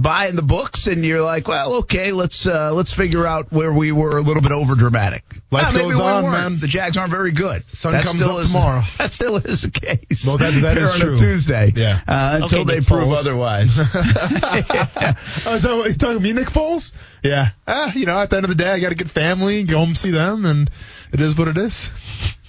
[0.00, 3.90] buying the books and you're like, well, okay, let's uh, let's figure out where we
[3.92, 5.24] were a little bit over dramatic.
[5.50, 6.58] Life maybe goes we on, man.
[6.60, 7.68] The Jags aren't very good.
[7.70, 8.82] Sun That comes up is- tomorrow.
[8.98, 10.24] That still is the case.
[10.26, 11.14] Well, that- that Here is on true.
[11.14, 11.72] a Tuesday.
[11.74, 12.00] Yeah.
[12.06, 13.16] Uh, until Okay, they Nick prove Foles.
[13.18, 13.78] otherwise.
[15.46, 16.92] Oh, is that what, you talking to me, Nick Foles?
[17.22, 17.50] Yeah.
[17.66, 19.78] Ah, you know, at the end of the day, I got to get family, go
[19.78, 20.70] home and see them, and
[21.12, 21.90] it is what it is.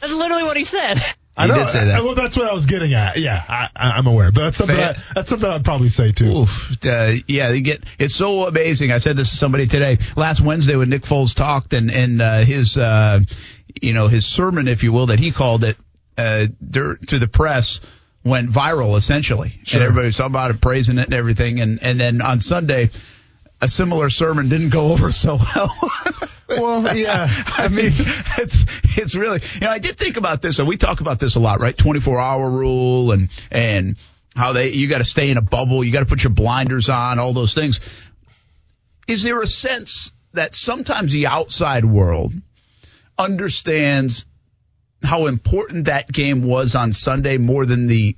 [0.02, 1.02] That's literally what he said.
[1.40, 1.56] I know.
[1.56, 2.04] did say that.
[2.04, 3.18] Well, that's what I was getting at.
[3.18, 4.76] Yeah, I, I, I'm aware, but that's something.
[4.76, 6.26] Fan- I, that's something I'd probably say too.
[6.40, 6.86] Oof.
[6.86, 8.92] Uh, yeah, they get it's so amazing.
[8.92, 12.40] I said this to somebody today last Wednesday when Nick Foles talked and and uh,
[12.40, 13.20] his uh,
[13.82, 15.78] you know his sermon, if you will, that he called it
[16.18, 17.80] uh, to the press
[18.24, 19.80] went viral essentially, Sure.
[19.80, 21.62] and everybody was talking about it, praising it, and everything.
[21.62, 22.90] And and then on Sunday,
[23.62, 25.74] a similar sermon didn't go over so well.
[26.50, 27.28] Well, yeah.
[27.48, 27.92] I mean,
[28.38, 28.66] it's
[28.98, 31.40] it's really you know I did think about this, and we talk about this a
[31.40, 31.78] lot, right?
[31.78, 33.98] Twenty four hour rule and and
[34.36, 36.90] how they you got to stay in a bubble, you got to put your blinders
[36.90, 37.80] on, all those things.
[39.08, 42.34] Is there a sense that sometimes the outside world
[43.18, 44.26] understands
[45.04, 48.16] how important that game was on Sunday more than the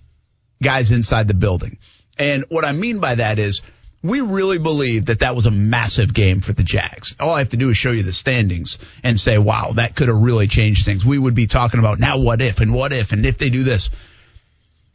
[0.62, 1.78] guys inside the building?
[2.18, 3.62] And what I mean by that is
[4.04, 7.16] we really believe that that was a massive game for the Jags.
[7.20, 10.08] All I have to do is show you the standings and say, wow, that could
[10.08, 11.06] have really changed things.
[11.06, 13.64] We would be talking about now what if and what if and if they do
[13.64, 13.92] this.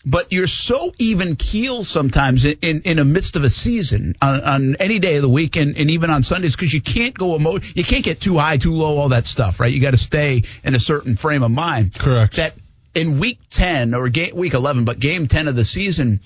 [0.05, 4.41] But you're so even keel sometimes in, in, in the midst of a season on,
[4.41, 7.35] on any day of the week and, and even on Sundays because you can't go
[7.35, 9.73] emo- you can't get too high, too low, all that stuff, right?
[9.73, 11.95] You got to stay in a certain frame of mind.
[11.95, 12.37] Correct.
[12.37, 12.55] That
[12.95, 16.21] in week 10 or ga- week 11, but game 10 of the season,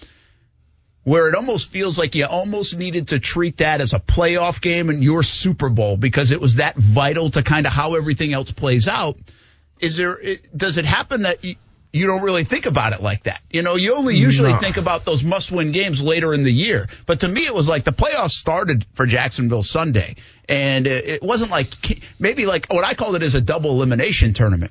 [1.11, 4.91] where it almost feels like you almost needed to treat that as a playoff game
[4.91, 8.53] and your Super Bowl because it was that vital to kind of how everything else
[8.53, 9.17] plays out.
[9.81, 10.21] Is there,
[10.57, 11.57] does it happen that you,
[11.93, 13.41] you don't really think about it like that?
[13.51, 14.59] You know, you only usually No.
[14.61, 16.87] think about those must win games later in the year.
[17.07, 20.15] But to me, it was like the playoffs started for Jacksonville Sunday.
[20.49, 21.75] And it, wasn't like,
[22.21, 24.71] maybe like what I called it as a double elimination tournament.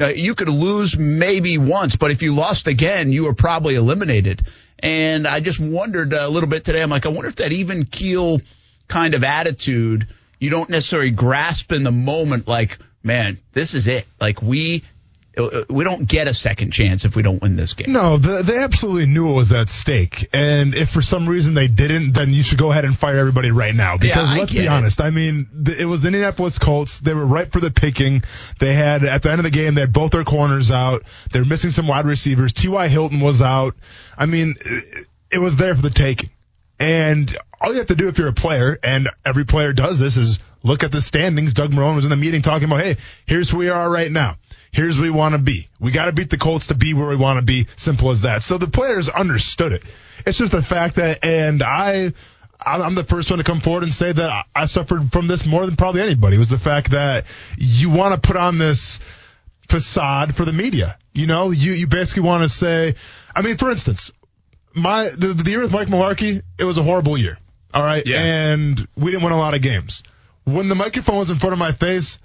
[0.00, 4.42] Uh, you could lose maybe once, but if you lost again, you were probably eliminated.
[4.78, 6.82] And I just wondered a little bit today.
[6.82, 8.40] I'm like, I wonder if that even keel
[8.88, 10.06] kind of attitude
[10.44, 12.46] you don't necessarily grasp in the moment.
[12.46, 14.06] Like, man, this is it.
[14.20, 14.82] Like we uh,
[15.68, 17.92] we don't get a second chance if we don't win this game.
[17.92, 20.28] No, the, they absolutely knew it was at stake.
[20.32, 23.50] And if for some reason they didn't, then you should go ahead and fire everybody
[23.50, 23.96] right now.
[23.96, 24.68] Because I let's be it.
[24.68, 25.00] honest.
[25.00, 27.00] I mean, it was the Indianapolis Colts.
[27.00, 28.22] They were ripe for the picking.
[28.60, 31.02] They had, at the end of the game, they had both their corners out.
[31.32, 32.52] They're missing some wide receivers.
[32.52, 32.88] T.Y.
[32.88, 33.74] Hilton was out.
[34.16, 36.30] I mean, it, it was there for the taking.
[36.78, 40.16] And all you have to do if you're a player, and every player does this,
[40.16, 41.52] is look at the standings.
[41.54, 42.96] Doug Marrone was in the meeting talking about, hey,
[43.26, 44.36] here's who we are right now.
[44.74, 45.68] Here's where we want to be.
[45.78, 47.66] We got to beat the Colts to be where we want to be.
[47.76, 48.42] Simple as that.
[48.42, 49.84] So the players understood it.
[50.26, 52.12] It's just the fact that, and I,
[52.64, 55.44] I'm I'm the first one to come forward and say that I- suffered from this
[55.46, 56.38] more than probably anybody.
[56.38, 57.26] Was the fact that
[57.56, 59.00] you want to put on this
[59.68, 60.98] facade for the media.
[61.12, 62.96] You know, you you basically want to say,
[63.34, 64.12] I mean, for instance,
[64.74, 67.38] my the, the year with Mike Mularkey, it was a horrible year.
[67.72, 68.20] All right, Yeah.
[68.22, 70.02] and we didn't win a lot of games.
[70.44, 72.18] When the microphone was in front of my face,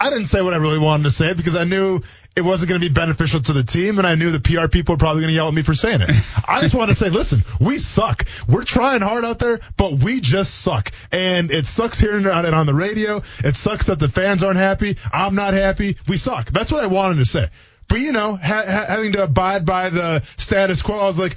[0.00, 2.02] I didn't say what I really wanted to say because I knew
[2.36, 4.94] it wasn't going to be beneficial to the team, and I knew the PR people
[4.94, 6.10] were probably going to yell at me for saying it.
[6.48, 8.26] I just wanted to say, listen, we suck.
[8.48, 12.66] We're trying hard out there, but we just suck, and it sucks hearing it on
[12.66, 13.22] the radio.
[13.42, 14.98] It sucks that the fans aren't happy.
[15.12, 15.96] I'm not happy.
[16.06, 16.50] We suck.
[16.52, 17.48] That's what I wanted to say.
[17.88, 21.36] But you know, ha- ha- having to abide by the status quo, I was like.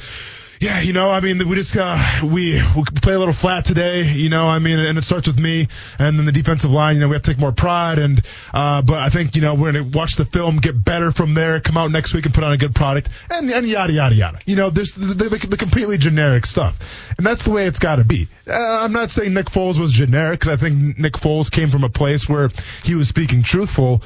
[0.62, 4.04] Yeah, you know, I mean, we just uh, we we play a little flat today,
[4.04, 4.48] you know.
[4.48, 6.98] I mean, and it starts with me, and then the defensive line.
[6.98, 8.22] You know, we have to take more pride, and
[8.54, 11.60] uh, but I think you know we're gonna watch the film, get better from there,
[11.62, 14.40] come out next week and put on a good product, and and yada yada yada.
[14.46, 16.78] You know, there's the, the, the completely generic stuff,
[17.18, 18.28] and that's the way it's got to be.
[18.48, 21.84] Uh, I'm not saying Nick Foles was generic because I think Nick Foles came from
[21.84, 22.52] a place where
[22.84, 24.04] he was speaking truthful.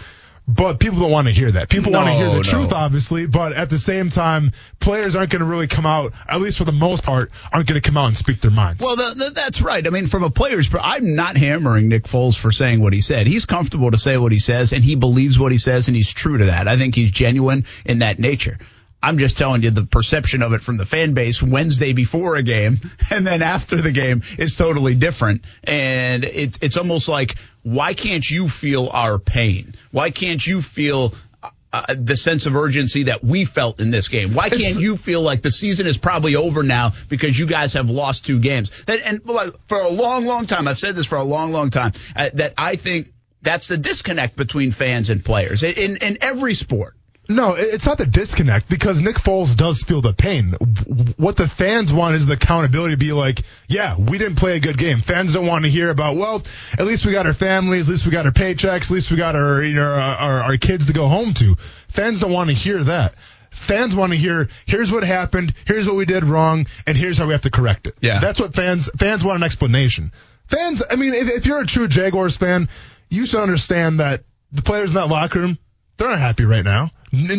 [0.47, 1.69] But people don't want to hear that.
[1.69, 3.25] People want to hear No, the truth, obviously.
[3.25, 6.65] But at the same time, players aren't going to really come out, at least for
[6.65, 8.83] the most part, aren't going to come out and speak their minds.
[8.83, 9.86] Well, th th that's right.
[9.86, 13.01] I mean, from a player's, per- I'm not hammering Nick Foles for saying what he
[13.01, 13.25] said.
[13.25, 16.13] He's comfortable to say what he says, and he believes what he says, and he's
[16.13, 16.68] true to that.
[16.68, 18.59] I think he's genuine in that nature.
[19.06, 22.42] I'm just telling you the perception of it from the fan base Wednesday before a
[22.42, 22.80] game
[23.12, 25.44] and then after the game is totally different.
[25.63, 29.75] And it, it's almost like, why can't you feel our pain?
[29.92, 31.13] Why can't you feel
[31.72, 34.34] uh, the sense of urgency that we felt in this game?
[34.34, 37.92] Why can't you feel like the season is probably over now because you guys have
[37.92, 38.72] lost two games?
[38.86, 39.22] That, and
[39.68, 42.56] for a long, long time, I've said this for a long, long time, uh, that
[42.57, 43.13] I think
[43.44, 46.96] that's the disconnect between fans and players in, in, in every sport.
[47.27, 50.54] No, it's not the disconnect because Nick Foles does feel the pain.
[51.18, 54.60] What the fans want is the accountability to be like, yeah, we didn't play a
[54.60, 55.01] good game.
[55.01, 56.44] Fans don't want to hear about, well,
[56.77, 59.18] at least we got our families, at least we got our paychecks, at least we
[59.18, 61.56] got our, you know, our, our, kids to go home to.
[61.88, 63.16] Fans don't want to hear that.
[63.51, 67.25] Fans want to hear, here's what happened, here's what we did wrong, and here's how
[67.25, 67.95] we have to correct it.
[68.01, 68.19] Yeah.
[68.19, 70.12] That's what fans, fans want an explanation.
[70.48, 72.69] Fans, I mean, if, if you're a true Jaguars fan,
[73.10, 75.57] you should understand that the players in that locker room,
[75.98, 76.92] they're not happy right now.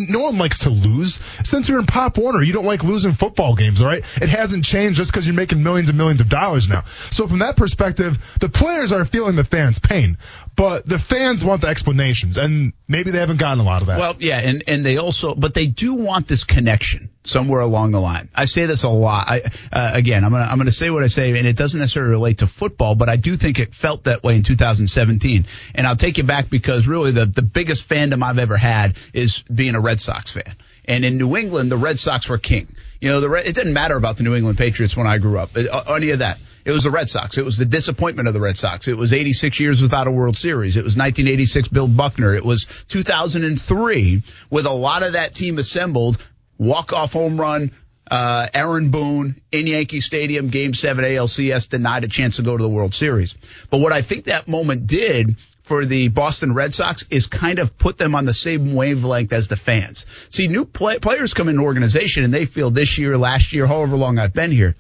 [0.08, 1.20] No one likes to lose.
[1.44, 4.02] Since you're in Pop Warner, you don't like losing football games, all right?
[4.17, 6.84] It hasn't changed just because you're making millions and millions of dollars now.
[7.11, 10.19] So from that perspective, the players are feeling the fans' pain,
[10.56, 13.99] but the fans want the explanations, and maybe they haven't gotten a lot of that.
[13.99, 18.00] Well, yeah, and and they also, but they do want this connection somewhere along the
[18.00, 18.31] line.
[18.35, 19.29] I say this a lot.
[19.29, 22.12] I uh, again, I'm gonna I'm gonna say what I say, and it doesn't necessarily
[22.12, 25.47] relate to football, but I do think it felt that way in 2017.
[25.75, 29.43] And I'll take you back because really the the biggest fandom I've ever had is
[29.43, 30.56] being a Red Sox fan.
[30.87, 32.75] And in New England, the Red Sox were king.
[33.00, 35.38] You know, the Red, it didn't matter about the New England Patriots when I grew
[35.38, 36.38] up, uh, any of that.
[36.64, 37.38] It was the Red Sox.
[37.38, 38.88] It was the disappointment of the Red Sox.
[38.88, 40.76] It was 86 years without a World Series.
[40.76, 42.34] It was 1986 Bill Buckner.
[42.34, 46.19] It was 2003 with a lot of that team assembled.
[46.58, 47.70] Walk off home run.
[48.10, 52.62] Uh, Aaron Boone in Yankee Stadium, Game 7 ALCS denied a chance to go to
[52.62, 53.34] the World Series.
[53.70, 55.37] But what I think that moment did
[55.67, 59.49] for the Boston Red Sox is kind of put them on the same wavelength as
[59.49, 60.07] the fans.
[60.29, 63.67] See, new play- players come in an organization and they feel this year, last year,
[63.67, 64.77] however long I've been here.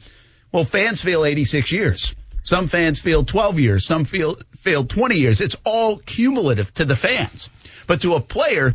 [0.52, 2.14] Well, fans feel 86 years.
[2.44, 3.84] Some fans feel 12 years.
[3.84, 5.40] Some feel feel 20 years.
[5.40, 7.50] It's all cumulative to the fans.
[7.88, 8.72] But to a player,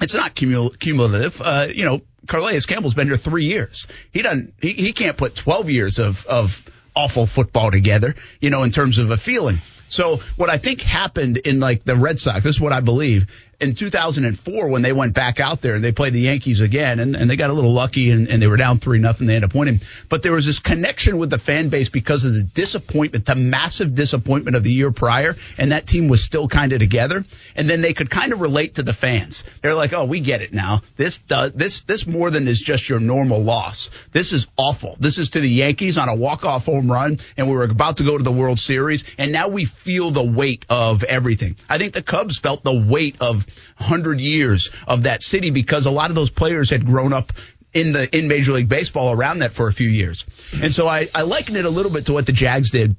[0.00, 1.42] it's not cumul- cumulative.
[1.42, 3.88] Uh, you know, Calais Campbell's been here three years.
[4.12, 4.54] He doesn't.
[4.62, 6.62] He, he can't put 12 years of of
[6.94, 8.14] awful football together.
[8.40, 9.58] You know, in terms of a feeling.
[9.92, 13.26] So what I think happened in like the Red Sox, this is what I believe.
[13.60, 17.14] In 2004, when they went back out there and they played the Yankees again, and,
[17.14, 19.50] and they got a little lucky and, and they were down three nothing, they ended
[19.50, 19.80] up winning.
[20.08, 23.94] But there was this connection with the fan base because of the disappointment, the massive
[23.94, 27.24] disappointment of the year prior, and that team was still kind of together.
[27.54, 29.44] And then they could kind of relate to the fans.
[29.60, 30.80] They're like, "Oh, we get it now.
[30.96, 33.90] This does this this more than is just your normal loss.
[34.10, 34.96] This is awful.
[34.98, 37.98] This is to the Yankees on a walk off home run, and we were about
[37.98, 41.56] to go to the World Series, and now we feel the weight of everything.
[41.68, 43.46] I think the Cubs felt the weight of
[43.78, 47.32] 100 years of that city because a lot of those players had grown up
[47.72, 50.24] in the in Major League Baseball around that for a few years.
[50.62, 52.96] And so I, I liken it a little bit to what the Jags did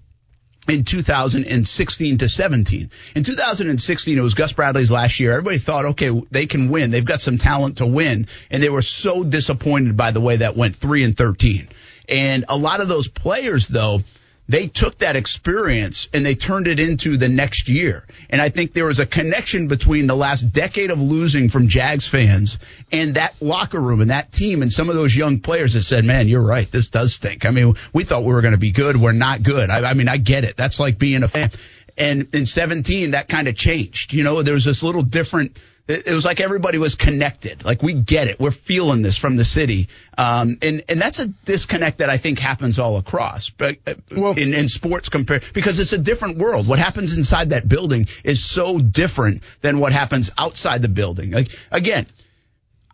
[0.68, 2.92] in 2016 to 17.
[3.16, 5.32] In 2016, it was Gus Bradley's last year.
[5.32, 6.92] Everybody thought, okay, they can win.
[6.92, 8.28] They've got some talent to win.
[8.50, 11.70] And they were so disappointed by the way that went 3 and 13.
[12.10, 14.02] And a lot of those players, though,
[14.48, 18.06] they took that experience and they turned it into the next year.
[18.30, 22.08] And I think there was a connection between the last decade of losing from Jags
[22.08, 22.60] fans
[22.92, 26.04] and that locker room and that team and some of those young players that said,
[26.04, 26.70] man, you're right.
[26.70, 27.46] This does stink.
[27.46, 28.98] I mean, we thought we were going to be good.
[28.98, 29.70] We're not good.
[29.70, 30.58] I, I mean, I get it.
[30.58, 31.52] That's like being a fan.
[31.98, 34.14] And in 17, that kind of changed.
[34.14, 37.66] You know, there was this little different, it was like everybody was connected.
[37.66, 38.40] Like we get it.
[38.40, 39.90] We're feeling this from the city.
[40.18, 44.38] Um, and, and that's a disconnect that I think happens all across, but uh, Well-
[44.38, 46.68] in, in sports compared, because it's a different world.
[46.68, 51.32] What happens inside that building is so different than what happens outside the building.
[51.32, 52.08] Like again,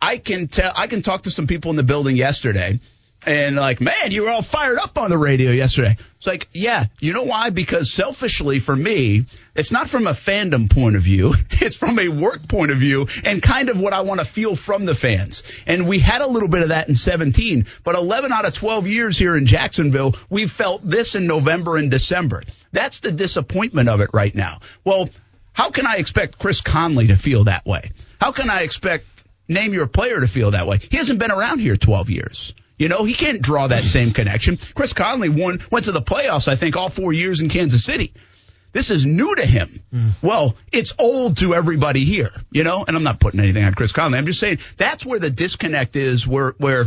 [0.02, 2.80] I can tell, I can talk to some people in the building yesterday
[3.26, 5.96] and like, man, you were all fired up on the radio yesterday.
[6.16, 7.50] It's like, yeah, you know why?
[7.50, 11.34] Because selfishly for me, it's not from a fandom point of view.
[11.62, 14.56] It's from a work point of view and kind of what I want to feel
[14.56, 15.42] from the fans.
[15.66, 18.86] And we had a little bit of that in 17, but 11 out of 12
[18.86, 22.42] years here in Jacksonville, we felt this in November and December.
[22.72, 24.60] That's the disappointment of it right now.
[24.82, 25.10] Well,
[25.52, 27.90] how can I expect Chris Conley to feel that way?
[28.18, 29.04] How can I expect
[29.48, 30.78] name your player to feel that way?
[30.78, 32.54] He hasn't been around here 12 years.
[32.80, 34.58] You know, he can't draw that same connection.
[34.74, 38.14] Chris Conley won, went to the playoffs, I think, all four years in Kansas City.
[38.72, 39.82] This is new to him.
[40.22, 43.92] Well, it's old to everybody here, you know, and I'm not putting anything on Chris
[43.92, 44.16] Conley.
[44.16, 46.86] I'm just saying that's where the disconnect is where, where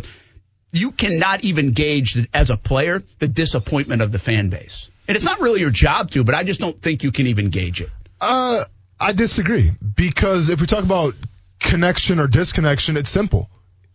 [0.72, 4.90] you cannot even gauge as a player the disappointment of the fan base.
[5.08, 7.52] And it's not really your job to, but I just don't think you can even
[7.52, 7.92] gauge it.
[8.20, 8.64] Uh,
[9.00, 11.14] I disagree because if we talk about
[11.60, 13.48] connection or disconnection, it's simple.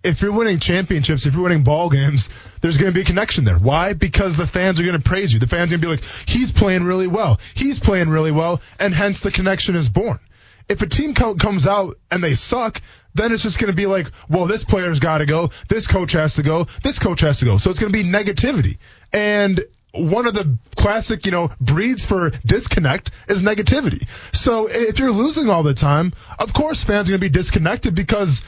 [0.03, 2.29] If you're winning championships, if you're winning ball games,
[2.61, 3.59] there's going to be a connection there.
[3.59, 3.93] Why?
[3.93, 5.41] Because the fans are going to praise you.
[5.41, 7.41] The fans are going to be like, he's playing really well.
[7.55, 8.61] He's playing really well.
[8.79, 10.21] And hence the connection is born.
[10.69, 12.81] If a team co- comes out and they suck,
[13.15, 15.51] then it's just going to be like, well, this player's got to go.
[15.69, 16.67] This coach has to go.
[16.83, 17.59] This coach has to go.
[17.59, 18.79] So it's going to be negativity.
[19.13, 24.07] And one of the classic, you know, breeds for disconnect is negativity.
[24.33, 27.95] So if you're losing all the time, of course fans are going to be disconnected
[27.95, 28.43] because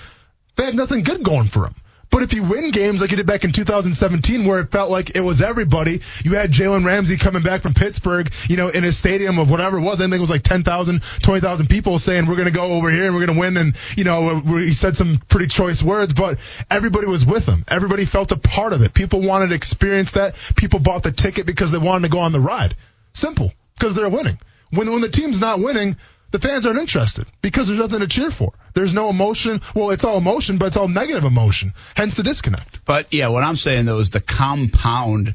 [0.57, 1.75] they have nothing good going for them.
[2.11, 5.15] But if you win games like you did back in 2017, where it felt like
[5.15, 8.91] it was everybody, you had Jalen Ramsey coming back from Pittsburgh, you know, in a
[8.91, 10.01] stadium of whatever it was.
[10.01, 13.05] I think it was like 10,000, 20,000 people saying, we're going to go over here
[13.05, 13.57] and we're going to win.
[13.57, 16.39] And, you know, uh, he said some pretty choice words, but
[16.69, 17.65] everybody was with him.
[17.69, 18.93] Everybody felt a part of it.
[18.93, 20.35] People wanted to experience that.
[20.57, 22.75] People bought the ticket because they wanted to go on the ride.
[23.13, 23.53] Simple.
[23.79, 24.39] Because they're winning.
[24.71, 25.97] When, when the team's not winning,
[26.31, 28.53] the fans aren't interested because there's nothing to cheer for.
[28.75, 29.61] There's no emotion.
[29.75, 31.75] Well, it's all emotion, but it's all negative emotion.
[31.97, 32.85] Hence the disconnect.
[32.85, 35.35] But yeah, what I'm saying though is the compound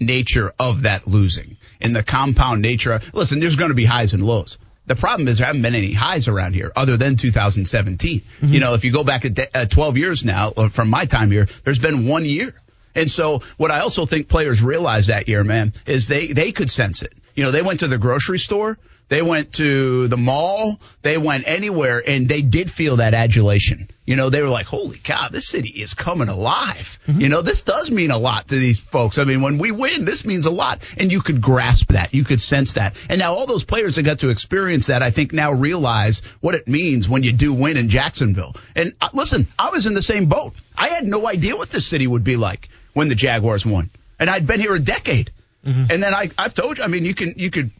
[0.00, 2.94] nature of that losing and the compound nature.
[2.94, 4.58] Of, listen, there's going to be highs and lows.
[4.86, 8.20] The problem is there haven't been any highs around here other than 2017.
[8.20, 8.52] Mm-hmm.
[8.52, 11.46] You know, if you go back at uh, 12 years now, from my time here,
[11.62, 12.52] there's been one year.
[12.94, 16.70] And so what I also think players realized that year, man, is they, they could
[16.70, 17.14] sense it.
[17.34, 18.76] You know, they went to the grocery store
[19.12, 20.80] they went to the mall.
[21.02, 23.90] They went anywhere and they did feel that adulation.
[24.06, 26.98] You know, they were like, holy cow, this city is coming alive.
[27.06, 27.20] Mm-hmm.
[27.20, 29.18] You know, this does mean a lot to these folks.
[29.18, 30.82] I mean, when we win, this means a lot.
[30.96, 32.14] And you could grasp that.
[32.14, 32.96] You could sense that.
[33.10, 36.54] And now all those players that got to experience that, I think now realize what
[36.54, 38.56] it means when you do win in Jacksonville.
[38.74, 40.54] And uh, listen, I was in the same boat.
[40.74, 43.90] I had no idea what this city would be like when the Jaguars won.
[44.18, 45.32] And I'd been here a decade.
[45.66, 45.84] Mm-hmm.
[45.90, 47.72] And then I, I've told you, I mean, you can, you could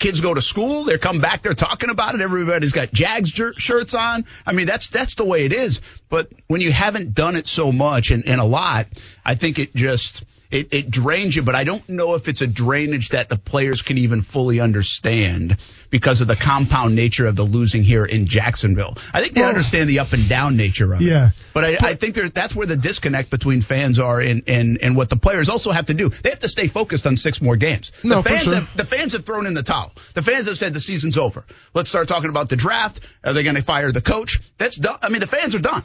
[0.00, 2.20] Kids go to school, they come back, they're talking about it.
[2.20, 4.24] Everybody's got Jags jer- shirts on.
[4.44, 5.80] I mean, that's that's the way it is.
[6.08, 8.86] But when you haven't done it so much and, and a lot,
[9.24, 12.46] I think it just it, it drains you, but I don't know if it's a
[12.46, 15.56] drainage that the players can even fully understand
[15.90, 18.96] because of the compound nature of the losing here in Jacksonville.
[19.12, 21.04] I think they well, understand the up and down nature of it.
[21.04, 21.30] Yeah.
[21.52, 25.08] But I, I think that's where the disconnect between fans are and, and, and what
[25.08, 26.08] the players also have to do.
[26.08, 27.92] They have to stay focused on six more games.
[28.02, 28.56] The no, fans sure.
[28.56, 29.92] have the fans have thrown in the towel.
[30.14, 31.44] The fans have said the season's over.
[31.74, 33.00] Let's start talking about the draft.
[33.24, 34.40] Are they going to fire the coach?
[34.58, 34.98] That's done.
[35.02, 35.84] I mean, the fans are done.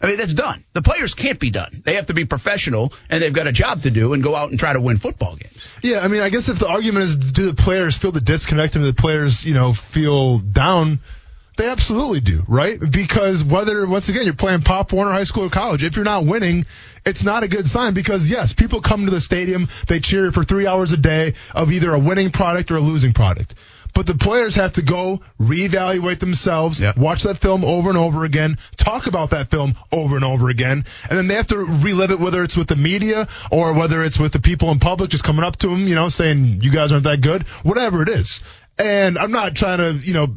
[0.00, 0.64] I mean, that's done.
[0.72, 1.82] The players can't be done.
[1.84, 4.50] They have to be professional and they've got a job to do and go out
[4.50, 5.68] and try to win football games.
[5.82, 8.76] Yeah, I mean, I guess if the argument is do the players feel the disconnect
[8.76, 10.98] and the players, you know, feel down,
[11.56, 12.78] they absolutely do, right?
[12.78, 16.26] Because whether, once again, you're playing Pop Warner High School or college, if you're not
[16.26, 16.66] winning,
[17.06, 20.42] it's not a good sign because yes, people come to the stadium, they cheer for
[20.42, 23.54] three hours a day of either a winning product or a losing product.
[23.94, 26.96] But the players have to go reevaluate themselves, yep.
[26.96, 30.84] watch that film over and over again, talk about that film over and over again,
[31.08, 34.18] and then they have to relive it whether it's with the media or whether it's
[34.18, 36.90] with the people in public just coming up to them, you know, saying you guys
[36.92, 38.42] aren't that good, whatever it is.
[38.78, 40.36] And I'm not trying to, you know,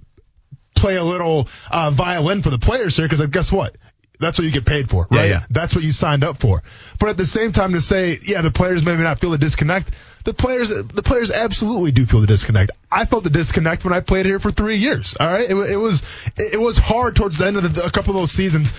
[0.75, 3.75] play a little uh, violin for the players here because guess what?
[4.19, 5.27] That's what you get paid for, right?
[5.27, 5.45] Yeah, yeah.
[5.49, 6.63] That's what you signed up for.
[6.99, 9.91] But at the same time, to say, yeah, the players maybe not feel the disconnect
[10.27, 12.71] the players the players absolutely do feel the disconnect.
[12.91, 15.15] I felt the disconnect when I played here for three years.
[15.17, 16.03] All right, it, it was
[16.35, 18.73] it was hard towards the end of the, a couple of those seasons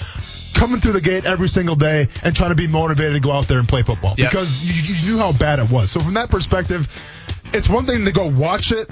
[0.52, 3.48] coming through the gate every single day and trying to be motivated to go out
[3.48, 4.30] there and play football yep.
[4.30, 5.90] because you, you knew how bad it was.
[5.90, 6.86] So from that perspective,
[7.54, 8.90] it's one thing to go watch it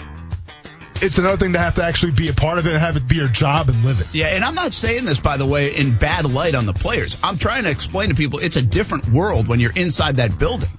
[1.03, 3.17] it's another thing to have to actually be a part of it, have it be
[3.17, 4.07] your job and live it.
[4.15, 7.19] Yeah, and I'm not saying this, by the way, in bad light on the players.
[7.23, 10.71] I'm trying to explain to people it's a different world when you're inside that building.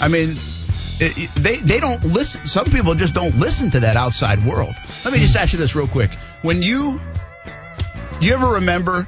[0.00, 0.36] I mean,
[0.98, 2.46] they they don't listen.
[2.46, 4.74] Some people just don't listen to that outside world.
[5.04, 7.00] Let me just ask you this real quick: When you
[8.20, 9.06] do you ever remember?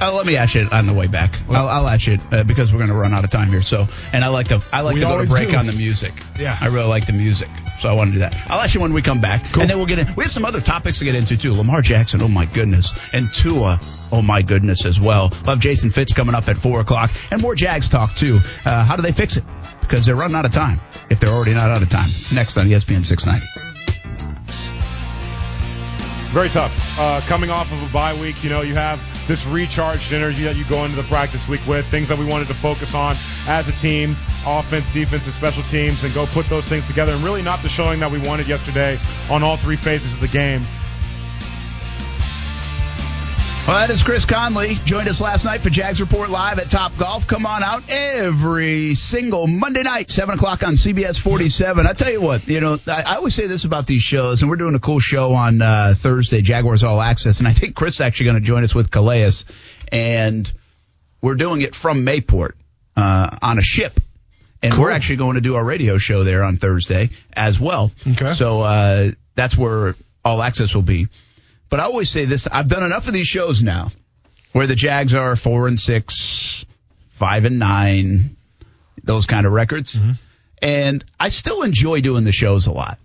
[0.00, 1.30] Uh, let me ask you on the way back.
[1.48, 3.62] I'll, I'll ask you uh, because we're going to run out of time here.
[3.62, 5.56] So, and I like to I like we to go to break do.
[5.56, 6.12] on the music.
[6.36, 8.34] Yeah, I really like the music, so I want to do that.
[8.50, 9.62] I'll ask you when we come back, cool.
[9.62, 10.12] and then we'll get in.
[10.16, 11.52] We have some other topics to get into too.
[11.52, 13.78] Lamar Jackson, oh my goodness, and Tua,
[14.10, 15.30] oh my goodness as well.
[15.46, 18.40] Love Jason Fitz coming up at four o'clock, and more Jags talk too.
[18.64, 19.44] Uh, how do they fix it?
[19.82, 22.08] Because they're running out of time if they're already not out of time.
[22.18, 23.46] It's next on ESPN 690.
[26.32, 26.98] Very tough.
[26.98, 28.98] Uh, coming off of a bye week, you know, you have
[29.28, 32.48] this recharged energy that you go into the practice week with, things that we wanted
[32.48, 36.64] to focus on as a team, offense, defense, and special teams, and go put those
[36.64, 37.12] things together.
[37.12, 38.98] And really not the showing that we wanted yesterday
[39.30, 40.62] on all three phases of the game.
[43.64, 44.74] Well, that is Chris Conley.
[44.84, 47.28] Joined us last night for Jags Report Live at Top Golf.
[47.28, 51.86] Come on out every single Monday night, 7 o'clock on CBS 47.
[51.86, 54.50] I tell you what, you know, I, I always say this about these shows, and
[54.50, 57.94] we're doing a cool show on uh, Thursday, Jaguars All Access, and I think Chris
[57.94, 59.30] is actually going to join us with Calais.
[59.92, 60.52] And
[61.22, 62.54] we're doing it from Mayport
[62.96, 64.00] uh, on a ship.
[64.60, 67.92] And we're actually going to do our radio show there on Thursday as well.
[68.06, 68.34] Okay.
[68.34, 71.06] So uh, that's where all access will be.
[71.72, 73.88] But I always say this: I've done enough of these shows now,
[74.52, 76.66] where the Jags are four and six,
[77.12, 78.36] five and nine,
[79.02, 80.12] those kind of records, mm-hmm.
[80.60, 82.98] and I still enjoy doing the shows a lot.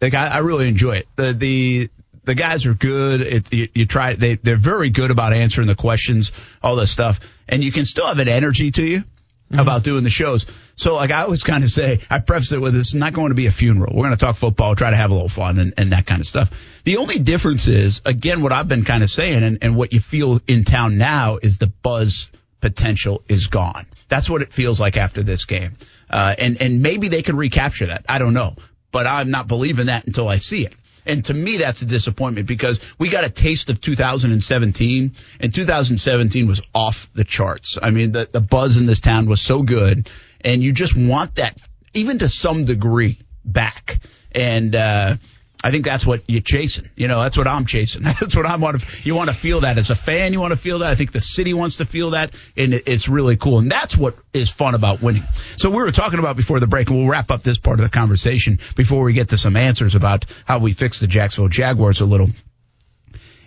[0.00, 1.08] Like I, I really enjoy it.
[1.16, 1.90] The the
[2.24, 3.20] the guys are good.
[3.20, 6.32] It, you, you try they they're very good about answering the questions,
[6.62, 9.60] all this stuff, and you can still have an energy to you mm-hmm.
[9.60, 10.46] about doing the shows.
[10.82, 13.36] So like I always kind of say, I preface it with is not going to
[13.36, 13.94] be a funeral.
[13.94, 16.20] We're going to talk football, try to have a little fun and, and that kind
[16.20, 16.50] of stuff.
[16.82, 20.00] The only difference is, again, what I've been kind of saying and, and what you
[20.00, 23.86] feel in town now is the buzz potential is gone.
[24.08, 25.76] That's what it feels like after this game.
[26.10, 28.04] Uh, and, and maybe they can recapture that.
[28.08, 28.56] I don't know,
[28.90, 30.74] but I'm not believing that until I see it.
[31.04, 36.46] And to me, that's a disappointment because we got a taste of 2017 and 2017
[36.46, 37.78] was off the charts.
[37.82, 40.08] I mean, the, the buzz in this town was so good
[40.44, 41.60] and you just want that
[41.94, 43.98] even to some degree back.
[44.32, 45.16] And, uh,
[45.64, 46.90] I think that's what you're chasing.
[46.96, 48.02] You know, that's what I'm chasing.
[48.20, 48.84] That's what I want.
[49.06, 50.32] You want to feel that as a fan.
[50.32, 50.90] You want to feel that.
[50.90, 53.60] I think the city wants to feel that, and it's really cool.
[53.60, 55.22] And that's what is fun about winning.
[55.56, 57.84] So we were talking about before the break, and we'll wrap up this part of
[57.84, 62.00] the conversation before we get to some answers about how we fix the Jacksonville Jaguars
[62.00, 62.28] a little.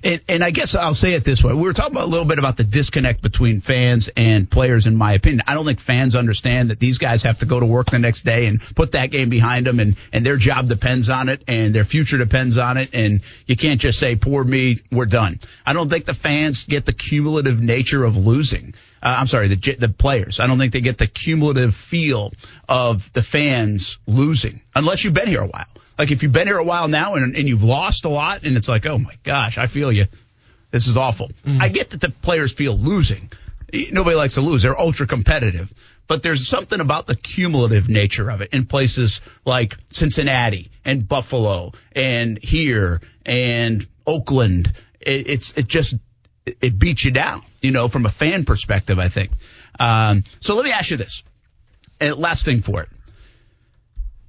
[0.06, 1.52] And, and I guess I'll say it this way.
[1.52, 4.96] We were talking about a little bit about the disconnect between fans and players, in
[4.96, 5.42] my opinion.
[5.48, 8.22] I don't think fans understand that these guys have to go to work the next
[8.22, 11.74] day and put that game behind them and, and their job depends on it and
[11.74, 12.92] their future depends on it.
[12.94, 15.40] And you can't just say, poor me, we're done.
[15.66, 18.76] I don't think the fans get the cumulative nature of losing.
[19.02, 20.40] Uh, I'm sorry, the, the players.
[20.40, 22.32] I don't think they get the cumulative feel
[22.70, 25.66] of the fans losing unless you've been here a while.
[25.98, 28.58] Like if you've been here a while now and, and you've lost a lot and
[28.58, 30.06] it's like, oh my gosh, I feel you.
[30.72, 31.32] This is awful.
[31.62, 33.32] I get that the players feel losing.
[33.92, 34.64] Nobody likes to lose.
[34.64, 35.74] They're ultra competitive.
[36.08, 41.72] But there's something about the cumulative nature of it in places like Cincinnati and Buffalo
[41.94, 44.72] and here and Oakland.
[45.00, 45.96] It, it's, it just,
[46.46, 49.32] it beats you down, you know, from a fan perspective, I think.
[49.80, 51.24] Um, so let me ask you this.
[52.00, 52.90] And last thing for it.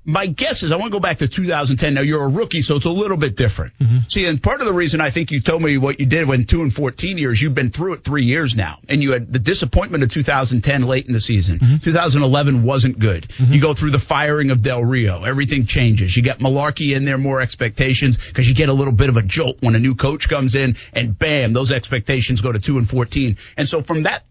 [0.06, 1.94] My guess is I want to go back to 2010.
[1.94, 3.72] Now you're a rookie, so it's a little bit different.
[3.80, 3.98] Mm-hmm.
[4.08, 6.44] See, and part of the reason I think you told me what you did when
[6.44, 9.40] two and 14 years, you've been through it three years now, and you had the
[9.40, 11.58] disappointment of 2010 late in the season.
[11.58, 11.76] Mm-hmm.
[11.78, 13.24] 2011 wasn't good.
[13.24, 13.52] Mm-hmm.
[13.52, 16.16] You go through the firing of Del Rio, everything changes.
[16.16, 19.22] You get Mularkey in there, more expectations because you get a little bit of a
[19.22, 22.88] jolt when a new coach comes in, and bam, those expectations go to two and
[22.88, 23.38] 14.
[23.56, 24.22] And so from that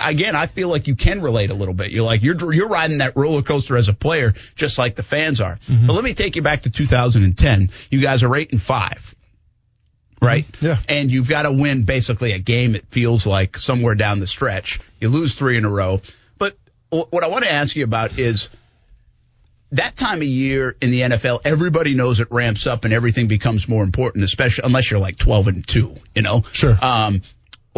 [0.00, 1.90] again, I feel like you can relate a little bit.
[1.90, 5.40] You're like you're you're riding that roller coaster as a player, just like the fans
[5.40, 5.58] are.
[5.68, 7.70] But let me take you back to 2010.
[7.90, 9.14] You guys are eight and five,
[10.20, 10.46] right?
[10.60, 10.78] Yeah.
[10.88, 12.74] And you've got to win basically a game.
[12.74, 14.80] It feels like somewhere down the stretch.
[15.00, 16.00] You lose three in a row.
[16.38, 16.56] But
[16.90, 18.48] wh- what I want to ask you about is
[19.72, 23.68] that time of year in the NFL, everybody knows it ramps up and everything becomes
[23.68, 26.42] more important, especially unless you're like 12 and 2, you know?
[26.52, 26.76] Sure.
[26.80, 27.20] Um,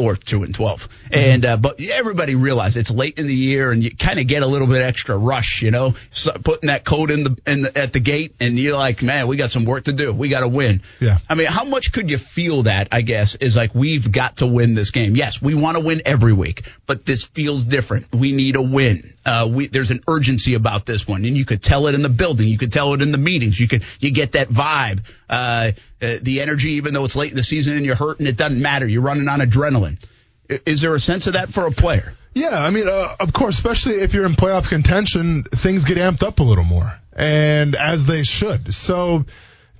[0.03, 0.89] or 2 and 12.
[1.11, 4.43] And, uh, but everybody realizes it's late in the year and you kind of get
[4.43, 7.79] a little bit extra rush, you know, so putting that code in the, in the,
[7.79, 10.13] at the gate and you're like, man, we got some work to do.
[10.13, 10.83] We got to win.
[11.01, 11.19] Yeah.
[11.29, 14.47] I mean, how much could you feel that, I guess, is like, we've got to
[14.47, 15.17] win this game.
[15.17, 18.07] Yes, we want to win every week, but this feels different.
[18.15, 19.15] We need a win.
[19.25, 22.09] Uh, we, there's an urgency about this one and you could tell it in the
[22.09, 22.49] building.
[22.49, 23.61] You could tell it in the meetings.
[23.61, 27.37] You could, you get that vibe, uh, uh, the energy, even though it's late in
[27.37, 28.87] the season and you're hurting, it doesn't matter.
[28.87, 30.03] You're running on adrenaline.
[30.49, 32.15] Is there a sense of that for a player?
[32.35, 36.23] Yeah, I mean, uh, of course, especially if you're in playoff contention, things get amped
[36.23, 38.73] up a little more, and as they should.
[38.73, 39.25] So,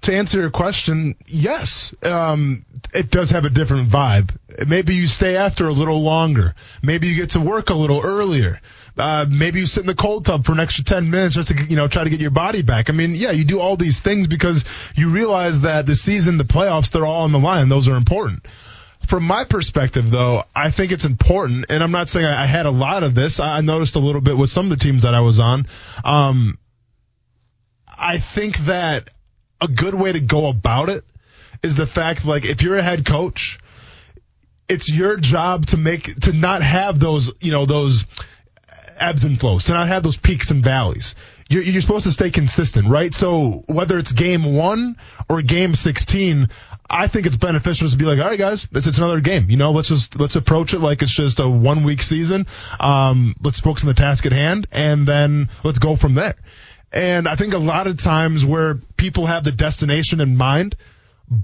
[0.03, 4.35] to answer your question, yes, um, it does have a different vibe.
[4.67, 6.55] Maybe you stay after a little longer.
[6.83, 8.61] Maybe you get to work a little earlier.
[8.97, 11.65] Uh, maybe you sit in the cold tub for an extra 10 minutes just to,
[11.65, 12.91] you know, try to get your body back.
[12.91, 16.45] I mean, yeah, you do all these things because you realize that the season, the
[16.45, 17.69] playoffs, they're all on the line.
[17.69, 18.47] Those are important.
[19.07, 22.71] From my perspective, though, I think it's important, and I'm not saying I, had a
[22.71, 23.41] lot of this.
[23.41, 25.67] I, I noticed a little bit with some of the teams that I was on.
[26.05, 26.59] Um,
[27.89, 29.09] I think that
[29.61, 31.05] a good way to go about it
[31.63, 33.59] is the fact, like, if you're a head coach,
[34.69, 38.05] it's your job to make to not have those, you know, those
[39.01, 41.15] ebbs and flows, to not have those peaks and valleys.
[41.49, 43.13] You're, you're supposed to stay consistent, right?
[43.13, 44.97] So whether it's game one
[45.29, 46.49] or game 16,
[46.89, 49.49] I think it's beneficial to be like, all right, guys, this it's another game.
[49.49, 52.47] You know, let's just let's approach it like it's just a one week season.
[52.79, 56.35] Um, let's focus on the task at hand, and then let's go from there.
[56.93, 60.75] And I think a lot of times where people have the destination in mind,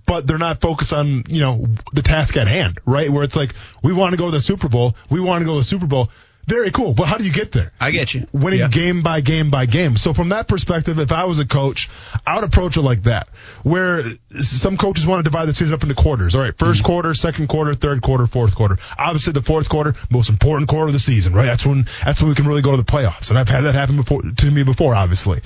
[0.06, 3.08] but they're not focused on, you know, the task at hand, right?
[3.08, 4.96] Where it's like, we want to go to the Super Bowl.
[5.08, 6.10] We want to go to the Super Bowl.
[6.46, 6.92] Very cool.
[6.94, 7.72] But how do you get there?
[7.80, 8.26] I get you.
[8.32, 8.68] winning Yeah.
[8.68, 9.96] game by game by game.
[9.96, 11.90] So from that perspective, if I was a coach,
[12.24, 13.28] I would approach it like that,
[13.64, 14.04] where
[14.40, 16.34] some coaches want to divide the season up into quarters.
[16.36, 16.86] All right, 1st Mm-hmm.
[16.86, 18.76] quarter, second quarter, third quarter, fourth quarter.
[18.96, 21.46] Obviously, the fourth quarter, most important quarter of the season, right?
[21.46, 23.74] That's when that's when we can really go to the playoffs, and I've had that
[23.74, 25.40] happen before to me before, obviously.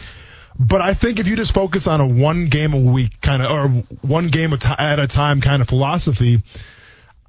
[0.58, 3.50] But I think if you just focus on a one game a week kind of,
[3.50, 3.68] or
[4.02, 6.42] one game at a time kind of philosophy,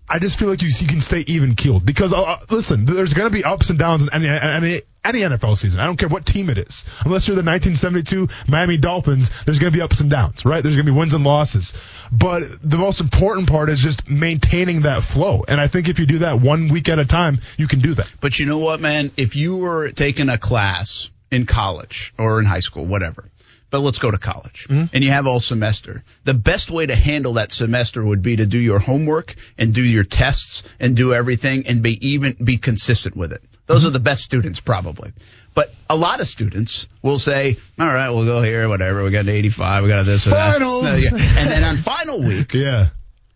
[0.07, 3.13] I just feel like you, you can stay even keeled because uh, uh, listen, there's
[3.13, 5.79] going to be ups and downs in any, any any NFL season.
[5.79, 9.31] I don't care what team it is, unless you're the 1972 Miami Dolphins.
[9.45, 10.61] There's going to be ups and downs, right?
[10.61, 11.73] There's going to be wins and losses.
[12.11, 15.43] But the most important part is just maintaining that flow.
[15.47, 17.95] And I think if you do that one week at a time, you can do
[17.95, 18.13] that.
[18.19, 19.11] But you know what, man?
[19.17, 23.25] If you were taking a class in college or in high school, whatever,
[23.71, 27.33] but let's go to college and you have all semester, the best way to handle
[27.33, 31.65] that semester would be to do your homework and do your tests and do everything
[31.67, 33.41] and be even, be consistent with it.
[33.67, 35.13] Those are the best students probably.
[35.53, 39.03] But a lot of students will say, all right, we'll go here, whatever.
[39.03, 39.83] We got an 85.
[39.83, 40.53] We got this or that.
[40.53, 40.85] Finals.
[40.85, 41.17] Uh.
[41.37, 42.89] And then on final week, Yeah.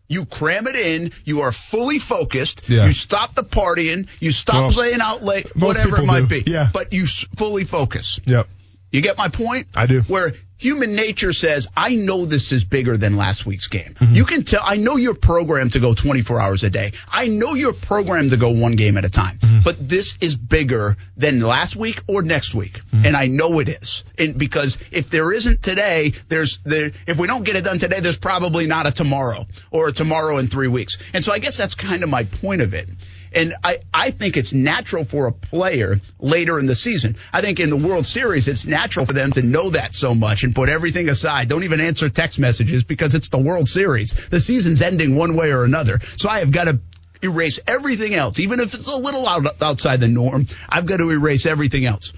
[0.08, 1.12] you cram it in.
[1.26, 2.70] You are fully focused.
[2.70, 2.86] Yeah.
[2.88, 4.08] You stop the partying.
[4.22, 6.42] You stop Well, staying out late, whatever it might do.
[6.44, 6.50] be.
[6.52, 6.70] Yeah.
[6.72, 8.20] But you s- fully focus.
[8.26, 8.48] Yep.
[8.96, 9.68] You get my point?
[9.76, 10.02] I do.
[10.04, 13.94] Where human nature says, I know this is bigger than last week's game.
[13.94, 14.16] Mm-hmm.
[14.16, 16.94] You can tell, I know you're programmed to go 24 hours a day.
[17.12, 19.38] I know you're programmed to go one game at a time.
[19.40, 19.60] Mm-hmm.
[19.66, 22.80] But this is bigger than last week or next week.
[22.94, 23.06] Mm-hmm.
[23.06, 24.06] And I know it is.
[24.18, 28.00] And because if there isn't today, there's there, if we don't get it done today,
[28.00, 30.98] there's probably not a tomorrow or a tomorrow in three weeks.
[31.14, 32.88] And so I guess that's kind of my point of it.
[33.36, 37.18] And I, I think it's natural for a player later in the season.
[37.34, 40.44] I think in the World Series, it's natural for them to know that so much
[40.44, 41.50] and put everything aside.
[41.50, 44.14] Don't even answer text messages because it's the World Series.
[44.30, 46.00] The season's ending one way or another.
[46.16, 46.80] So I have got to
[47.22, 50.48] erase everything else, even if it's a little out, outside the norm.
[50.70, 52.14] I've got to erase everything else.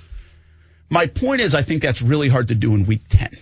[0.89, 3.37] My point is, I think that's really hard to do in week 10,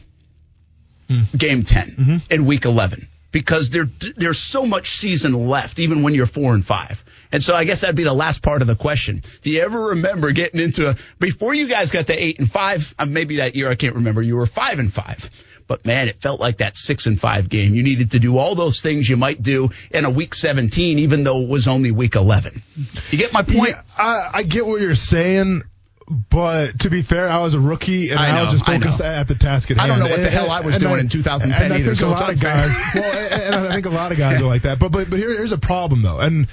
[1.10, 1.38] hmm.
[1.38, 2.18] game 10, mm-hmm.
[2.32, 3.86] and week 11, because there,
[4.16, 7.04] there's so much season left, even when you're four and five.
[7.36, 9.22] And so I guess that'd be the last part of the question.
[9.42, 12.94] Do you ever remember getting into a, before you guys got to eight and five,
[12.98, 15.30] uh, maybe that year, I can't remember, you were five and five.
[15.68, 17.76] But man, it felt like that six and five game.
[17.76, 21.26] You needed to do all those things you might do in a week 17, even
[21.26, 22.64] though it was only week 11.
[23.12, 23.72] You get my point?
[23.72, 25.64] Yeah, I, I get what you're saying,
[26.08, 29.28] but to be fair, I was a rookie and I I, was just focused at
[29.28, 29.92] the task at hand.
[29.92, 31.78] I don't know what the And- hell I was and doing in 2010 and I
[31.80, 32.72] either, think so a it's lot of guys.
[32.96, 33.04] Well,
[33.44, 34.80] and I think a lot of guys are like that.
[34.80, 36.48] But but but here, here's a problem though, and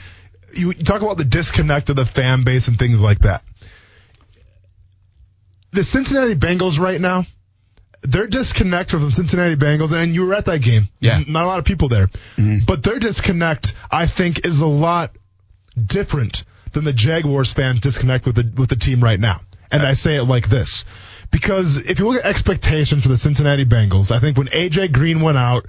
[0.55, 3.43] you, talk about the disconnect of the fan base and things like that.
[5.73, 7.27] The Cincinnati Bengals right now.
[8.05, 10.89] Their disconnect from the Cincinnati Bengals, and you were at that game.
[10.99, 11.23] Yeah.
[11.27, 12.09] Not a lot of people there.
[12.37, 12.65] Mm-hmm.
[12.67, 15.13] But their disconnect, I think, is a lot
[15.81, 19.43] different than the Jaguars fans disconnect with the with the team right now.
[19.71, 20.85] And I say it like this.
[21.31, 25.23] Because if you look at expectations for the Cincinnati Bengals, I think when AJ Green
[25.23, 25.67] went out,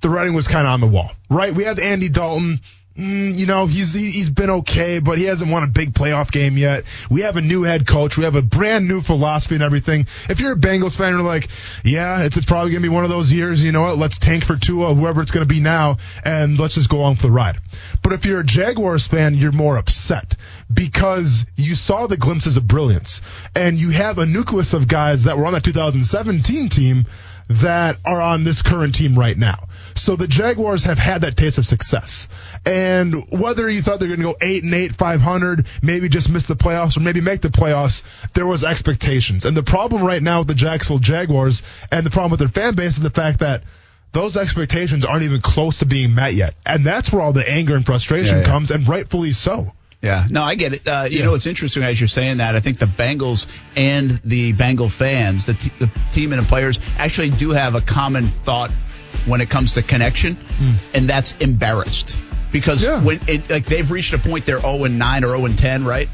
[0.00, 1.54] the writing was kind of on the wall, right?
[1.54, 2.60] We have Andy Dalton.
[2.96, 6.30] Mm, you know, he's he, he's been okay, but he hasn't won a big playoff
[6.30, 6.84] game yet.
[7.10, 8.16] We have a new head coach.
[8.16, 10.06] We have a brand new philosophy and everything.
[10.30, 11.48] If you're a Bengals fan, you're like,
[11.84, 13.62] yeah, it's it's probably gonna be one of those years.
[13.62, 13.98] You know what?
[13.98, 17.22] Let's tank for Tua, whoever it's gonna be now, and let's just go on for
[17.22, 17.58] the ride.
[18.02, 20.34] But if you're a Jaguars fan, you're more upset
[20.72, 23.20] because you saw the glimpses of brilliance,
[23.54, 27.04] and you have a nucleus of guys that were on that 2017 team
[27.48, 29.68] that are on this current team right now.
[29.98, 32.28] So the Jaguars have had that taste of success.
[32.64, 36.46] And whether you thought they're going to go 8 and 8, 500, maybe just miss
[36.46, 38.02] the playoffs or maybe make the playoffs,
[38.34, 39.44] there was expectations.
[39.44, 42.74] And the problem right now with the Jacksonville Jaguars and the problem with their fan
[42.74, 43.62] base is the fact that
[44.12, 46.54] those expectations aren't even close to being met yet.
[46.64, 48.48] And that's where all the anger and frustration Yeah, yeah.
[48.48, 49.72] comes and rightfully so.
[50.02, 50.86] Yeah, no, I get it.
[50.86, 51.24] Uh, you Yeah.
[51.24, 52.54] know, it's interesting as you're saying that.
[52.54, 56.78] I think the Bengals and the Bengal fans, the, t- the team and the players,
[56.98, 58.70] actually do have a common thought
[59.26, 60.72] when it comes to connection, hmm.
[60.94, 62.16] and that's embarrassed
[62.52, 63.02] because Yeah.
[63.02, 65.84] when it like they've reached a point they're 0 and 9 or 0 and 10,
[65.84, 66.08] right?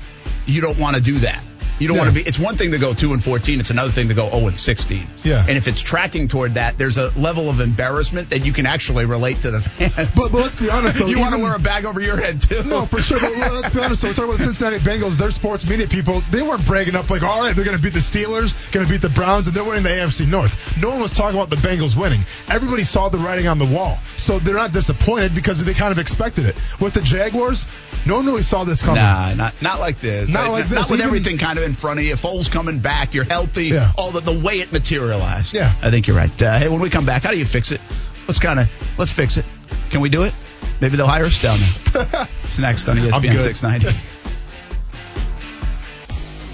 [0.46, 1.42] You don't want to do that.
[1.78, 2.02] You don't Yeah.
[2.04, 2.28] want to be.
[2.28, 3.58] It's one thing to go 2 and 14.
[3.60, 5.06] It's another thing to go 0 and 16.
[5.24, 5.44] Yeah.
[5.46, 9.04] And if it's tracking toward that, there's a level of embarrassment that you can actually
[9.04, 9.92] relate to the fans.
[10.14, 11.06] But, but let's be honest though.
[11.06, 12.62] you want to wear a bag over your head too.
[12.64, 13.18] No, for sure.
[13.20, 14.02] But let's be honest.
[14.02, 15.14] So we're talking about the Cincinnati Bengals.
[15.16, 17.94] Their sports media people, they weren't bragging up like, all right, they're going to beat
[17.94, 20.78] the Steelers, going to beat the Browns, and they're winning the AFC North.
[20.80, 22.20] No one was talking about the Bengals winning.
[22.48, 23.98] Everybody saw the writing on the wall.
[24.16, 26.56] So they're not disappointed because they kind of expected it.
[26.80, 27.66] With the Jaguars,
[28.06, 29.02] no one really saw this coming.
[29.02, 30.30] Nah, not not like this.
[30.30, 30.90] Not like Not this.
[30.90, 32.14] with Even- everything kind of in front of you.
[32.14, 33.14] Foles coming back.
[33.14, 33.66] You're healthy.
[33.66, 33.92] Yeah.
[33.96, 35.54] All the the way it materialized.
[35.54, 35.74] Yeah.
[35.82, 36.42] I think you're right.
[36.42, 37.80] Uh, hey, when we come back, how do you fix it?
[38.26, 39.44] let's kind of let's fix it.
[39.90, 40.34] Can we do it?
[40.80, 42.28] Maybe they'll hire us down there.
[42.44, 43.40] it's next on I'm ESPN good.
[43.40, 44.08] 690.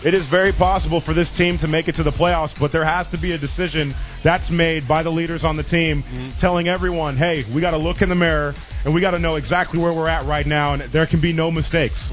[0.04, 2.84] It is very possible for this team to make it to the playoffs, but there
[2.84, 6.04] has to be a decision that's made by the leaders on the team
[6.38, 9.34] telling everyone, hey, we got to look in the mirror and we got to know
[9.34, 12.10] exactly where we're at right now, and there can be no mistakes.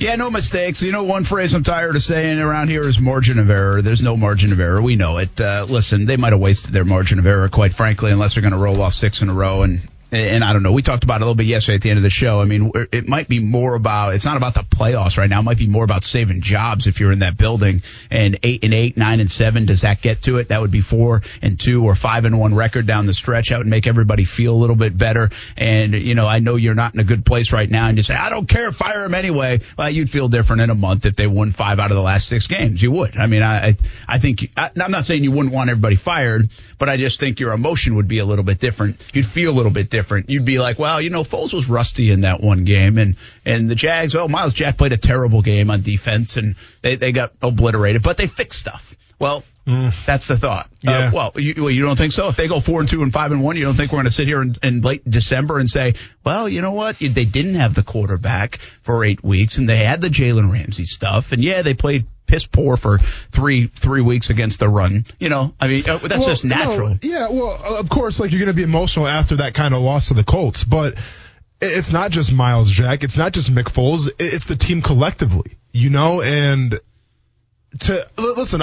[0.00, 0.80] Yeah, no mistakes.
[0.80, 3.82] You know, one phrase I'm tired of saying around here is margin of error.
[3.82, 4.80] There's no margin of error.
[4.80, 5.38] We know it.
[5.38, 8.54] Uh, listen, they might have wasted their margin of error, quite frankly, unless they're going
[8.54, 9.60] to roll off six in a row.
[9.60, 10.72] And and I don't know.
[10.72, 12.40] We talked about it a little bit yesterday at the end of the show.
[12.40, 14.14] I mean, it might be more about.
[14.14, 15.40] It's not about the playoffs right now.
[15.40, 17.82] It might be more about saving jobs if you're in that building.
[18.10, 19.66] And eight and eight, nine and seven.
[19.66, 20.48] Does that get to it?
[20.48, 23.50] That would be four and two or five and one record down the stretch.
[23.50, 25.30] That would make everybody feel a little bit better.
[25.56, 28.02] And you know, I know you're not in a good place right now, and you
[28.02, 29.60] say, I don't care, fire him anyway.
[29.78, 32.26] Well, you'd feel different in a month if they won five out of the last
[32.26, 32.82] six games.
[32.82, 33.16] You would.
[33.16, 33.76] I mean, I I,
[34.08, 36.48] I think I, I'm not saying you wouldn't want everybody fired,
[36.80, 39.04] but I just think your emotion would be a little bit different.
[39.12, 40.30] You'd feel a little bit different.
[40.30, 43.68] You'd be like, well, you know, Foles was rusty in that one game, and and
[43.68, 44.16] the Jags.
[44.16, 48.16] Oh, Myles Jack played a terrible game on defense, and they they got obliterated, but
[48.16, 48.96] they fixed stuff.
[49.20, 49.44] Well.
[50.04, 50.68] That's the thought.
[50.80, 50.90] Yeah.
[50.90, 52.26] Uh, well, you, well, you don't think so?
[52.26, 54.06] If they go four and two and five and one, you don't think we're going
[54.06, 56.98] to sit here in, in late December and say, well, you know what?
[56.98, 61.30] They didn't have the quarterback for eight weeks, and they had the Jalen Ramsey stuff,
[61.30, 62.98] and yeah, they played piss poor for
[63.32, 65.04] three three weeks against the run.
[65.18, 66.90] You know, I mean, uh, that's Well, just natural.
[66.90, 69.82] no, yeah, well, of course, like you're going to be emotional after that kind of
[69.82, 70.94] loss to the Colts, but
[71.60, 75.90] it's not just Myles Jack, it's not just Nick Foles, it's the team collectively, you
[75.90, 76.78] know, and
[77.80, 78.62] to listen,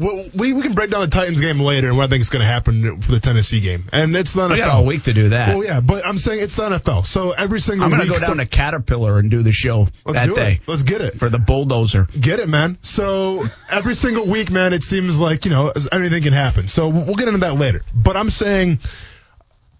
[0.00, 2.40] We we can break down the Titans game later and what I think is going
[2.40, 4.52] to happen for the Tennessee game, and it's the NFL.
[4.52, 5.54] We got all week to do that.
[5.54, 7.92] Well, yeah, but I'm saying it's the NFL, so every single week.
[7.92, 10.34] I'm going to go down so- to Caterpillar and do the show let's that do
[10.34, 10.60] day it.
[10.66, 11.18] Let's get it.
[11.18, 12.06] for the bulldozer.
[12.18, 12.78] Get it, man.
[12.80, 16.68] So every single week, man, it seems like, you know, anything can happen.
[16.68, 17.82] So we'll get into that later.
[17.94, 18.78] But I'm saying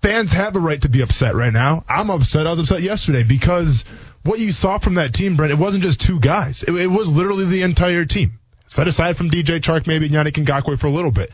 [0.03, 1.85] fans have a right to be upset right now.
[1.89, 2.47] I'm upset.
[2.47, 3.85] I was upset yesterday because
[4.23, 6.63] what you saw from that team, Brent, it wasn't just two guys.
[6.63, 8.40] It, it was literally the entire team.
[8.71, 11.33] Set aside from DJ Chark, maybe Yannick Ngakoue for a little bit.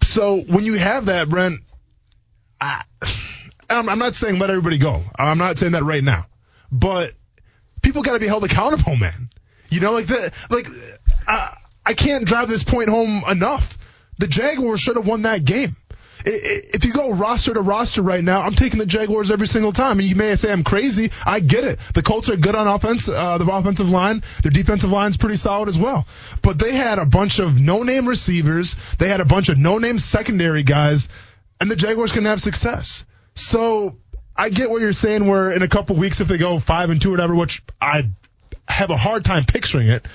[0.00, 1.60] So when you have that, Brent,
[2.60, 2.84] I,
[3.68, 5.02] I'm, not saying let everybody go.
[5.18, 6.26] I'm not saying that right now.
[6.70, 7.14] But
[7.82, 9.28] people got to be held accountable, man.
[9.70, 10.68] You know, like the like
[11.26, 13.76] I, I can't drive this point home enough.
[14.18, 15.74] The Jaguars should have won that game.
[16.24, 19.98] If you go roster to roster right now, I'm taking the Jaguars every single time.
[19.98, 21.10] And you may say I'm crazy.
[21.24, 21.80] I get it.
[21.94, 23.08] The Colts are good on offense.
[23.08, 26.06] Uh, the offensive line, their defensive line's pretty solid as well.
[26.42, 28.76] But they had a bunch of no-name receivers.
[28.98, 31.08] They had a bunch of no-name secondary guys,
[31.60, 33.04] and the Jaguars can have success.
[33.34, 33.96] So
[34.36, 35.26] I get what you're saying.
[35.26, 38.10] Where in a couple weeks, if they go five and two or whatever, which I
[38.68, 40.06] have a hard time picturing it.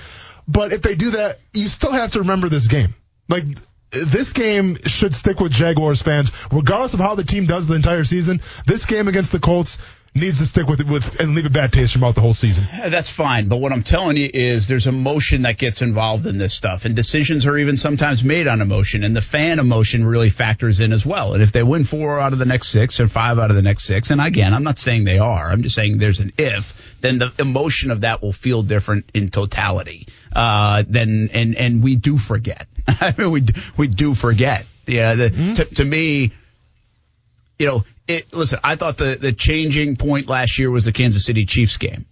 [0.46, 2.94] But if they do that, you still have to remember this game.
[3.28, 3.44] Like
[3.90, 8.04] this game should stick with Jaguars fans, regardless of how the team does the entire
[8.04, 8.40] season.
[8.66, 9.78] This game against the Colts
[10.14, 12.64] needs to stick with it with and leave a bad taste about the whole season.
[12.88, 16.54] That's fine, but what I'm telling you is there's emotion that gets involved in this
[16.54, 20.80] stuff, and decisions are even sometimes made on emotion, and the fan emotion really factors
[20.80, 21.34] in as well.
[21.34, 23.62] And if they win four out of the next six or five out of the
[23.62, 26.74] next six, and again, I'm not saying they are, I'm just saying there's an if,
[27.00, 30.08] then the emotion of that will feel different in totality.
[30.34, 32.66] Uh, then and and we do forget.
[33.00, 34.64] I mean, we do- we do forget.
[34.86, 36.32] Yeah, the, to, to me,
[37.58, 41.24] you know, it, listen, I thought the, the changing point last year was the Kansas
[41.26, 42.06] City Chiefs game.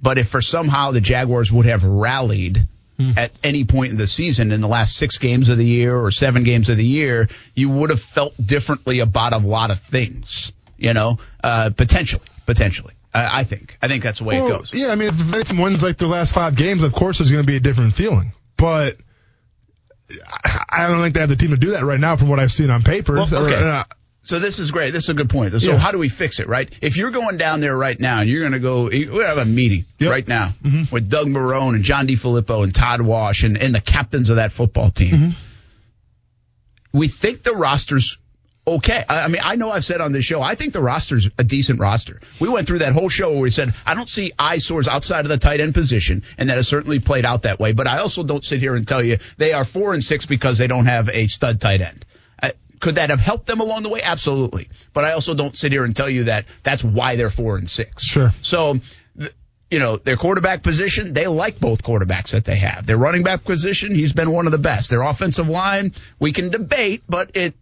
[0.00, 2.66] But if for somehow the Jaguars would have rallied
[3.16, 6.12] at any point in the season in the last six games of the year or
[6.12, 10.52] seven games of the year, you would have felt differently about a lot of things,
[10.78, 12.94] you know, uh, potentially, potentially.
[13.12, 13.76] I, I think.
[13.82, 14.72] I think that's the way it goes.
[14.72, 17.32] Yeah, I mean, if the Knights wins like their last five games, of course there's
[17.32, 18.32] going to be a different feeling.
[18.56, 18.98] But
[20.44, 22.52] I don't think they have the team to do that right now, from what I've
[22.52, 23.14] seen on paper.
[23.14, 23.54] Well, Or, okay.
[23.54, 23.84] uh,
[24.22, 24.92] So this is great.
[24.92, 25.52] This is a good point.
[25.60, 25.78] So Yeah.
[25.78, 26.68] how do we fix it, right?
[26.80, 29.44] If you're going down there right now and you're going to go, we have a
[29.44, 30.10] meeting Yep.
[30.10, 30.54] right now
[30.90, 34.52] with Doug Marrone and John DeFilippo and Todd Wash and, and the captains of that
[34.52, 35.34] football team.
[36.92, 38.18] We think the roster's
[38.66, 39.04] okay.
[39.08, 41.80] I, mean, I know I've said on this show, I think the roster's a decent
[41.80, 42.20] roster.
[42.40, 45.28] We went through that whole show where we said, I don't see eyesores outside of
[45.28, 47.72] the tight end position, and that has certainly played out that way.
[47.72, 50.58] But I also don't sit here and tell you they are four and six because
[50.58, 52.04] they don't have a stud tight end.
[52.42, 52.50] Uh,
[52.80, 54.02] could that have helped them along the way?
[54.02, 54.68] Absolutely.
[54.92, 57.68] But I also don't sit here and tell you that that's why they're four and
[57.68, 58.02] six.
[58.02, 58.32] Sure.
[58.42, 58.80] So,
[59.70, 62.86] you know, their quarterback position, they like both quarterbacks that they have.
[62.86, 64.90] Their running back position, he's been one of the best.
[64.90, 67.54] Their offensive line, we can debate, but it,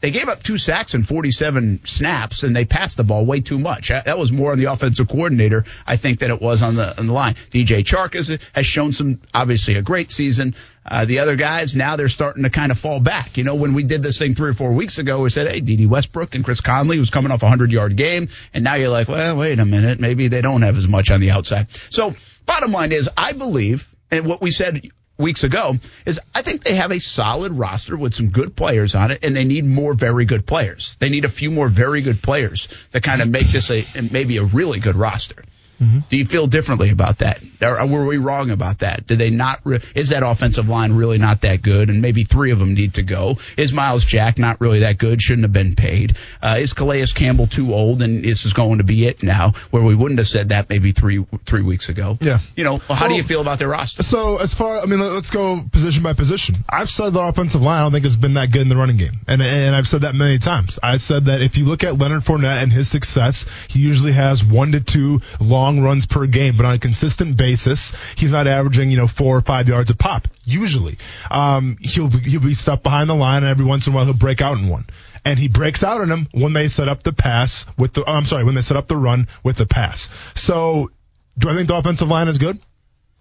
[0.00, 3.58] they gave up two sacks and 47 snaps, and they passed the ball way too
[3.58, 3.88] much.
[3.88, 7.06] That was more on the offensive coordinator, I think, than it was on the on
[7.06, 7.34] the line.
[7.50, 10.54] DJ Chark is, has shown some, obviously, a great season.
[10.86, 13.36] Uh, the other guys now they're starting to kind of fall back.
[13.36, 15.60] You know, when we did this thing three or four weeks ago, we said, "Hey,
[15.60, 18.88] Dede Westbrook and Chris Conley was coming off a hundred yard game," and now you're
[18.88, 22.14] like, "Well, wait a minute, maybe they don't have as much on the outside." So,
[22.46, 26.74] bottom line is, I believe, and what we said weeks ago is I think they
[26.74, 30.24] have a solid roster with some good players on it, and they need more very
[30.24, 30.96] good players.
[30.96, 34.38] They need a few more very good players to kind of make this a maybe
[34.38, 35.42] a really good roster.
[35.80, 37.40] Do you feel differently about that?
[37.62, 39.06] Or were we wrong about that?
[39.06, 39.60] Did they not?
[39.64, 41.88] Re- is that offensive line really not that good?
[41.88, 43.38] And maybe three of them need to go.
[43.56, 45.22] Is Myles Jack not really that good?
[45.22, 46.16] Shouldn't have been paid.
[46.42, 48.02] Uh, is Calais Campbell too old?
[48.02, 50.92] And this is going to be it now, where we wouldn't have said that maybe
[50.92, 52.18] three three weeks ago.
[52.20, 52.40] Yeah.
[52.56, 54.02] You know, how do you feel about their roster?
[54.02, 56.56] So as far, I mean, let- let's go position by position.
[56.68, 58.98] I've said the offensive line, I don't think it's been that good in the running
[58.98, 60.78] game, and and I've said that many times.
[60.82, 64.44] I said that if you look at Leonard Fournette and his success, he usually has
[64.44, 68.90] one to two long runs per game, but on a consistent basis, he's not averaging
[68.90, 70.26] you know four or five yards a pop.
[70.44, 70.98] Usually,
[71.30, 74.04] um, he'll be, he'll be stuck behind the line, and every once in a while
[74.04, 74.86] he'll break out in one.
[75.24, 78.04] And he breaks out in them when they set up the pass with the.
[78.04, 80.08] oh, I'm sorry, when they set up the run with the pass.
[80.34, 80.90] So,
[81.38, 82.58] do I think the offensive line is good?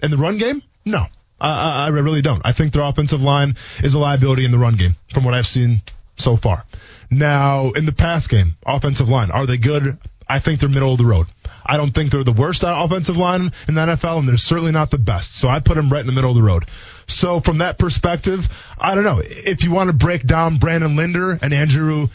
[0.01, 0.63] In the run game?
[0.85, 1.05] No.
[1.41, 2.41] I, I, I really don't.
[2.45, 5.47] I think their offensive line is a liability in the run game from what I've
[5.47, 5.81] seen
[6.17, 6.65] so far.
[7.09, 9.97] Now, in the pass game, offensive line, are they good?
[10.29, 11.27] I think they're middle of the road.
[11.65, 14.91] I don't think they're the worst offensive line in the NFL, and they're certainly not
[14.91, 15.35] the best.
[15.35, 16.65] So I put them right in the middle of the road.
[17.07, 18.47] So from that perspective,
[18.79, 19.21] I don't know.
[19.23, 22.07] If you want to break down Brandon Linder and Andrew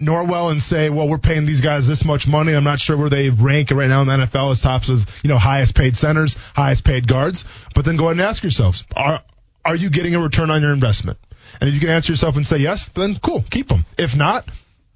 [0.00, 2.54] Norwell and say, well, we're paying these guys this much money.
[2.54, 5.28] I'm not sure where they rank right now in the NFL as tops of, you
[5.28, 7.44] know, highest paid centers, highest paid guards.
[7.74, 9.22] But then go ahead and ask yourselves, are,
[9.64, 11.18] are you getting a return on your investment?
[11.60, 13.84] And if you can answer yourself and say yes, then cool, keep them.
[13.98, 14.48] If not,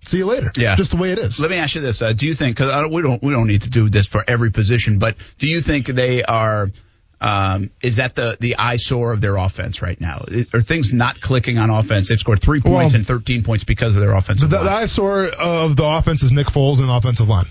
[0.04, 0.52] see you later.
[0.56, 0.76] Yeah.
[0.76, 1.38] Just the way it is.
[1.38, 2.56] Let me ask you this: uh, Do you think?
[2.56, 5.60] Because we don't we don't need to do this for every position, but do you
[5.60, 6.70] think they are?
[7.20, 10.24] Um, is that the the eyesore of their offense right now?
[10.52, 12.08] Are things not clicking on offense?
[12.08, 15.26] They've scored three points Well, and 13 points because of their offensive The, the eyesore
[15.28, 17.46] of the offense is Nick Foles and the offensive line.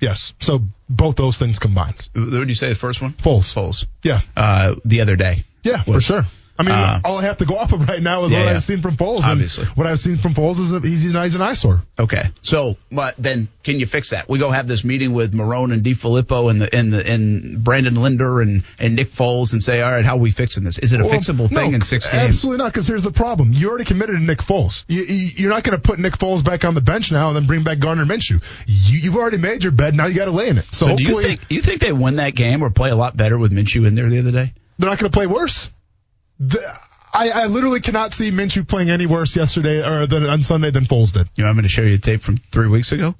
[0.00, 0.32] Yes.
[0.40, 2.08] So both those things combined.
[2.14, 3.12] What did you say the first one?
[3.12, 3.54] Foles.
[3.54, 3.86] Foles.
[4.02, 4.20] Yeah.
[4.36, 5.44] Uh, the other day.
[5.62, 6.24] Yeah, for sure.
[6.58, 8.44] I mean, Uh, all I have to go off of right now is Yeah, what
[8.46, 8.52] yeah.
[8.56, 9.22] I've seen from Foles.
[9.24, 9.64] Obviously.
[9.64, 11.82] And what I've seen from Foles is he's, he's an eyesore.
[11.98, 12.30] Okay.
[12.42, 14.28] So, but then can you fix that?
[14.28, 17.94] We go have this meeting with Marrone and DeFilippo and the and the and Brandon
[17.94, 20.78] Linder and and Nick Foles and say, all right, how are we fixing this?
[20.78, 22.28] Is it a Well, fixable thing in six games?
[22.30, 23.52] Absolutely not, because here's the problem.
[23.52, 24.84] You already committed to Nick Foles.
[24.88, 27.36] You, you, you're not going to put Nick Foles back on the bench now and
[27.36, 28.42] then bring back Gardner Minshew.
[28.66, 29.94] You, you've already made your bed.
[29.94, 30.66] Now you got to lay in it.
[30.72, 33.16] So, So, do you think you think they win that game or play a lot
[33.16, 34.52] better with Minshew in there the other day?
[34.78, 35.70] they're not going to play worse.
[36.48, 36.76] The,
[37.12, 40.84] I, I literally cannot see Minshew playing any worse yesterday or than on Sunday than
[40.84, 41.28] Foles did.
[41.36, 43.14] You want me to show you a tape from three weeks ago?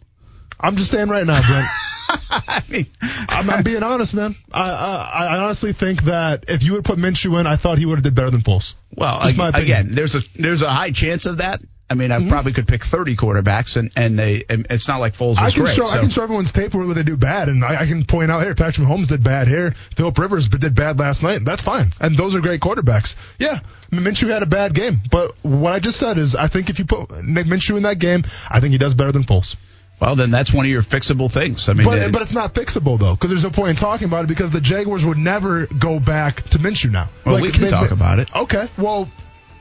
[0.58, 1.66] I'm just saying right now, Brent.
[2.30, 2.87] I mean,
[3.28, 4.35] I'm, I'm being honest, man.
[4.52, 7.87] I, I I honestly think that if you would put Minshew in, I thought he
[7.87, 8.74] would have did better than Foles.
[8.96, 11.61] well, ag- again, there's a there's a high chance of that.
[11.92, 12.28] I mean, I Mm-hmm.
[12.31, 15.50] probably could pick 30 quarterbacks, and and they and it's not like Foles was I
[15.50, 15.76] can great.
[15.76, 15.96] show so.
[15.98, 18.42] I can show everyone's tape where they do bad, and I, I can point out
[18.42, 21.44] here Patrick Mahomes did bad here, Philip Rivers did bad last night.
[21.44, 23.14] That's fine, and those are great quarterbacks.
[23.38, 26.78] Yeah, Minshew had a bad game, but what I just said is I think if
[26.78, 29.57] you put Nick Minshew in that game, I think he does better than Foles.
[30.00, 31.68] well, then that's one of your fixable things.
[31.68, 34.07] I mean, But uh, but it's not fixable though, because there's no point in talking
[34.07, 37.09] about it because the Jaguars would never go back to Minshew now.
[37.26, 38.35] Well, we can talk about it.
[38.35, 39.09] Okay, well.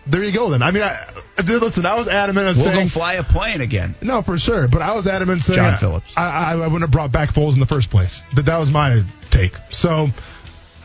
[0.08, 0.62] There you go then.
[0.64, 1.06] I mean, I,
[1.38, 3.96] listen, I was adamant of saying we'll saying go fly a plane again.
[4.02, 4.68] No, for sure.
[4.68, 6.12] But I was adamant saying John Phillips.
[6.18, 8.22] I, I, I wouldn't have brought back Foles in the first place.
[8.36, 9.54] That that was my take.
[9.70, 10.10] So,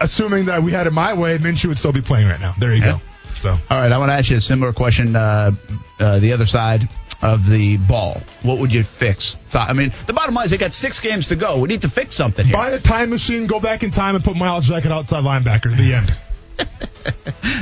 [0.00, 2.54] assuming that we had it my way, Minshew would still be playing right now.
[2.58, 2.92] There you Yeah.
[2.92, 3.00] go.
[3.38, 5.14] So, All right, I want to ask you a similar question.
[5.14, 5.52] Uh,
[6.00, 6.88] uh, the other side
[7.22, 9.36] of the ball, what would you fix?
[9.50, 11.58] So, I mean, the bottom line is they got six games to go.
[11.58, 12.54] We need to fix something here.
[12.54, 15.74] buy a time machine, go back in time, and put Myles Jack at outside linebacker.
[15.76, 16.16] The end.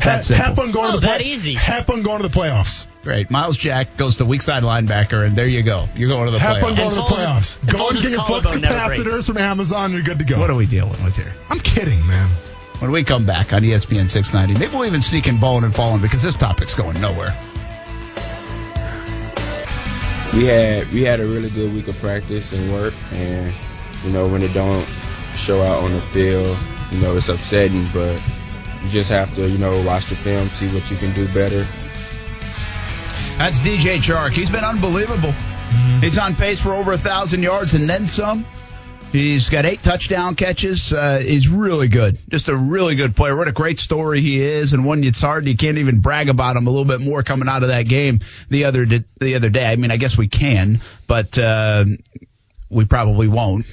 [0.02, 0.64] That's Ha- simple.
[0.64, 1.54] Have going Oh, to the that play- easy.
[1.54, 2.86] Have fun going to the playoffs.
[3.02, 3.30] Great.
[3.30, 5.88] Myles Jack goes to weak side linebacker, and there you go.
[5.94, 6.76] You're going to the Have fun playoffs.
[6.76, 7.60] going to the playoffs.
[7.62, 8.74] and Go Foles' and get your flux collarbone breaks.
[8.98, 9.92] capacitors from Amazon.
[9.92, 10.38] You're good to go.
[10.38, 11.32] What are we dealing with here?
[11.50, 12.28] I'm kidding, man.
[12.80, 16.00] When we come back on ESPN 690, maybe we'll even sneak in bowling and falling
[16.02, 17.34] because this topic's going nowhere.
[20.34, 23.54] we had we had a really good week of practice and work and
[24.02, 24.84] you know when it don't
[25.34, 26.56] show out on the field
[26.90, 28.20] you know it's upsetting but
[28.84, 31.66] you just have to you know watch the film see what you can do better
[33.38, 34.30] That's DJ Chark.
[34.30, 35.32] He's been unbelievable.
[36.00, 38.46] He's on pace for over a thousand yards and then some.
[39.10, 40.92] He's got eight touchdown catches.
[40.92, 42.18] Uh, he's really good.
[42.28, 43.36] Just a really good player.
[43.36, 45.46] What a great story he is, and one it's hard.
[45.46, 48.20] You can't even brag about him a little bit more coming out of that game
[48.50, 49.66] the other di- the other day.
[49.66, 51.36] I mean, I guess we can, but.
[51.38, 51.84] Uh,
[52.70, 53.66] we probably won't.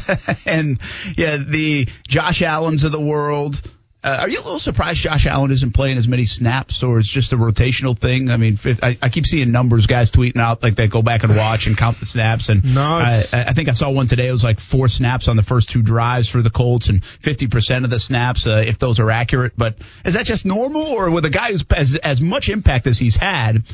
[0.46, 0.80] and
[1.16, 3.62] yeah, the Josh Allens of the world,
[4.08, 7.08] uh, are you a little surprised Josh Allen isn't playing as many snaps, or it's
[7.08, 8.30] just a rotational thing?
[8.30, 11.36] I mean, I, I keep seeing numbers, guys tweeting out like they go back and
[11.36, 12.48] watch and count the snaps.
[12.48, 14.28] And No, I, I think I saw one today.
[14.28, 17.84] It was like four snaps on the first two drives for the Colts, and 50%
[17.84, 19.52] of the snaps, uh, if those are accurate.
[19.56, 22.98] But is that just normal, or with a guy who's as as much impact as
[22.98, 23.64] he's had?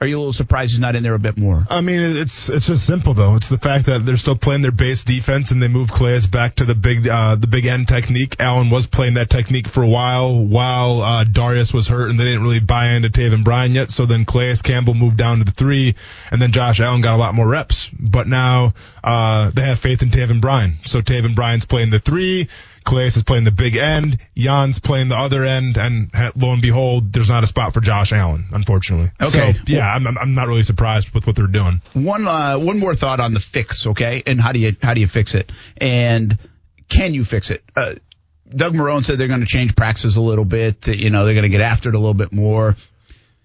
[0.00, 1.66] Are you a little surprised he's not in there a bit more?
[1.68, 3.34] I mean, it's it's just simple though.
[3.34, 6.56] It's the fact that they're still playing their base defense and they move Calais back
[6.56, 8.36] to the big uh, the big end technique.
[8.38, 12.24] Allen was playing that technique for a while while uh, Dareus was hurt and they
[12.24, 13.90] didn't really buy into Taven Bryan yet.
[13.90, 15.96] So then Calais Campbell moved down to the three,
[16.30, 17.90] and then Josh Allen got a lot more reps.
[17.98, 20.78] But now uh, they have faith in Taven Bryan.
[20.84, 22.48] So Taven Bryan's playing the three.
[22.88, 24.18] Calais is playing the big end.
[24.36, 28.12] Jan's playing the other end, and lo and behold, there's not a spot for Josh
[28.12, 29.10] Allen, unfortunately.
[29.20, 29.52] Okay.
[29.52, 31.82] So, yeah, I'm, I'm- I'm not really surprised with what they're doing.
[31.92, 34.22] One uh, one more thought on the fix, okay?
[34.26, 35.52] And how do you how do you fix it?
[35.76, 36.38] And
[36.88, 37.62] can you fix it?
[37.76, 37.94] Uh,
[38.48, 40.88] Doug Marrone said they're going to change practices a little bit.
[40.88, 42.76] You know, they're going to get after it a little bit more.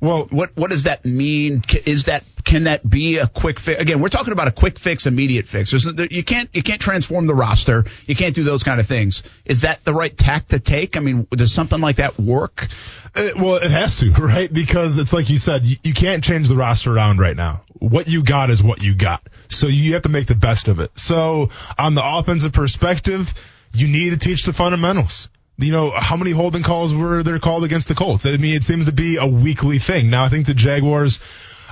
[0.03, 1.63] Well, What what does that mean?
[1.85, 3.81] Is that can that be a quick fix?
[3.81, 5.71] Again, we're talking about a quick fix, immediate fix.
[5.71, 7.85] There's, you can't you can't transform the roster.
[8.05, 9.23] You can't do those kind of things.
[9.45, 10.97] Is that the right tack to take?
[10.97, 12.67] I mean, does something like that work?
[13.15, 14.51] Uh, well, it has to, right?
[14.51, 17.61] Because it's like you said, you, you can't change the roster around right now.
[17.79, 19.25] What you got is what you got.
[19.47, 20.91] So you have to make the best of it.
[20.99, 23.33] So on the offensive perspective,
[23.73, 25.29] you need to teach the fundamentals.
[25.57, 28.25] You know, how many holding calls were there called against the Colts?
[28.25, 30.09] I mean, it seems to be a weekly thing.
[30.09, 31.19] Now, I think the Jaguars,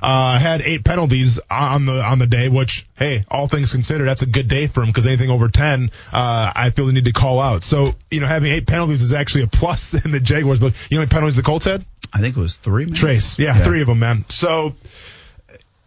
[0.04, 4.22] uh, had eight penalties on the, on the day, which, hey, all things considered, that's
[4.24, 7.12] a good day for them because anything over 10, uh, I feel they need to
[7.14, 7.64] call out.
[7.64, 10.98] So, you know, having eight penalties is actually a plus in the Jaguars, but you
[10.98, 11.86] know how many penalties the Colts had?
[12.14, 12.86] I think it was three.
[12.86, 12.96] Man.
[12.96, 13.38] Trace.
[13.40, 13.64] Yeah, Yeah.
[13.64, 14.26] three of them, man.
[14.30, 14.76] So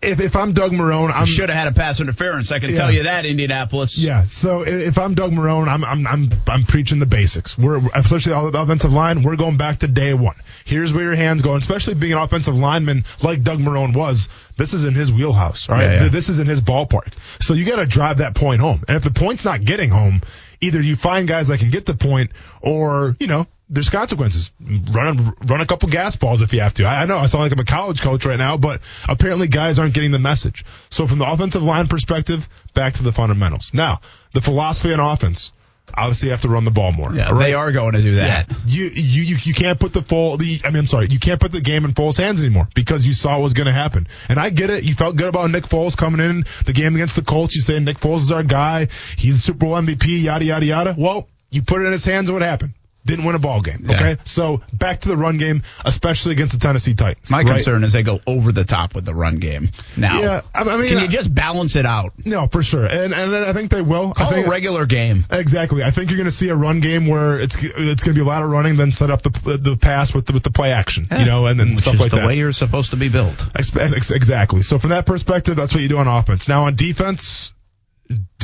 [0.04, 2.52] if, if I'm Doug Marrone, I'm should have had a pass interference.
[2.52, 2.76] I can Yeah.
[2.76, 3.98] tell you that, Indianapolis.
[3.98, 4.26] Yeah.
[4.26, 7.56] So if I'm Doug Marrone, I'm I'm I'm I'm preaching the basics.
[7.58, 9.22] We're especially the offensive line.
[9.22, 10.36] We're going back to day one.
[10.64, 11.54] Here's where your hands go.
[11.54, 15.68] And especially being an offensive lineman like Doug Marrone was, this is in his wheelhouse.
[15.68, 15.84] All right.
[15.84, 16.08] Yeah, yeah.
[16.08, 17.12] This is in his ballpark.
[17.40, 18.82] So you got to drive that point home.
[18.88, 20.20] And if the point's not getting home,
[20.60, 22.30] either you find guys that can get the point,
[22.60, 23.46] or you know.
[23.68, 24.52] There's consequences.
[24.60, 26.84] Run run a couple gas balls if you have to.
[26.84, 29.78] I, I know I sound like I'm a college coach right now, but apparently guys
[29.78, 30.64] aren't getting the message.
[30.90, 33.72] So from the offensive line perspective, back to the fundamentals.
[33.72, 34.00] Now,
[34.34, 35.50] the philosophy on offense.
[35.96, 37.12] Obviously, you have to run the ball more.
[37.14, 37.38] Yeah, right?
[37.38, 38.50] they are going to do that.
[38.66, 41.40] You, you you you can't put the full the I mean I'm sorry you can't
[41.40, 44.08] put the game in Foles' hands anymore because you saw what was going to happen
[44.28, 47.16] and I get it you felt good about Nick Foles coming in the game against
[47.16, 50.44] the Colts you say Nick Foles is our guy he's a Super Bowl MVP yada
[50.44, 52.72] yada yada well you put it in his hands what happened
[53.04, 53.94] didn't win a ball game Yeah.
[53.96, 57.46] okay so back to the run game especially against the Tennessee Titans My right?
[57.48, 59.70] concern is they go over the top with the run game.
[59.96, 62.12] Now, yeah I, I mean can you uh, just balance it out?
[62.24, 65.24] no for sure and and I think they will I Call think a regular game.
[65.30, 65.82] Exactly.
[65.82, 68.20] I think you're going to see a run game where it's it's going to be
[68.20, 69.30] a lot of running, then set up the
[69.60, 72.10] the pass with the, with the play action, you know, and then Which stuff like
[72.10, 72.26] the that.
[72.26, 73.44] way you're supposed to be built.
[73.54, 74.62] Ex- ex- Exactly.
[74.62, 76.48] So from that perspective, that's what you do on offense.
[76.48, 77.52] Now on defense,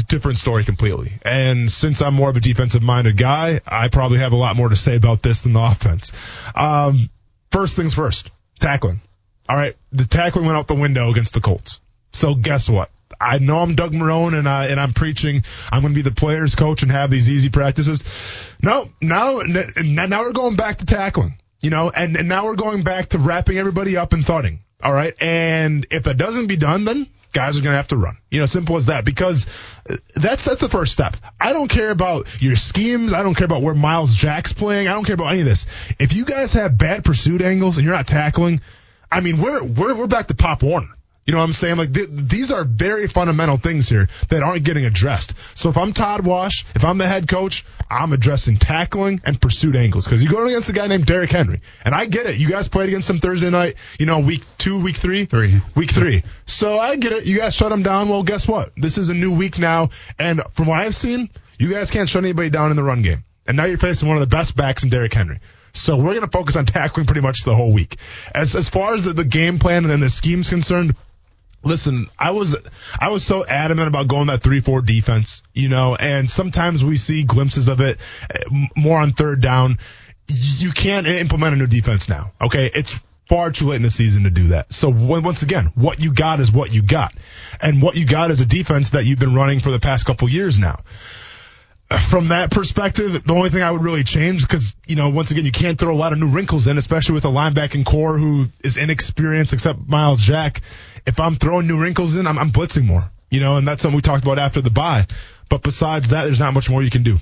[0.08, 1.12] different story completely.
[1.22, 4.68] And since I'm more of a defensive minded guy, I probably have a lot more
[4.68, 6.12] to say about this than the offense.
[6.54, 7.11] Um,
[7.50, 9.00] first things first, tackling.
[9.48, 11.80] All right, the tackling went out the window against the Colts.
[12.12, 12.90] So guess what?
[13.20, 16.14] I know I'm Doug Marrone and I and I'm preaching I'm going to be the
[16.14, 18.04] players coach and have these easy practices.
[18.62, 21.34] No, now now we're going back to tackling.
[21.62, 24.61] You know, and, and now we're going back to wrapping everybody up and thudding.
[24.82, 27.97] All right, and if that doesn't be done, then guys are going to have to
[27.97, 28.18] run.
[28.31, 29.05] You know, simple as that.
[29.05, 29.47] Because
[29.89, 31.16] uh, that's that's the first step.
[31.41, 33.12] I don't care about your schemes.
[33.12, 34.89] I don't care about where Myles Jack's playing.
[34.89, 35.66] I don't care about any of this.
[35.99, 38.61] If you guys have bad pursuit angles and you're not tackling,
[39.11, 40.89] I mean, we're we're we're back to Pop Warner.
[41.31, 41.76] You know what I'm saying?
[41.76, 45.33] Like th- these are very fundamental things here that aren't getting addressed.
[45.55, 49.76] So if I'm Todd Wash, if I'm the head coach, I'm addressing tackling and pursuit
[49.76, 52.39] angles because you're going against a guy named Derrick Henry, and I get it.
[52.39, 53.76] You guys played against him Thursday night.
[54.01, 55.62] You know, week two, week three, Three.
[55.76, 56.24] week three.
[56.47, 57.26] So I get it.
[57.26, 58.09] You guys shut him down.
[58.09, 58.72] Well, guess what?
[58.76, 62.24] This is a new week now, and from what I've seen, you guys can't shut
[62.24, 63.22] anybody down in the run game.
[63.47, 65.39] And now you're facing one of the best backs in Derrick Henry.
[65.74, 67.99] So we're going to focus on tackling pretty much the whole week.
[68.35, 70.97] As as far as the, the game plan and then the scheme's concerned,
[71.62, 72.56] listen, I was
[72.98, 76.96] I was so adamant about going that three four defense, you know, and sometimes we
[76.96, 77.98] see glimpses of it
[78.30, 78.38] eh,
[78.76, 79.78] more on third down.
[80.28, 82.32] You can't implement a new defense now.
[82.40, 82.98] Okay, it's
[83.28, 84.72] far too late in the season to do that.
[84.72, 87.14] So once again, what you got is what you got,
[87.61, 90.28] and what you got is a defense that you've been running for the past couple
[90.28, 90.80] years now
[91.98, 95.44] from that perspective, the only thing I would really change, because, you know, once again,
[95.44, 98.48] you can't throw a lot of new wrinkles in, especially with a linebacking core who
[98.62, 100.61] is inexperienced except Myles Jack.
[101.07, 103.96] If I'm throwing new wrinkles in, I'm, I'm blitzing more, you know, and that's something
[103.96, 105.07] we talked about after the bye.
[105.48, 107.18] But besides that, there's not much more you can do.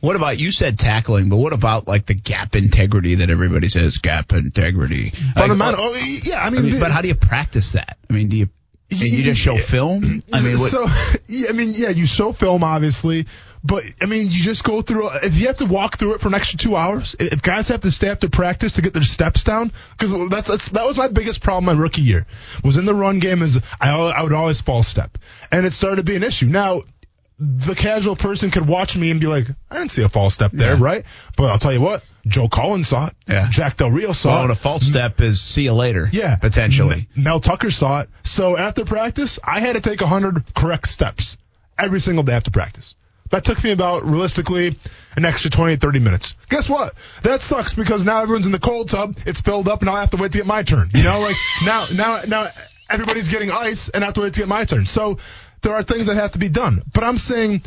[0.00, 3.98] What about you said tackling, but what about like the gap integrity that everybody says
[3.98, 5.10] gap integrity?
[5.34, 5.90] Fundamental.
[5.90, 7.98] what- oh, yeah, I mean, I mean, the- but how do you practice that?
[8.08, 8.48] I mean, do you
[8.88, 10.22] you just show film?
[10.32, 10.86] I mean, what, so
[11.28, 13.26] yeah, I mean, yeah, you show film obviously,
[13.62, 15.08] but I mean, you just go through.
[15.22, 17.80] If you have to walk through it for an extra two hours, if guys have
[17.82, 21.08] to stay after practice to get their steps down, because that's, that's that was my
[21.08, 22.26] biggest problem my rookie year
[22.64, 25.18] was in the run game is I I would always fall step,
[25.52, 26.46] and it started to be an issue.
[26.46, 26.82] Now.
[27.42, 30.52] The casual person could watch me and be like, I didn't see a false step
[30.52, 30.84] there, Yeah.
[30.84, 31.04] right?
[31.38, 33.14] But I'll tell you what, Joe Cullen saw it.
[33.26, 33.48] Yeah.
[33.50, 34.42] Jack Del Rio saw well, it.
[34.42, 36.06] and a false step is see you later.
[36.12, 37.08] Yeah, potentially.
[37.16, 38.10] Mel Tucker saw it.
[38.24, 41.38] So after practice, I had to take 100 correct steps
[41.78, 42.94] every single day after practice.
[43.30, 44.76] That took me about realistically
[45.16, 46.34] an extra 20 30 minutes.
[46.48, 46.94] Guess what?
[47.22, 49.16] That sucks because now everyone's in the cold tub.
[49.24, 50.90] It's filled up, and I have to wait to get my turn.
[50.94, 52.48] You know, like now, now, now
[52.88, 54.86] everybody's getting ice, and I have to wait to get my turn.
[54.86, 55.18] So
[55.62, 56.82] there are things that have to be done.
[56.92, 57.62] But I'm saying.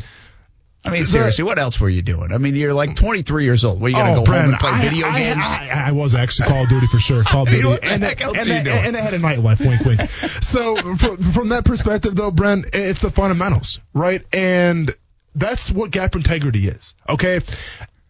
[0.86, 2.30] I mean, seriously, what else were you doing?
[2.30, 3.80] I mean, you're like 23 years old.
[3.80, 5.42] Were you gonna oh, go home and play I, video I, games?
[5.42, 7.24] I, I, was actually Call of Duty for sure.
[7.24, 8.78] Call of Duty, the and, heck else and, are you and, doing?
[8.78, 9.60] and I had a nightlife.
[9.60, 10.10] Wink, wink.
[10.42, 14.20] So from, from that perspective, though, Brent, it's the fundamentals, right?
[14.34, 14.94] And
[15.34, 16.94] that's what gap integrity is.
[17.08, 17.40] Okay.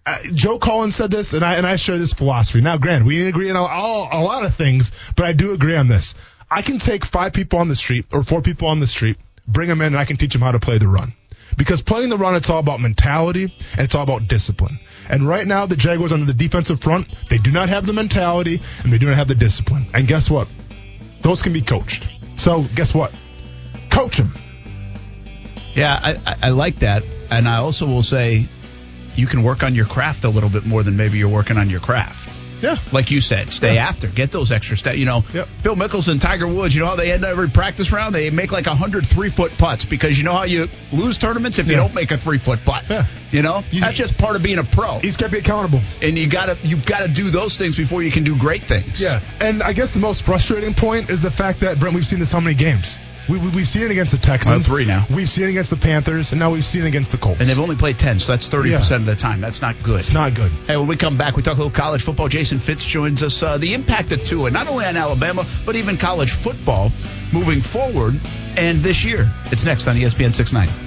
[0.06, 2.60] Uh, Joe Cullen said this, and I and I share this philosophy.
[2.60, 6.14] Now, Grant, we agree on a lot of things, but I do agree on this.
[6.50, 9.16] I can take five people on the street or four people on the street,
[9.48, 11.14] bring them in, and I can teach them how to play the run.
[11.56, 14.78] Because playing the run, it's all about mentality and it's all about discipline.
[15.08, 18.60] And right now, the Jaguars on the defensive front, they do not have the mentality
[18.82, 19.86] and they do not have the discipline.
[19.94, 20.48] And guess what?
[21.22, 22.08] Those can be coached.
[22.36, 23.12] So guess what?
[23.90, 24.34] Coach them.
[25.74, 25.92] Yeah,
[26.26, 28.46] I, I, like that, and I also will say
[29.16, 31.68] you can work on your craft a little bit more than maybe you're working on
[31.70, 32.30] your craft.
[32.62, 32.76] Yeah.
[32.92, 33.88] Like you said, stay Yeah.
[33.88, 34.96] after, get those extra steps.
[34.96, 35.48] You know, Yep.
[35.62, 36.74] Phil Mickelson, Tiger Woods.
[36.74, 38.14] You know how they end every practice round?
[38.14, 41.58] They make like a hundred three foot putts because you know how you lose tournaments
[41.58, 42.84] if you don't make a three foot putt.
[42.88, 43.06] Yeah.
[43.32, 44.98] You know, You- that's just part of being a pro.
[45.00, 45.80] He's got to be accountable.
[46.00, 48.98] and you gotta you've gotta do those things before you can do great things.
[49.00, 52.20] Yeah, and I guess the most frustrating point is the fact that Brent, we've seen
[52.20, 52.96] this how many games?
[53.28, 54.66] We, we, we've seen it against the Texans.
[54.66, 55.06] Three now.
[55.10, 57.40] We've seen it against the Panthers, and now we've seen it against the Colts.
[57.40, 59.40] And they've only played ten, so that's thirty percent of the time.
[59.40, 60.00] That's not good.
[60.00, 60.52] it's not good.
[60.66, 62.28] Hey, when we come back, we talk a little college football.
[62.28, 63.42] Jason Fitz joins us.
[63.42, 66.92] Uh, the impact of Tua, not only on Alabama, but even college football
[67.32, 68.20] moving forward
[68.56, 69.30] and this year.
[69.46, 70.84] It's next on ESPN 690.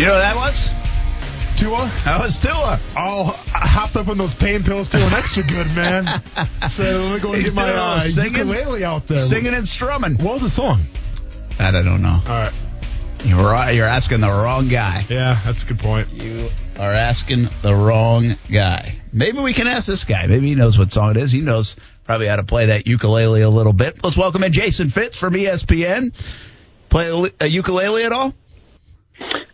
[0.00, 0.70] You know what that was?
[1.58, 2.80] Tua, That was Tua.
[2.96, 6.22] oh, I hopped up on those pain pills, feeling extra good, man.
[6.70, 8.48] So let me go and get my doing a little uh, singing.
[8.48, 9.20] ukulele out there.
[9.20, 10.14] Singing and strumming.
[10.14, 10.80] What was the song?
[11.58, 12.18] That I don't know.
[12.26, 12.52] All right.
[13.26, 15.04] You're, you're asking the wrong guy.
[15.10, 16.08] Yeah, that's a good point.
[16.14, 16.48] You
[16.78, 19.00] are asking the wrong guy.
[19.12, 20.26] Maybe we can ask this guy.
[20.28, 21.30] Maybe he knows what song it is.
[21.30, 24.02] He knows probably how to play that ukulele a little bit.
[24.02, 26.14] Let's welcome in Jason Fitz from ESPN.
[26.88, 28.32] Play a, a ukulele at all?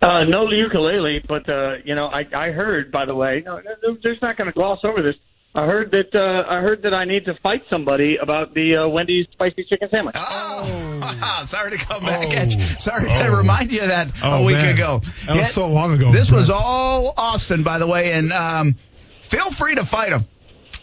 [0.02, 3.96] Uh, no ukulele, but uh, you know, I I heard by the way, no, no
[4.02, 5.16] there's not going to gloss over this.
[5.54, 8.88] I heard that uh, I heard that I need to fight somebody about the uh,
[8.88, 10.14] Wendy's spicy chicken sandwich.
[10.18, 12.32] Oh, sorry to come back Oh.
[12.32, 12.62] at you.
[12.78, 13.36] Sorry to Oh.
[13.36, 14.74] remind you of that a Oh, week man.
[14.74, 15.00] ago.
[15.26, 18.76] That was so long ago, This was all Austen, by the way, and um,
[19.22, 20.26] feel free to fight him.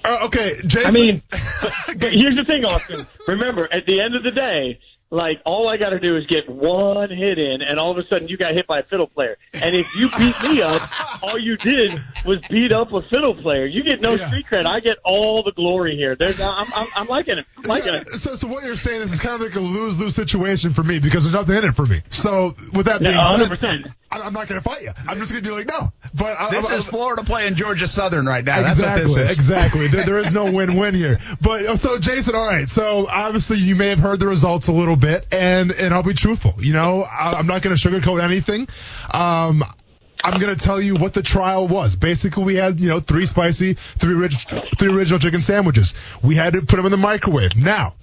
[0.04, 0.88] Uh, okay, Jason.
[0.88, 1.42] I mean, but,
[2.00, 3.06] but here's the thing, Austen.
[3.28, 4.80] Remember, at the end of the day,
[5.14, 8.08] like all I got to do is get one hit in, and all of a
[8.10, 9.38] sudden you got hit by a fiddle player.
[9.54, 10.82] And if you beat me up,
[11.22, 13.66] all you did was beat up a fiddle player.
[13.66, 14.28] You get no Yeah.
[14.28, 14.66] street cred.
[14.66, 16.16] I get all the glory here.
[16.16, 17.46] There's, I'm, I'm, I'm liking it.
[17.58, 18.08] I'm liking it.
[18.14, 20.84] So, so what you're saying is it's kind of like a lose lose situation for
[20.84, 22.02] me because there's nothing in it for me.
[22.10, 23.94] So with that being Yeah, said, 100%.
[24.12, 24.92] I- I'm not going to fight you.
[25.08, 25.92] I'm just going to be like no.
[26.14, 28.60] But I, This I, is Florida playing Georgia Southern right now.
[28.60, 29.38] Exactly, That's what this is.
[29.38, 29.88] exactly.
[29.88, 31.20] There, there is no win-win here.
[31.42, 32.70] But uh, so, Jason, all right.
[32.70, 36.14] So obviously, you may have heard the results a little bit, and and I'll be
[36.14, 36.56] truthful.
[36.58, 38.68] You know, I, I'm not going to sugarcoat anything.
[39.12, 39.64] Um,
[40.24, 41.96] I'm going to tell you what the trial was.
[41.96, 44.28] Basically, we had you know three spicy, three
[44.78, 45.94] three original chicken sandwiches.
[46.24, 47.56] We had to put them in the microwave.
[47.56, 47.96] Now.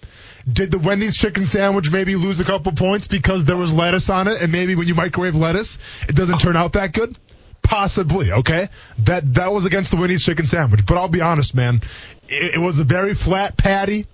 [0.51, 4.27] Did the Wendy's chicken sandwich maybe lose a couple points because there was lettuce on
[4.27, 5.77] it, and maybe when you microwave lettuce,
[6.09, 7.15] it doesn't turn out that good?
[7.63, 8.69] Possibly, okay.
[9.01, 11.81] That that was against the Wendy's chicken sandwich, but I'll be honest, man.
[12.29, 14.07] It, it was a very flat patty,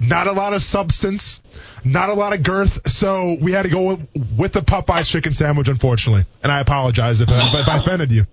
[0.00, 1.40] not a lot of substance,
[1.84, 2.90] not a lot of girth.
[2.90, 6.24] So we had to go with, with the Popeyes chicken sandwich, unfortunately.
[6.42, 8.26] And I apologize if, I- if I offended you.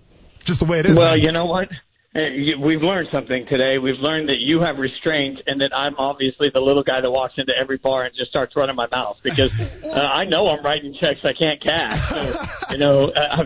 [0.44, 0.98] Just the way it is.
[0.98, 1.20] Well, man.
[1.22, 1.68] you know what?
[2.14, 3.76] We've learned something today.
[3.78, 7.34] We've learned that you have restraint, and that I'm obviously the little guy that walks
[7.36, 9.52] into every bar and just starts running my mouth because
[9.84, 12.08] uh, I know I'm writing checks I can't cash.
[12.08, 13.44] So, you know, uh,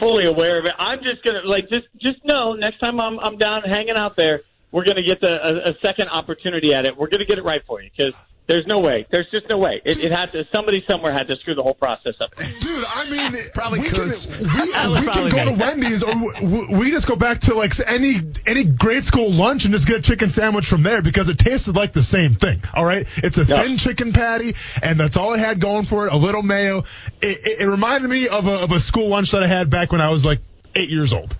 [0.00, 0.74] fully aware of it.
[0.78, 4.42] I'm just gonna like just just know next time I'm I'm down hanging out there,
[4.70, 6.96] we're gonna get the a, a second opportunity at it.
[6.96, 8.14] We're gonna get it right for you because
[8.48, 9.06] there's no way.
[9.10, 9.80] There's just no way.
[9.84, 10.44] It, it had to.
[10.52, 12.34] Somebody somewhere had to screw the whole process up.
[12.60, 14.26] Dude, I mean, Probably we can, Kuz.
[14.40, 15.52] we, That we can go to.
[15.52, 16.12] Wendy's or
[16.42, 18.16] we, we just go back to like any
[18.46, 21.76] any grade school lunch and just get a chicken sandwich from there because it tasted
[21.76, 22.60] like the same thing.
[22.74, 23.62] All right, it's a Yeah.
[23.62, 26.12] thin chicken patty and that's all it had going for it.
[26.12, 26.78] A little mayo.
[27.20, 29.92] It, it, it reminded me of a, of a school lunch that I had back
[29.92, 30.40] when I was like
[30.74, 31.34] eight years old.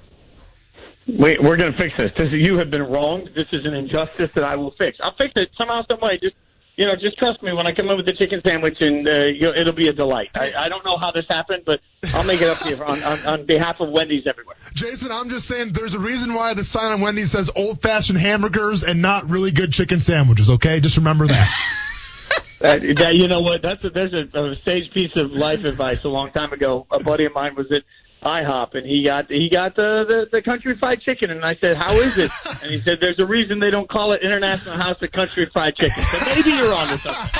[1.09, 2.13] We, we're going to fix this.
[2.17, 3.31] this you have been wronged.
[3.35, 4.99] This is an injustice that I will fix.
[5.03, 6.19] I'll fix it somehow, some way.
[6.23, 6.37] Just
[6.77, 9.25] you know, just trust me when I come in with the chicken sandwich, and uh,
[9.25, 10.31] you it'll be a delight.
[10.35, 11.81] I, I don't know how this happened, but
[12.15, 14.57] I'll make it up to you on, on, on behalf of Wendy's everywhere.
[14.75, 18.19] Jason, I'm just saying there's a reason why the sign on Wendy's says old fashioned
[18.19, 20.49] hamburgers and not really good chicken sandwiches.
[20.49, 21.49] Okay, just remember that.
[22.63, 23.61] Uh, that, you know what?
[23.61, 26.87] That's a, there's a, a sage piece of life advice a long time ago.
[26.93, 27.83] A buddy of mine was at
[28.23, 31.77] IHOP and he got he got the, the the country fried chicken and I said,
[31.77, 32.31] "How is it?"
[32.63, 35.75] And he said, "There's a reason they don't call it International House of Country Fried
[35.77, 37.31] Chicken." So maybe you're on to something.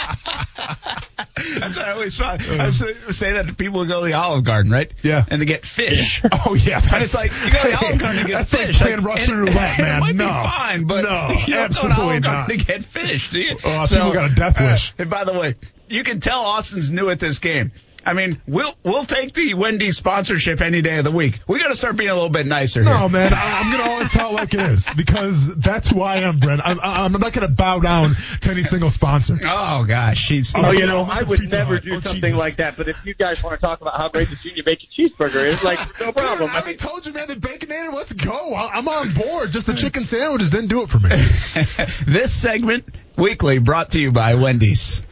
[1.59, 2.41] That's what I always find.
[2.43, 4.93] I say, say that to people who go to the Olive Garden, right?
[5.03, 5.25] Yeah.
[5.29, 6.23] And they get fish.
[6.47, 8.51] Oh yeah, that's, And it's like you go to the Olive Garden to get that's
[8.51, 8.81] fish.
[8.81, 9.97] like playing Russian and- roulette, man.
[9.97, 12.31] It might no, be fine, but no, you don't go to absolutely Olive not.
[12.49, 13.57] Garden to get fish, do you?
[13.65, 14.95] Oh, people got a death uh, wish.
[14.99, 15.55] and by the way,
[15.89, 17.73] you can tell Austen's new at this game.
[18.05, 21.41] I mean, we'll we'll take the Wendy's sponsorship any day of the week.
[21.47, 22.93] We got to start being a little bit nicer here.
[22.93, 26.17] No, man, I, I'm gonna always tell it like it is because that's who I
[26.19, 26.61] am, Brent.
[26.65, 29.39] I'm, I'm not gonna bow down to any single sponsor.
[29.45, 30.53] Oh gosh, he's.
[30.57, 32.37] Oh, Oh, you know, I would Pizza never Hut do or something Jesus.
[32.39, 32.77] like that.
[32.77, 35.63] But if you guys want to talk about how great the junior bacon cheeseburger is,
[35.63, 36.39] like no problem.
[36.39, 37.29] Dude, I I already mean, told you, man.
[37.29, 38.55] The baconator, let's go.
[38.55, 39.51] I, I'm on board.
[39.53, 41.09] Just the chicken sandwiches didn't do it for me.
[42.07, 42.85] this segment
[43.19, 45.03] weekly brought to you by Wendy's.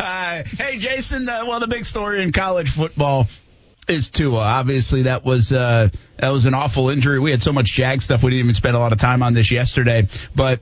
[0.00, 1.28] Uh, hey, Jason.
[1.28, 3.28] Uh, well, the big story in college football
[3.88, 4.38] is Tua.
[4.38, 7.18] Obviously, that was uh, that was an awful injury.
[7.18, 8.22] We had so much Jag stuff.
[8.22, 10.60] We didn't even spend a lot of time on this yesterday, but.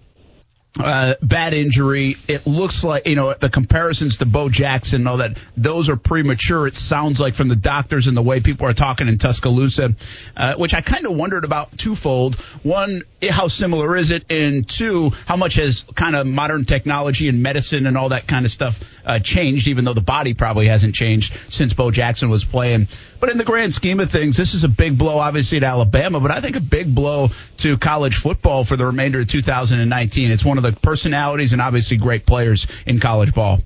[0.81, 2.17] Uh, bad injury.
[2.29, 5.97] It looks like, you know, the comparisons to Bo Jackson and all that, those are
[5.97, 6.67] premature.
[6.67, 9.95] It sounds like from the doctors and the way people are talking in Tuscaloosa,
[10.35, 12.37] uh, which I kind of wondered about twofold.
[12.63, 14.25] One, how similar is it?
[14.31, 18.47] And two, how much has kind of modern technology and medicine and all that kind
[18.47, 22.45] of stuff uh, changed, even though the body probably hasn't changed since Bo Jackson was
[22.45, 22.89] playing.
[23.23, 26.19] But in the grand scheme of things, this is a big blow, obviously, to Alabama,
[26.19, 30.33] but I think a big blow to college football for the remainder of 2019.
[30.33, 33.61] It's one of the personalities and obviously great players in college ball.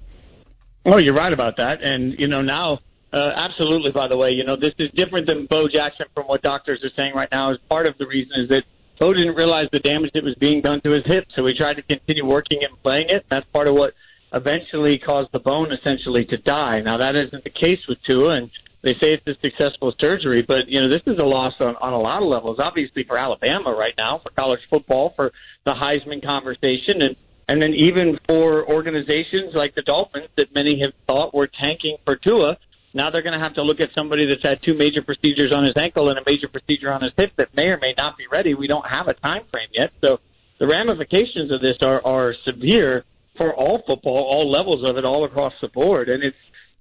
[0.85, 1.79] Oh, you're right about that.
[1.83, 2.81] And, you know, now,
[3.15, 6.43] uh, absolutely, by the way, you know, this is different than Bo Jackson from what
[6.43, 7.53] doctors are saying right now.
[7.53, 8.67] Is part of the reason is that
[9.01, 11.77] Bo didn't realize the damage that was being done to his hip, so he tried
[11.77, 13.25] to continue working and playing it.
[13.31, 13.95] That's part of what
[14.35, 16.81] eventually caused the bone essentially to die.
[16.81, 18.51] Now, that isn't the case with Tua, and
[18.87, 21.93] they say it's a successful surgery, but, you know, this is a loss on, on
[21.93, 22.59] a lot of levels.
[22.59, 25.33] Obviously for Alabama right now, for college football, for
[25.65, 27.17] the Heisman conversation, and
[27.49, 32.17] and then even for organizations like the Dolphins that many have thought were tanking for
[32.17, 32.59] Tua,
[32.93, 35.63] now they're going to have to look at somebody that's had two major procedures on
[35.63, 38.25] his ankle and a major procedure on his hip that may or may not be
[38.31, 38.55] ready.
[38.55, 39.93] We don't have a time frame yet.
[40.03, 40.19] So
[40.59, 43.05] the ramifications of this are, are severe
[43.37, 46.09] for all football, all levels of it, all across the board.
[46.09, 46.37] And it's,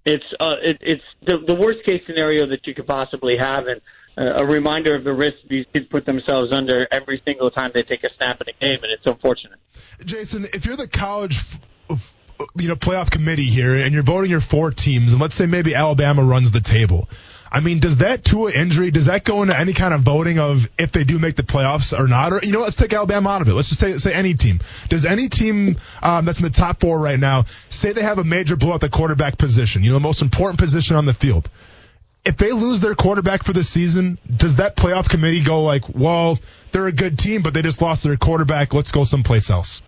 [0.06, 3.66] it's, uh, it, it's the, the worst case scenario that you could possibly have.
[3.68, 3.82] And
[4.18, 7.84] uh, a reminder of the risk these kids put themselves under every single time they
[7.84, 8.84] take a snap in a game.
[8.84, 9.60] And it's unfortunate.
[10.06, 11.38] Jason, if you're the college,
[11.90, 12.16] f-
[12.56, 15.74] you know, playoff committee here, and you're voting your four teams, and let's say maybe
[15.76, 17.10] Alabama runs the table.
[17.56, 20.70] I mean, does that Tua injury does that go into any kind of voting of
[20.78, 22.34] if they do make the playoffs or not?
[22.34, 23.54] Or you know, let's take Alabama out of it.
[23.54, 24.60] Let's just say, say any team.
[24.90, 28.26] Does any team um, that's in the top four right now say they have a
[28.26, 29.84] major blow at the quarterback position?
[29.84, 31.50] You know, the most important position on the field.
[32.26, 36.40] If they lose their quarterback for the season, does that playoff committee go like, well,
[36.74, 38.74] they're a good team, but they just lost their quarterback.
[38.74, 39.82] Let's go someplace else.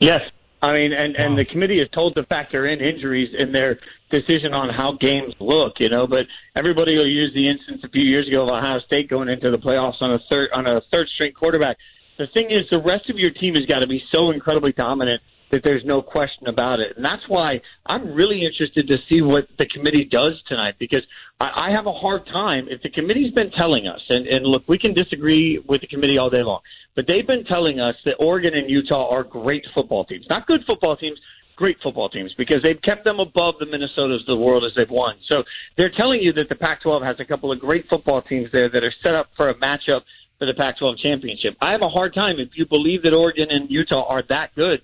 [0.00, 0.22] Yes.
[0.60, 3.78] I mean, and, and the committee is told to factor in injuries in their
[4.10, 8.04] decision on how games look, you know, but everybody will use the instance a few
[8.04, 11.08] years ago of Ohio State going into the playoffs on a third, on a third
[11.14, 11.76] string quarterback.
[12.18, 15.22] The thing is, the rest of your team has got to be so incredibly dominant
[15.50, 16.96] that there's no question about it.
[16.96, 21.02] And that's why I'm really interested to see what the committee does tonight because
[21.40, 24.64] I, I have a hard time if the committee's been telling us, and, and look,
[24.66, 26.60] we can disagree with the committee all day long,
[26.94, 30.26] but they've been telling us that Oregon and Utah are great football teams.
[30.28, 31.18] Not good football teams,
[31.58, 34.88] great football teams because they've kept them above the Minnesotas of the world as they've
[34.88, 35.16] won.
[35.28, 35.42] So
[35.76, 38.84] they're telling you that the Pac-12 has a couple of great football teams there that
[38.84, 40.02] are set up for a matchup
[40.38, 41.56] for the Pac-12 championship.
[41.60, 44.82] I have a hard time if you believe that Oregon and Utah are that good.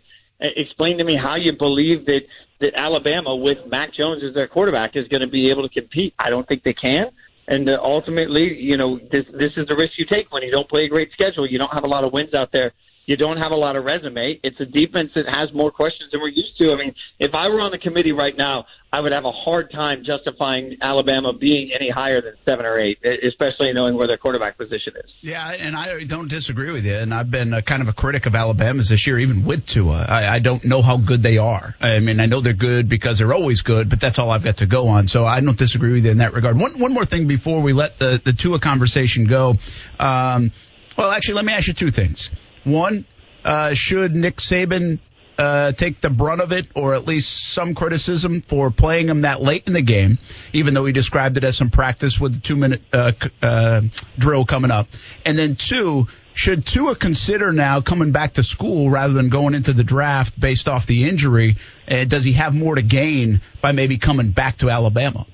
[0.56, 2.22] Explain to me how you believe that
[2.60, 6.14] that Alabama with Mac Jones as their quarterback is going to be able to compete.
[6.18, 7.06] I don't think they can.
[7.48, 10.68] and uh, ultimately, you know, this this is the risk you take when you don't
[10.68, 11.46] play a great schedule.
[11.46, 12.72] You don't have a lot of wins out there.
[13.06, 14.40] You don't have a lot of resume.
[14.42, 16.72] It's a defense that has more questions than we're used to.
[16.72, 19.72] I mean, if I were on the committee right now, I would have a hard
[19.72, 24.56] time justifying Alabama being any higher than seven or eight, especially knowing where their quarterback
[24.56, 25.10] position is.
[25.20, 26.94] Yeah, and I don't disagree with you.
[26.94, 30.06] And I've been a, kind of a critic of Alabama's this year, even with Tua.
[30.08, 31.74] I, I don't know how good they are.
[31.80, 34.58] I mean, I know they're good because they're always good, but that's all I've got
[34.58, 35.08] to go on.
[35.08, 36.56] So I don't disagree with you in that regard.
[36.56, 39.56] One one more thing before we let the the Tua conversation go.
[39.98, 40.52] Um,
[40.96, 42.30] well, actually, let me ask you two things.
[42.64, 43.04] One,
[43.44, 44.98] uh, should Nick Saban
[45.38, 49.42] uh, take the brunt of it, or at least some criticism for playing him that
[49.42, 50.18] late in the game,
[50.52, 53.12] even though he described it as some practice with the two minute uh,
[53.42, 53.82] uh,
[54.18, 54.88] drill coming up.
[55.24, 59.72] And then two, should Tua consider now coming back to school rather than going into
[59.72, 61.56] the draft based off the injury?
[61.86, 65.26] And does he have more to gain by maybe coming back to Alabama?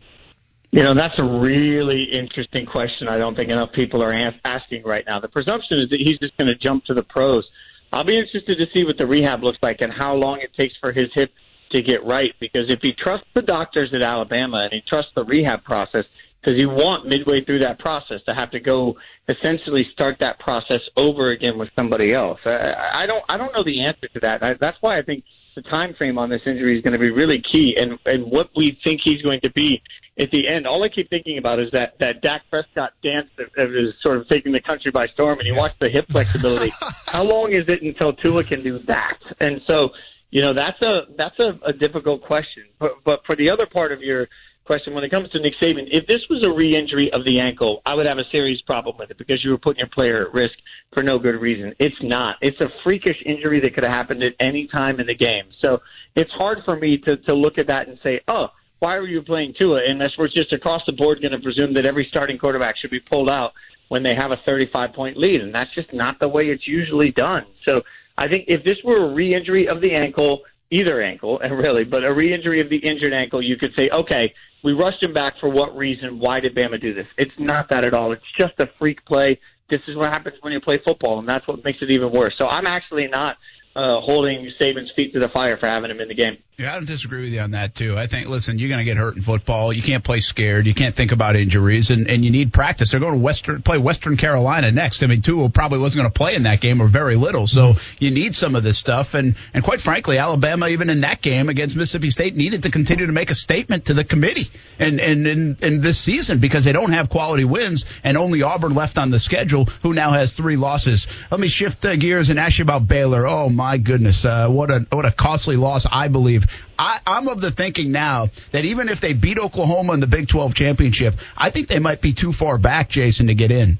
[0.73, 3.09] You know, that's a really interesting question.
[3.09, 5.18] I don't think enough people are as- asking right now.
[5.18, 7.45] The presumption is that he's just going to jump to the pros.
[7.93, 10.75] I'll be interested to see what the rehab looks like and how long it takes
[10.81, 11.33] for his hip
[11.73, 12.33] to get right.
[12.39, 16.05] Because if he trusts the doctors at Alabama and he trusts the rehab process,
[16.41, 18.97] because you want midway through that process to have to go
[19.29, 22.39] essentially start that process over again with somebody else.
[22.47, 24.43] I, I don't, I don't know the answer to that.
[24.43, 27.11] I, that's why I think the time frame on this injury is going to be
[27.11, 29.82] really key, and and what we think he's going to be
[30.18, 30.66] at the end.
[30.66, 34.18] All I keep thinking about is that that Dak Prescott dance that, that is sort
[34.18, 36.72] of taking the country by storm, and you watch the hip flexibility.
[37.07, 39.18] How long is it until Tua can do that?
[39.40, 39.90] And so,
[40.30, 42.64] you know, that's a that's a, a difficult question.
[42.78, 44.28] But but for the other part of your
[44.64, 47.82] question, when it comes to Nick Saban, if this was a re-injury of the ankle,
[47.84, 50.34] I would have a serious problem with it because you were putting your player at
[50.34, 50.54] risk
[50.92, 51.74] for no good reason.
[51.78, 52.36] It's not.
[52.40, 55.44] It's a freakish injury that could have happened at any time in the game.
[55.61, 55.80] So
[56.14, 58.48] it's hard for me to to look at that and say, oh
[58.80, 59.80] why are you playing Tua?
[59.86, 63.00] Unless we're just across the board going to presume that every starting quarterback should be
[63.00, 63.52] pulled out
[63.88, 67.12] when they have a 35 point lead, and that's just not the way it's usually
[67.12, 67.44] done.
[67.66, 67.82] So
[68.16, 72.04] I think if this were a re-injury of the ankle, either ankle, and really, but
[72.04, 75.48] a re-injury of the injured ankle, you could say, okay, we rushed him back for
[75.48, 76.18] what reason?
[76.18, 77.06] Why did Bama do this?
[77.16, 78.12] It's not that at all.
[78.12, 79.38] It's just a freak play.
[79.70, 82.34] This is what happens when you play football, and that's what makes it even worse.
[82.38, 83.36] So I'm actually not
[83.81, 86.37] uh, holding Saban's feet to the fire for having him in the game.
[86.59, 87.97] Yeah, I don't disagree with you on that too.
[87.97, 89.72] I think, listen, you're going to get hurt in football.
[89.72, 90.66] You can't play scared.
[90.66, 92.91] You can't think about injuries, and, and you need practice.
[92.91, 95.03] They're going to Western play Western Carolina next.
[95.03, 97.76] I mean, Tua probably wasn't going to play in that game or very little, so
[97.99, 99.14] you need some of this stuff.
[99.14, 103.07] And and quite frankly, Alabama, even in that game against Mississippi State, needed to continue
[103.07, 106.72] to make a statement to the committee and and in, in this season because they
[106.72, 110.57] don't have quality wins, and only Auburn left on the schedule, who now has three
[110.57, 111.07] losses.
[111.31, 113.26] Let me shift uh, gears and ask you about Baylor.
[113.26, 116.47] Oh my goodness, uh, what a what a costly loss, I believe.
[116.79, 120.29] I, I'm of the thinking now that even if they beat Oklahoma in the Big
[120.29, 123.79] 12 championship, I think they might be too far back, Jason, to get in.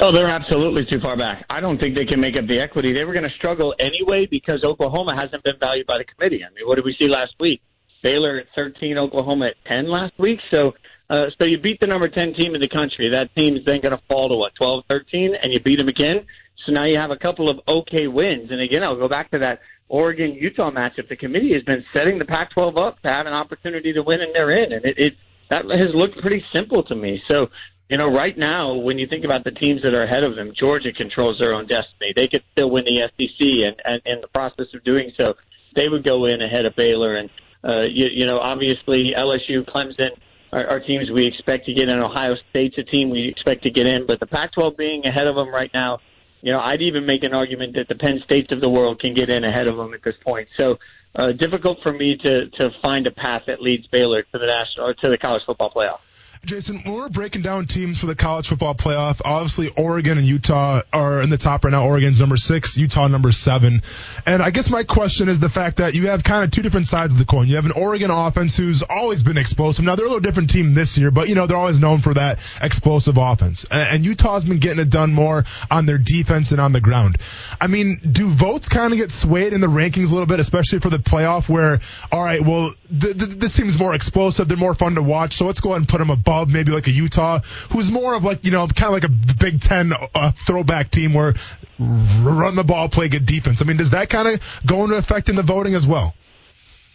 [0.00, 1.44] Oh, they're absolutely too far back.
[1.50, 2.92] I don't think they can make up the equity.
[2.92, 6.44] They were going to struggle anyway because Oklahoma hasn't been valued by the committee.
[6.44, 7.60] I mean, what did we see last week?
[8.02, 10.38] Baylor at 13, Oklahoma at 10 last week.
[10.52, 10.74] So,
[11.10, 13.10] uh, so you beat the number 10 team in the country.
[13.10, 15.88] That team is then going to fall to what, 12, 13, and you beat them
[15.88, 16.26] again.
[16.66, 18.50] So now you have a couple of okay wins.
[18.50, 21.08] And again, I'll go back to that Oregon Utah matchup.
[21.08, 24.34] The committee has been setting the Pac-12 up to have an opportunity to win, and
[24.34, 24.72] they're in.
[24.72, 25.14] And it, it
[25.50, 27.22] that has looked pretty simple to me.
[27.28, 27.48] So,
[27.88, 30.52] you know, right now, when you think about the teams that are ahead of them,
[30.58, 32.12] Georgia controls their own destiny.
[32.14, 35.34] They could still win the SEC, and, and in the process of doing so,
[35.74, 37.16] they would go in ahead of Baylor.
[37.16, 37.30] And
[37.64, 40.10] uh, you, you know, obviously LSU, Clemson
[40.52, 41.98] are, are teams we expect to get in.
[41.98, 45.34] Ohio State's a team we expect to get in, but the Pac-12 being ahead of
[45.34, 45.98] them right now,
[46.40, 49.14] you know, I'd even make an argument that the Penn States of the world can
[49.14, 50.48] get in ahead of them at this point.
[50.56, 50.78] So,
[51.16, 54.86] uh, difficult for me to to find a path that leads Baylor to the national
[54.86, 56.00] or to the college football playoff.
[56.48, 60.80] Jason, when we're breaking down teams for the college football playoff, obviously Oregon and Utah
[60.94, 61.84] are in the top right now.
[61.84, 63.82] Oregon's number six, Utah number seven.
[64.24, 66.86] And I guess my question is the fact that you have kind of two different
[66.86, 67.48] sides of the coin.
[67.48, 69.84] You have an Oregon offense who's always been explosive.
[69.84, 72.14] Now they're a little different team this year, but you know, they're always known for
[72.14, 73.66] that explosive offense.
[73.70, 77.18] And, Utah's been getting it done more on their defense and on the ground.
[77.60, 80.78] I mean, do votes kind of get swayed in the rankings a little bit, especially
[80.78, 81.80] for the playoff where,
[82.10, 84.48] all right, well, th- th- this team's more explosive.
[84.48, 85.34] They're more fun to watch.
[85.34, 88.24] So let's go ahead and put them above maybe like a Utah, who's more of
[88.24, 91.34] like, you know, kind of like a Big Ten uh, throwback team where
[91.78, 93.62] run the ball, play good defense.
[93.62, 96.14] I mean, does that kind of go into effect in the voting as well?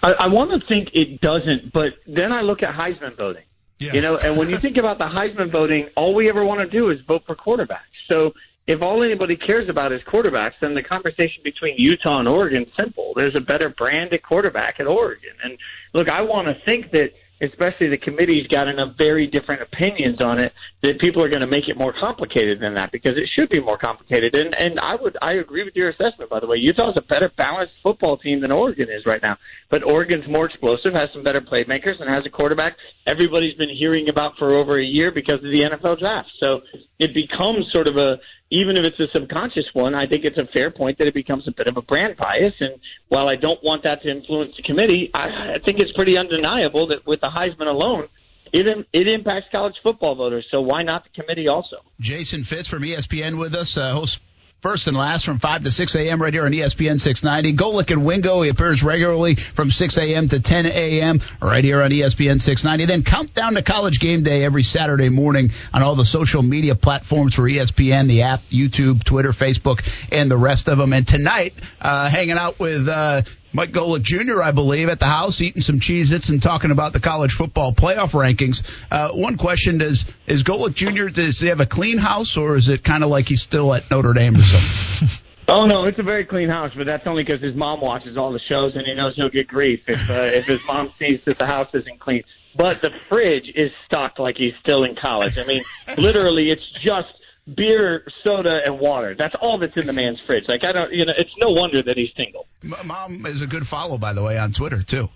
[0.02, 3.44] I, I want to think it doesn't, but then I look at Heisman voting.
[3.80, 3.94] Yeah.
[3.94, 6.68] You know, and when you think about the Heisman voting, all we ever want to
[6.68, 7.80] do is vote for quarterbacks.
[8.10, 8.34] So
[8.68, 12.70] if all anybody cares about is quarterbacks, then the conversation between Utah and Oregon is
[12.80, 13.14] simple.
[13.16, 15.32] There's a better brand at quarterback at Oregon.
[15.44, 15.58] And
[15.94, 17.12] look, I want to think that
[17.44, 21.48] especially the committee's got enough very different opinions on it that people are going to
[21.48, 24.36] make it more complicated than that because it should be more complicated.
[24.36, 26.58] And and I would I agree with your assessment by the way.
[26.58, 29.38] Utah's a better balanced football team than Oregon is right now.
[29.70, 34.10] But Oregon's more explosive, has some better playmakers, and has a quarterback everybody's been hearing
[34.10, 36.30] about for over a year because of the NFL draft.
[36.42, 36.62] So
[37.00, 38.20] it becomes sort of a
[38.54, 41.48] even if it's a subconscious one, I think it's a fair point that it becomes
[41.48, 42.54] a bit of a brand bias.
[42.60, 42.76] And
[43.08, 46.88] while I don't want that to influence the committee, I, I think it's pretty undeniable
[46.88, 48.10] that with the Heisman alone,
[48.52, 50.46] it it impacts college football voters.
[50.52, 51.78] So why not the committee also?
[52.00, 54.20] Jason Fitz from ESPN with us, uh, hosts
[54.64, 56.22] first and last from 5 to 6 a.m.
[56.22, 57.54] right here on ESPN 690.
[57.62, 60.30] Golic and Wingo he appears regularly from 6 a.m.
[60.30, 61.20] to 10 a.m.
[61.42, 62.86] right here on ESPN 690.
[62.86, 67.36] Then countdown to college game day every Saturday morning on all the social media platforms
[67.36, 69.84] for ESPN, the app, YouTube, Twitter, Facebook,
[70.14, 70.94] and the rest of them.
[70.94, 73.24] And tonight, uh, hanging out with, uh,
[73.54, 77.00] Mike Golic Jr., I believe, at the house, eating some Cheez-Its and talking about the
[77.00, 78.64] college football playoff rankings.
[78.92, 82.68] Uh, one question is, is Golic Jr., does he have a clean house or is
[82.68, 85.20] it kind of like he's still at Notre Dame or something?
[85.46, 88.32] Oh no, it's a very clean house, but that's only because his mom watches all
[88.32, 91.38] the shows and he knows he'll get grief if uh, if his mom sees that
[91.38, 92.24] the house isn't clean.
[92.56, 95.38] But the fridge is stocked like he's still in college.
[95.38, 95.64] I mean,
[95.98, 97.10] literally, it's just
[97.56, 99.16] beer, soda, and water.
[99.18, 100.46] That's all that's in the man's fridge.
[100.48, 102.48] Like I don't, you know, it's no wonder that he's single.
[102.86, 105.10] Mom is a good follow, by the way, on Twitter, too.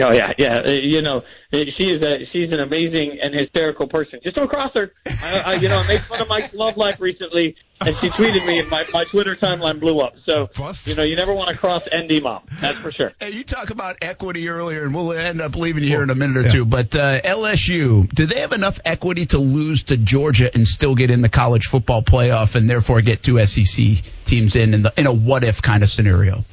[0.00, 0.62] Oh yeah, yeah.
[0.66, 1.18] Uh, You know,
[1.52, 4.18] uh, she is a she's an amazing and hysterical person.
[4.24, 4.92] Just don't cross her.
[5.06, 8.44] I, I, you know, I made fun of Mike's love life recently, and she tweeted
[8.44, 10.14] me, and my my Twitter timeline blew up.
[10.26, 10.88] So Bust.
[10.88, 12.42] you know, you never want to cross ND mom.
[12.60, 13.12] That's for sure.
[13.20, 16.14] Hey, you talk about equity earlier, and we'll end up leaving you here in a
[16.16, 16.48] minute or Yeah.
[16.48, 16.64] two.
[16.64, 21.12] But uh, LSU, do they have enough equity to lose to Georgia and still get
[21.12, 23.84] in the college football playoff, and therefore get two SEC
[24.24, 26.44] teams in in, the, in a what if kind of scenario?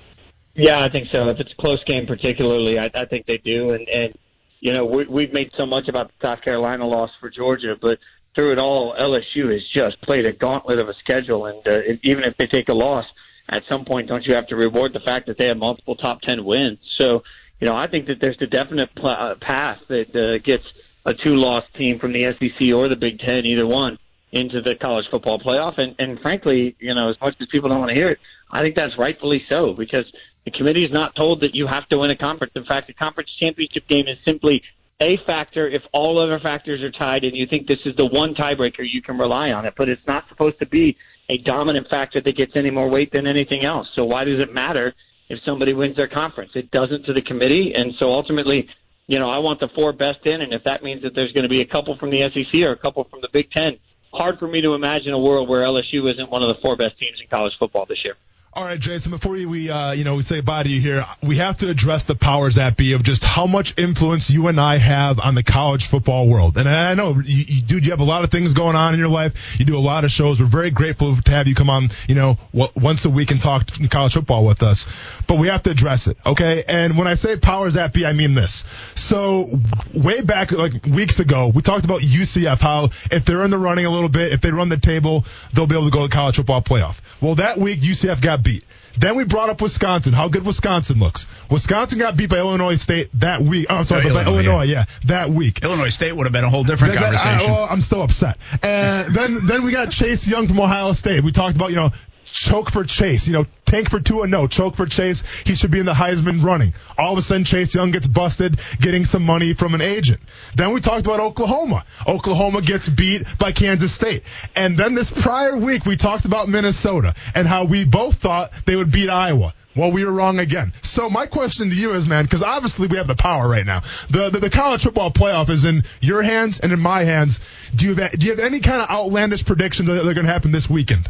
[0.56, 1.28] Yeah, I think so.
[1.30, 3.72] If it's a close game, particularly, I, I think they do.
[3.72, 4.18] And and
[4.60, 7.99] you know, we, we've made so much about the South Carolina loss for Georgia, but
[8.36, 11.47] through it all, LSU has just played a gauntlet of a schedule.
[11.47, 13.06] And uh, if- even if they take a loss,
[13.49, 16.22] at some point, don't you have to reward the fact that they have multiple top
[16.22, 16.78] ten wins?
[16.97, 17.24] So,
[17.60, 20.64] you know, I think that there's a definite pl- uh, path that uh, gets
[21.06, 23.97] a two-loss team from the SEC or the Big Ten, either one,
[24.32, 25.78] into the college football playoff.
[25.80, 28.20] And, and frankly, you know, as much as people don't want to hear it,
[28.52, 30.06] I think that's rightfully so because
[30.46, 32.54] the committee is not told that you have to win a conference.
[32.56, 34.64] In fact, the conference championship game is simply
[35.00, 38.36] a factor if all other factors are tied and you think this is the one
[38.36, 39.74] tiebreaker you can rely on it.
[39.76, 40.98] But it's not supposed to be
[41.30, 43.88] a dominant factor that gets any more weight than anything else.
[43.96, 44.94] So why does it matter
[45.30, 46.52] if somebody wins their conference?
[46.56, 47.74] It doesn't to the committee.
[47.76, 48.70] And so ultimately,
[49.08, 51.44] you know, I want the four best in, and if that means that there's going
[51.44, 53.78] to be a couple from the SEC or a couple from the Big Ten,
[54.14, 56.98] hard for me to imagine a world where LSU isn't one of the four best
[57.00, 58.16] teams in college football this year.
[58.54, 59.12] All right, Jason.
[59.12, 62.04] Before we, uh, you know, we say bye to you here, we have to address
[62.04, 65.43] the powers that be of just how much influence you and I have on the
[65.43, 66.58] college football world.
[66.58, 68.99] And I know, you, you, dude, you have a lot of things going on in
[68.99, 69.58] your life.
[69.58, 70.41] You do a lot of shows.
[70.41, 73.68] We're very grateful to have you come on, you know, once a week and talk
[73.89, 74.86] college football with us.
[75.28, 76.66] But we have to address it, okay?
[76.68, 78.66] And when I say powers that be, I mean this.
[78.95, 79.47] So
[79.93, 82.60] way back, like weeks ago, we talked about UCF.
[82.60, 85.24] How if they're in the running a little bit, if they run the table,
[85.54, 86.97] they'll be able to go to the college football playoff.
[87.22, 88.64] Well, that week UCF got beat.
[88.98, 91.26] Then we brought up Wisconsin, how good Wisconsin looks.
[91.50, 93.68] Wisconsin got beat by Illinois State that week.
[93.70, 94.86] Oh, I'm sorry, Oh, by Illinois, Illinois, yeah.
[95.06, 95.64] that week.
[95.64, 97.50] Illinois State would have been a whole different that- conversation.
[97.50, 98.38] I, well, I'm still upset.
[98.62, 101.24] And then then we got Chase Young from Ohio State.
[101.24, 101.92] We talked about you know
[102.32, 103.27] choke for Chase.
[103.27, 105.23] You know tank for Tua, no choke for Chase.
[105.45, 106.73] He should be in the Heisman running.
[106.97, 110.19] All of a sudden Chase Young gets busted getting some money from an agent.
[110.55, 111.86] Then we talked about Oklahoma.
[112.05, 114.23] Oklahoma gets beat by Kansas State.
[114.55, 118.75] And then this prior week we talked about Minnesota and how we both thought they
[118.75, 119.53] would beat Iowa.
[119.73, 120.73] Well, we were wrong again.
[120.82, 123.82] So my question to you is, man, because obviously we have the power right now.
[124.09, 127.39] The, the the college football playoff is in your hands and in my hands.
[127.73, 130.32] Do you have, do you have any kind of outlandish predictions that are going to
[130.32, 131.09] happen this weekend?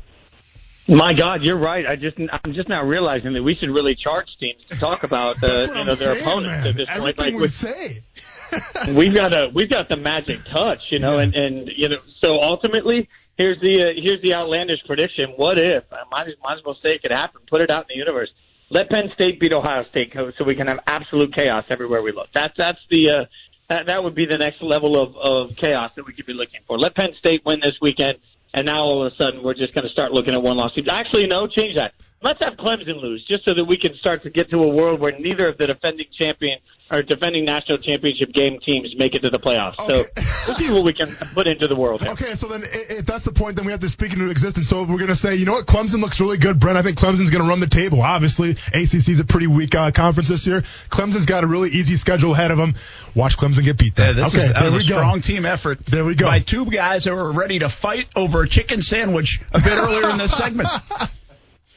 [0.87, 1.85] My God, you're right.
[1.87, 5.41] I just I'm just now realizing that we should really charge teams to talk about
[5.43, 6.67] uh, you know their saying, opponents man.
[6.67, 6.99] at this point.
[6.99, 8.03] Everything Like we say.
[8.95, 12.41] we've got a we've got the magic touch, you know, and and you know so
[12.41, 13.07] ultimately
[13.37, 15.33] here's the uh, here's the outlandish prediction.
[15.35, 17.41] What if I might as might as well say it could happen.
[17.49, 18.29] Put it out in the universe.
[18.69, 22.27] Let Penn State beat Ohio State so we can have absolute chaos everywhere we look.
[22.33, 23.25] That's that's the uh,
[23.69, 26.61] that that would be the next level of of chaos that we could be looking
[26.67, 26.77] for.
[26.77, 28.17] Let Penn State win this weekend,
[28.53, 30.87] and now all of a sudden we're just going to start looking at one teams.
[30.89, 31.93] Actually, no, change that.
[32.23, 34.99] Let's have Clemson lose, just so that we can start to get to a world
[34.99, 36.59] where neither of the defending champion
[36.91, 39.77] or defending national championship game teams make it to the playoffs.
[39.77, 40.03] So
[40.47, 42.01] we'll see what we can put into the world.
[42.01, 42.11] Here.
[42.11, 44.67] Okay, so then if that's the point, then we have to speak into existence.
[44.67, 46.77] So if we're going to say, you know what, Clemson looks really good, Brent.
[46.77, 48.01] I think Clemson's going to run the table.
[48.01, 50.61] Obviously, ACC's a pretty weak uh, conference this year.
[50.89, 52.75] Clemson's got a really easy schedule ahead of them.
[53.15, 53.97] Watch Clemson get beat.
[53.97, 54.15] Yeah, Then.
[54.17, 54.95] this okay, is, that there was a we go.
[54.95, 55.79] strong team effort.
[55.85, 56.27] There we go.
[56.27, 60.09] By two guys that were ready to fight over a chicken sandwich a bit earlier
[60.09, 60.69] in this segment.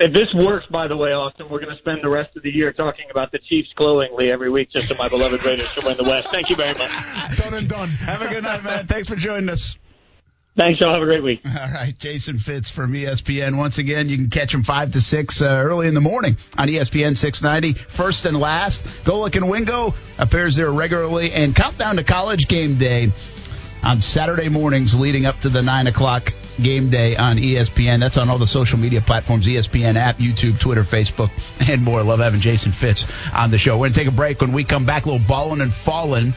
[0.01, 2.51] If this works, by the way, Austen, we're going to spend the rest of the
[2.51, 5.97] year talking about the Chiefs glowingly every week, just so my beloved Raiders can win
[5.97, 6.29] the West.
[6.33, 6.91] Thank you very much.
[7.37, 7.89] Done and done.
[7.91, 8.87] Have a good night, man.
[8.87, 9.77] Thanks for joining us.
[10.57, 10.93] Thanks, y'all.
[10.93, 11.41] Have a great week.
[11.47, 13.57] All right, Jason Fitz from ESPN.
[13.57, 16.69] Once again, you can catch him 5 to 6 uh, early in the morning on
[16.69, 17.79] ESPN 690.
[17.79, 21.33] First and last, Golic and Wingo appears there regularly.
[21.33, 23.13] And countdown to college game day
[23.85, 26.33] on Saturday mornings leading up to the 9 o'clock
[26.63, 28.01] game day on ESPN.
[28.01, 31.31] That's on all the social media platforms, ESPN app, YouTube, Twitter, Facebook,
[31.69, 32.03] and more.
[32.03, 33.77] Love having Jason Fitz on the show.
[33.77, 34.41] We're going to take a break.
[34.41, 36.35] When we come back, a little balling and falling.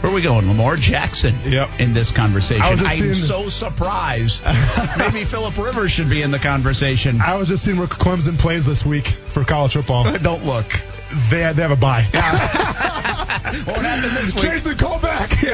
[0.00, 0.46] Where are we going?
[0.46, 1.80] Lamar Jackson Yep.
[1.80, 2.62] in this conversation.
[2.62, 4.44] I, I am so surprised.
[4.98, 7.20] Maybe Philip Rivers should be in the conversation.
[7.20, 10.04] I was just seeing where Clemson plays this week for college football.
[10.18, 10.66] Don't look.
[11.30, 12.02] They they have a bye.
[13.46, 14.42] What happened this week?
[14.42, 15.30] Jason, call back.
[15.40, 15.48] We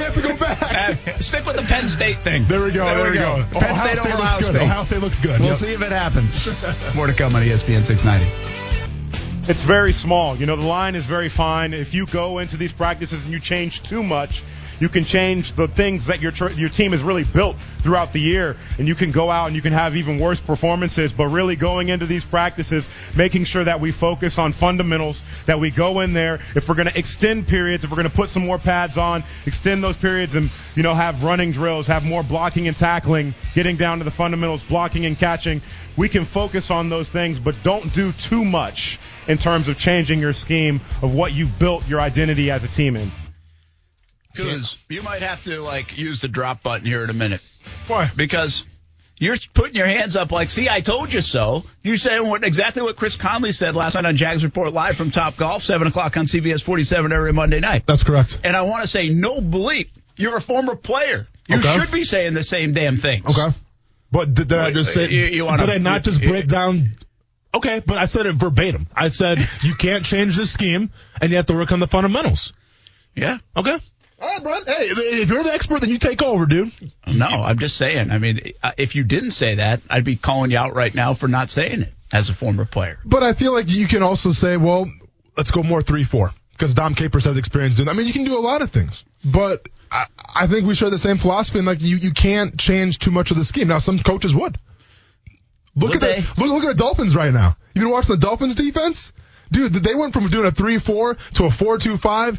[0.00, 0.62] have to go back.
[1.08, 2.46] Uh, stick with the Penn State thing.
[2.46, 2.84] There we go.
[2.84, 3.44] There, we go.
[3.52, 4.44] Penn Ohio State State looks Ohio good.
[4.46, 4.62] State.
[4.62, 5.40] Ohio State looks good.
[5.40, 5.56] We'll Yep.
[5.56, 6.94] see if it happens.
[6.94, 9.50] More to come on ESPN 690.
[9.50, 10.36] It's very small.
[10.36, 11.74] You know, the line is very fine.
[11.74, 14.44] If you go into these practices and you change too much,
[14.80, 18.20] you can change the things that your tr- your team has really built throughout the
[18.20, 21.12] year, and you can go out and you can have even worse performances.
[21.12, 25.70] But really, going into these practices, making sure that we focus on fundamentals, that we
[25.70, 26.40] go in there.
[26.56, 29.22] If we're going to extend periods, if we're going to put some more pads on,
[29.46, 33.76] extend those periods, and you know have running drills, have more blocking and tackling, getting
[33.76, 35.60] down to the fundamentals, blocking and catching.
[35.96, 40.20] We can focus on those things, but don't do too much in terms of changing
[40.20, 43.12] your scheme of what you've built your identity as a team in.
[44.32, 47.42] Because you might have to like use the drop button here in a minute.
[47.88, 48.10] Why?
[48.14, 48.64] Because
[49.18, 51.64] you're putting your hands up like, see, I told you so.
[51.82, 55.10] You said what, exactly what Chris Conley said last night on Jags Report Live from
[55.10, 57.84] Top Golf, 7 o'clock on CBS 47 every Monday night.
[57.86, 58.38] That's correct.
[58.44, 59.88] And I want to say, no bleep.
[60.16, 61.26] You're a former player.
[61.48, 61.78] You Okay.
[61.78, 63.26] should be saying the same damn things.
[63.26, 63.54] Okay.
[64.12, 65.08] But did, did I just say?
[65.10, 66.90] you- you wanna- did I not just break down?
[67.52, 68.86] Okay, but I said it verbatim.
[68.94, 72.52] I said you can't change the scheme, and you have to work on the fundamentals.
[73.14, 73.38] Yeah.
[73.56, 73.76] Okay.
[74.20, 74.68] All right, Brent.
[74.68, 74.84] Hey,
[75.22, 76.72] if you're the expert, then you take over, dude.
[77.14, 78.10] No, I'm just saying.
[78.10, 81.26] I mean, if you didn't say that, I'd be calling you out right now for
[81.26, 82.98] not saying it as a former player.
[83.04, 84.86] But I feel like you can also say, well,
[85.36, 87.86] let's go more three four because Dom Capers has experience doing.
[87.86, 87.92] that.
[87.92, 90.04] I mean, you can do a lot of things, but I,
[90.34, 91.58] I think we share the same philosophy.
[91.60, 93.68] And like, you you can't change too much of the scheme.
[93.68, 94.58] Now, some coaches would.
[95.76, 96.20] Look Would at they?
[96.20, 97.56] the look, look at the Dolphins right now.
[97.74, 99.12] You been watching the Dolphins defense,
[99.52, 99.72] dude?
[99.72, 102.38] They went from doing a three four to a four two five.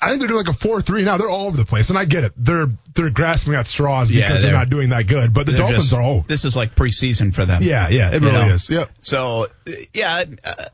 [0.00, 1.16] I think they're doing like a four three now.
[1.16, 2.32] They're all over the place, and I get it.
[2.36, 5.32] They're they're grasping at straws Yeah, because they're, they're- not doing that good.
[5.32, 6.28] But the Dolphins just- are old.
[6.28, 7.62] This is like preseason for them.
[7.62, 8.54] Yeah, yeah, it really know?
[8.54, 8.68] is.
[8.68, 8.84] Yeah.
[9.00, 10.24] So, uh, yeah.
[10.44, 10.64] Uh,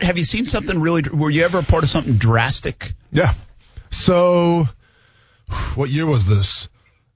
[0.00, 1.02] have you seen something really?
[1.12, 2.92] Were you ever a part of something drastic?
[3.10, 3.34] Yeah.
[3.90, 4.68] So,
[5.74, 6.68] what year was this?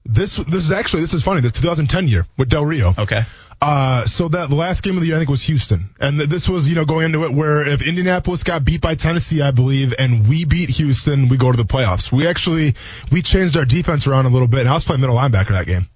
[0.05, 1.41] This this is actually this is funny.
[1.41, 2.93] The 2010 year with Del Rio.
[2.97, 3.21] Okay.
[3.61, 6.29] Uh, so that the last game of the year I think was Houston, and th-
[6.29, 9.51] this was you know going into it where if Indianapolis got beat by Tennessee, I
[9.51, 12.11] believe, and we beat Houston, we go to the playoffs.
[12.11, 12.73] We actually
[13.11, 15.67] we changed our defense around a little bit, and I was playing middle linebacker that
[15.67, 15.87] game.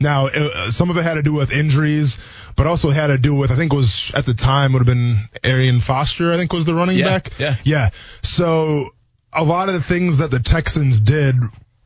[0.00, 2.16] Now, uh, some of it had to do with injuries,
[2.56, 4.86] but also had to do with, I think it was at the time would have
[4.86, 7.30] been Arian Foster, I think was the running Yeah, back.
[7.38, 7.54] yeah.
[7.64, 7.90] Yeah.
[8.22, 8.88] So
[9.32, 11.36] a lot of the things that the Texans did,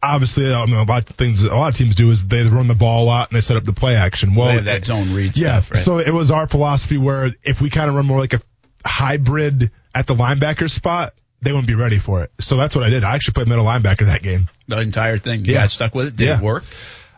[0.03, 2.69] obviously, I mean, a lot of things, a lot of teams do is they run
[2.69, 4.35] the ball a lot and they set up the play action.
[4.35, 5.61] Well, They have that zone read yeah.
[5.61, 5.81] stuff, right?
[5.81, 8.41] So it was our philosophy where if we kind of run more like a
[8.85, 12.33] hybrid at the linebacker spot, they wouldn't be ready for it.
[12.41, 13.05] So that's what I did.
[13.05, 14.49] I actually played middle linebacker that game.
[14.67, 15.45] the entire thing.
[15.45, 15.67] You Yeah.
[15.67, 16.17] stuck with it.
[16.17, 16.39] Did Yeah.
[16.39, 16.65] it work?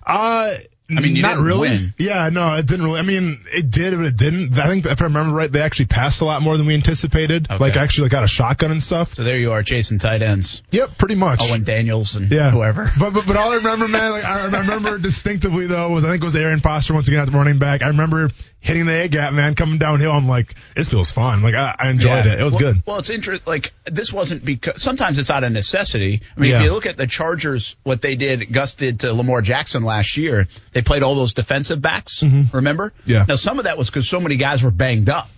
[0.06, 0.52] Uh,
[0.96, 1.68] I mean, you not didn't really.
[1.68, 1.94] win.
[1.98, 2.98] Yeah, no, it didn't really.
[2.98, 4.58] I mean, it did, but it didn't.
[4.58, 7.46] I think if I remember right, they actually passed a lot more than we anticipated.
[7.50, 7.58] Okay.
[7.58, 9.14] Like actually like got a shotgun and stuff.
[9.14, 10.62] So there you are, chasing tight ends.
[10.70, 11.40] Yep, pretty much.
[11.42, 12.90] Owen Daniels and yeah, whoever.
[13.00, 16.10] But, but but all I remember, man, like I, I remember distinctively though was I
[16.10, 17.82] think it was Arian Foster once again at the running back.
[17.82, 18.28] I remember
[18.60, 20.12] hitting the A gap, man, coming downhill.
[20.12, 21.42] I'm like, this feels fun.
[21.42, 22.32] Like I, I enjoyed Yeah.
[22.34, 22.40] it.
[22.40, 22.82] It was well, good.
[22.86, 23.46] Well, it's interesting.
[23.46, 26.20] Like this wasn't because sometimes it's out of necessity.
[26.36, 29.40] I mean, if you look at the Chargers, what they did, Gus did to Lamar
[29.42, 30.46] Jackson last year.
[30.72, 32.22] They played all those defensive backs.
[32.52, 32.90] Remember?
[32.90, 33.10] Mm-hmm.
[33.10, 33.24] Yeah.
[33.28, 35.28] Now some of that was because so many guys were banged up.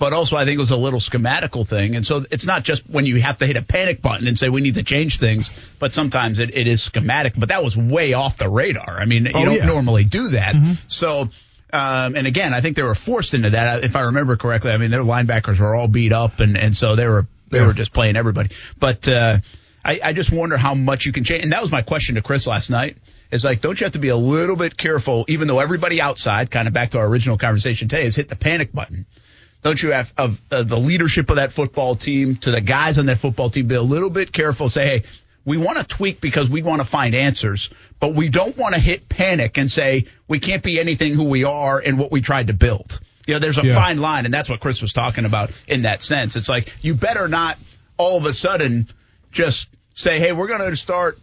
[0.00, 2.88] But also, I think it was a little schematical thing, and so it's not just
[2.88, 5.50] when you have to hit a panic button and say we need to change things,
[5.80, 7.32] but sometimes it, it is schematic.
[7.36, 8.98] But that was way off the radar.
[9.00, 9.66] I mean, you Oh, don't yeah.
[9.66, 10.54] normally do that.
[10.86, 11.30] So,
[11.72, 13.84] um, and again, I think they were forced into that.
[13.84, 16.96] If I remember correctly, I mean their linebackers were all beat up, and and so
[16.96, 17.66] they were They Yeah.
[17.66, 18.50] were just playing everybody.
[18.78, 19.38] But uh,
[19.84, 21.44] I, I just wonder how much you can change.
[21.44, 22.96] And that was my question to Chris last night.
[23.30, 26.50] Is like, don't you have to be a little bit careful, even though everybody outside,
[26.50, 29.04] kind of back to our original conversation today, has hit the panic button.
[29.62, 33.06] Don't you have of uh, the leadership of that football team to the guys on
[33.06, 34.68] that football team be a little bit careful?
[34.70, 35.02] Say, hey,
[35.44, 37.70] we want to tweak because we want to find answers,
[38.00, 41.44] but we don't want to hit panic and say we can't be anything who we
[41.44, 43.00] are and what we tried to build.
[43.26, 43.74] You know, there's a Yeah.
[43.74, 46.36] fine line, and that's what Chris was talking about in that sense.
[46.36, 47.58] It's like you better not
[47.96, 48.88] all of a sudden
[49.32, 51.18] just say, hey, we're going to start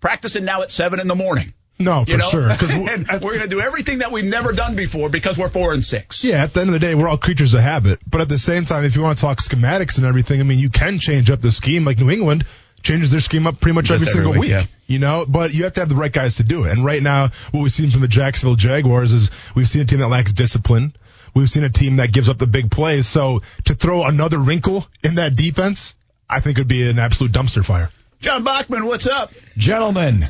[0.00, 1.52] practicing now at seven in the morning.
[1.78, 2.48] No, for You know, sure.
[2.48, 5.72] Because and we're going to do everything that we've never done before because we're four
[5.72, 6.22] and six.
[6.24, 7.98] Yeah, at the end of the day, we're all creatures of habit.
[8.08, 10.58] But at the same time, if you want to talk schematics and everything, I mean,
[10.60, 11.84] you can change up the scheme.
[11.84, 12.46] Like New England
[12.84, 14.50] changes their scheme up pretty much Just every every single week, week.
[14.50, 14.64] yeah.
[14.86, 16.70] You know, but you have to have the right guys to do it.
[16.72, 19.98] And right now, what we've seen from the Jacksonville Jaguars is we've seen a team
[20.00, 20.94] that lacks discipline.
[21.34, 23.08] We've seen a team that gives up the big plays.
[23.08, 25.94] So to throw another wrinkle in that defense,
[26.30, 27.90] I think it would be an absolute dumpster fire.
[28.20, 29.32] John Bachman, what's up?
[29.56, 30.28] Gentlemen,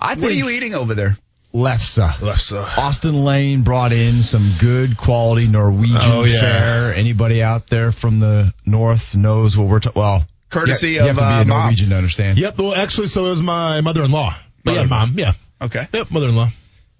[0.00, 1.16] I What are think you eating over there?
[1.52, 1.98] Lefse.
[2.20, 2.78] Lefse.
[2.78, 6.40] Austen Lane brought in some good quality Norwegian Oh, yeah.
[6.40, 6.94] fare.
[6.94, 10.00] Anybody out there from the north knows what we're talking.
[10.00, 11.58] Well, Courtesy you, you have of, to be uh, a Mom.
[11.60, 12.38] Norwegian to understand.
[12.38, 12.58] Yep.
[12.58, 14.34] Well, actually, so is my mother-in-law.
[14.64, 15.14] But yeah, mom.
[15.18, 15.32] Yeah.
[15.60, 15.86] Okay.
[15.92, 16.10] Yep.
[16.10, 16.48] Mother-in-law.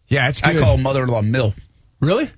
[0.09, 0.57] Yeah, it's good.
[0.57, 1.55] I call mother-in-law Mill.
[2.01, 2.30] Really?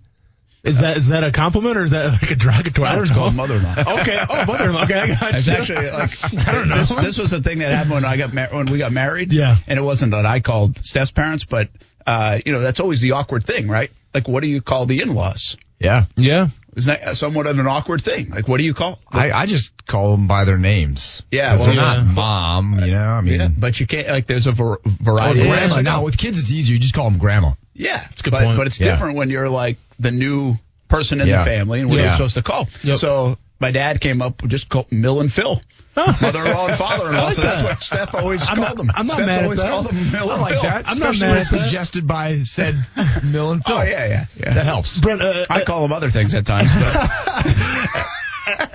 [0.62, 2.86] Is that is that a compliment or is that like a derogatory?
[2.86, 3.16] I don't It's know.
[3.18, 3.74] called mother-in-law.
[4.00, 4.18] Okay.
[4.28, 4.84] Oh, mother-in-law.
[4.84, 5.54] Okay, I got It's you.
[5.54, 6.10] actually like
[6.48, 6.76] I don't know.
[6.76, 9.32] This, this was the thing that happened when I got mar- when we got married.
[9.32, 9.56] Yeah.
[9.66, 11.70] and it wasn't that I called Steph's parents, but
[12.06, 13.90] uh, you know that's always the awkward thing, right?
[14.12, 15.56] Like, what do you call the in-laws?
[15.78, 16.04] Yeah.
[16.16, 16.48] yeah.
[16.76, 18.30] Isn't that somewhat of an awkward thing?
[18.30, 18.98] Like, what do you call?
[19.10, 21.22] I, I just call them by their names.
[21.30, 22.02] Yeah, 'Cause well, they're yeah.
[22.04, 23.02] not mom, you know.
[23.02, 24.26] I mean, yeah, but you can't like.
[24.26, 25.40] There's a var- oh, variety.
[25.42, 25.76] of ways grandma.
[25.76, 26.74] to Now with kids, it's easier.
[26.74, 27.52] You just call them grandma.
[27.74, 28.56] Yeah, it's good but, point.
[28.56, 28.92] But it's Yeah.
[28.92, 30.54] different when you're like the new
[30.88, 31.38] person in Yeah.
[31.38, 32.02] the family and what Yeah.
[32.04, 32.68] you're supposed to call.
[32.84, 32.98] Yep.
[32.98, 35.60] So my dad came up with just call Mill and Phil.
[35.96, 37.24] Mother-in-law and father-in-law.
[37.24, 37.68] Like so that's that.
[37.68, 38.90] what Steph always I'm called not- them.
[38.94, 39.68] I'm not Steph's mad at always that.
[39.70, 40.62] called them Mill I and like Phil.
[40.62, 40.88] that.
[40.88, 41.62] I'm not Especially mad at it's that.
[41.64, 42.86] suggested by said
[43.24, 43.76] Mill and Phil.
[43.76, 44.54] Oh yeah, yeah, yeah.
[44.54, 44.98] That helps.
[44.98, 46.70] Brent, uh, I call them other things at times.
[46.72, 47.10] But,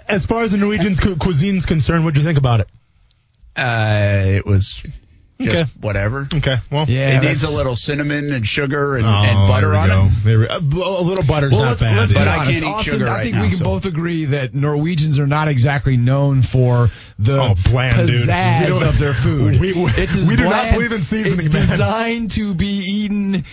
[0.08, 2.68] as far as the Norwegian cu- cuisine's concerned, what'd you think about it?
[3.56, 4.86] uh, it was
[5.40, 5.72] just Okay.
[5.82, 6.28] whatever.
[6.34, 6.58] Okay.
[6.72, 9.90] Well, Yeah, it needs a little cinnamon and sugar and, Oh, and butter there on
[9.90, 10.06] go.
[10.06, 10.12] it.
[10.24, 10.60] There we, a, a
[11.04, 11.98] little butter's Well, not let's, bad.
[11.98, 12.28] let's be But.
[12.30, 12.52] I honest.
[12.62, 15.20] can't eat Austen, sugar I right think now, we can so- both agree that Norwegians
[15.20, 18.28] are not exactly known for the Oh, bland, dude.
[18.30, 19.60] pizzazz We don't- of their food.
[19.60, 21.68] we- we- it's as we do not believe in seasoning, It's man.
[21.68, 23.44] designed to be eaten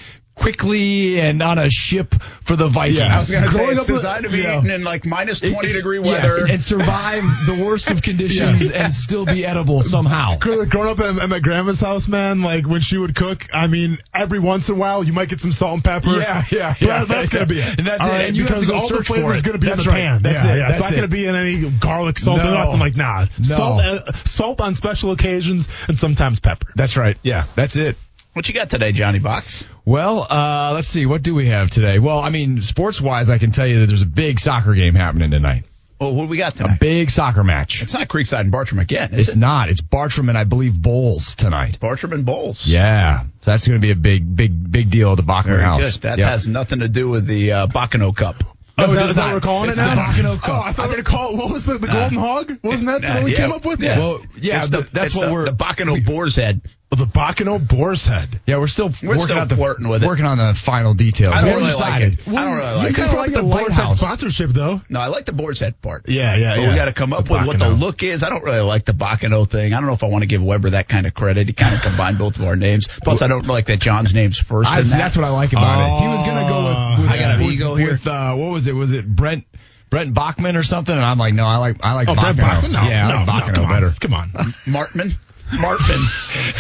[0.43, 2.99] quickly and on a ship for the Vikings.
[2.99, 3.13] Yeah.
[3.13, 4.71] I was going to say Growing it's up with- designed to be you know, eaten
[4.71, 6.53] in like minus 20 it's- degree yes, weather.
[6.53, 10.39] and survive the worst of conditions and still be edible somehow.
[10.41, 13.99] Growing up at, at my grandma's house, man, like when she would cook, I mean,
[14.13, 16.11] every once in a while you might get some salt and pepper.
[16.19, 17.05] Yeah, yeah, But yeah.
[17.05, 17.79] that's gonna be it.
[17.79, 18.13] And that's All it.
[18.13, 19.45] right, And you have because to go all the search for flavor's it.
[19.45, 20.01] gonna be That's in the right.
[20.01, 20.23] pan.
[20.23, 20.57] That's yeah, it.
[20.59, 20.97] Yeah, That's it's not it.
[20.97, 22.53] gonna be in any garlic, salt, No.
[22.55, 23.23] nothing like nah.
[23.23, 23.27] No.
[23.43, 26.67] Salt, uh, salt on special occasions, and sometimes pepper.
[26.75, 27.17] That's right.
[27.23, 27.45] Yeah.
[27.55, 27.97] That's it.
[28.33, 29.67] What you got today, Johnny Box?
[29.85, 31.07] Well, uh, let's see.
[31.07, 31.99] What do we have today?
[31.99, 34.95] Well, I mean, sports wise, I can tell you that there's a big soccer game
[34.95, 35.67] happening tonight.
[36.01, 36.77] Well, what do we got tonight?
[36.77, 37.81] A big soccer match.
[37.83, 39.39] It's not Creekside and Bartram again, is It's it?
[39.39, 39.69] not.
[39.69, 41.79] It's Bartram and I believe Bowles tonight.
[41.79, 42.67] Bartram and Bowles.
[42.67, 43.23] Yeah.
[43.43, 45.93] So that's going to be a big, big, big deal at the Bachman Very House.
[45.97, 46.03] good.
[46.03, 46.29] That Yep.
[46.29, 48.43] has nothing to do with the uh, Bacano Cup.
[48.79, 49.27] Oh, is it that, does is that not.
[49.29, 49.95] what we're calling It's it now?
[49.95, 50.49] the Bacano Cup.
[50.49, 51.39] Oh, I thought they were called.
[51.39, 52.59] What was the, the Golden Hog?
[52.65, 53.37] Wasn't that Uh, what we yeah.
[53.37, 53.81] came up with?
[53.81, 53.99] Yeah.
[53.99, 55.45] Well, yeah, It's the- the- that's it's what the, we're.
[55.45, 56.63] the Bacano Boar's Head.
[56.93, 58.29] Oh, the Bacano Boar's Head.
[58.47, 60.07] yeah, we're still We're working still out the, flirting with it.
[60.07, 61.33] Working on the final details.
[61.35, 62.21] I don't We haven't really like decided.
[62.21, 62.29] it.
[62.29, 63.13] I don't really you like kind it.
[63.13, 64.81] of like the a Boar's Head sponsorship, though.
[64.91, 66.07] No, I like the Boar's Head part.
[66.07, 66.69] Yeah, yeah, But yeah.
[66.69, 68.23] we got to come up The with what the look is.
[68.23, 69.73] I don't really like the Bacano thing.
[69.73, 71.47] I don't know if I want to give Weber that kind of credit.
[71.47, 72.87] He kind of combined both of our names.
[73.03, 74.71] Plus, I don't like that John's name's first.
[74.71, 74.99] I, in that.
[74.99, 76.03] that's what I like about it.
[76.03, 76.59] He was going to go
[76.99, 77.93] with, with I got an with, ego here.
[77.93, 78.75] with uh, what was it?
[78.75, 79.47] Was it Brent
[79.89, 80.95] Brent Bachman or something?
[80.95, 82.37] And I'm like, no, I like I like Oh, Bacano.
[82.37, 82.73] Bachman?
[82.73, 83.33] No, yeah, I no, like no,
[83.63, 83.93] Bacano on, better.
[83.99, 84.29] Come on.
[84.69, 85.13] Martman.
[85.53, 86.01] Martman.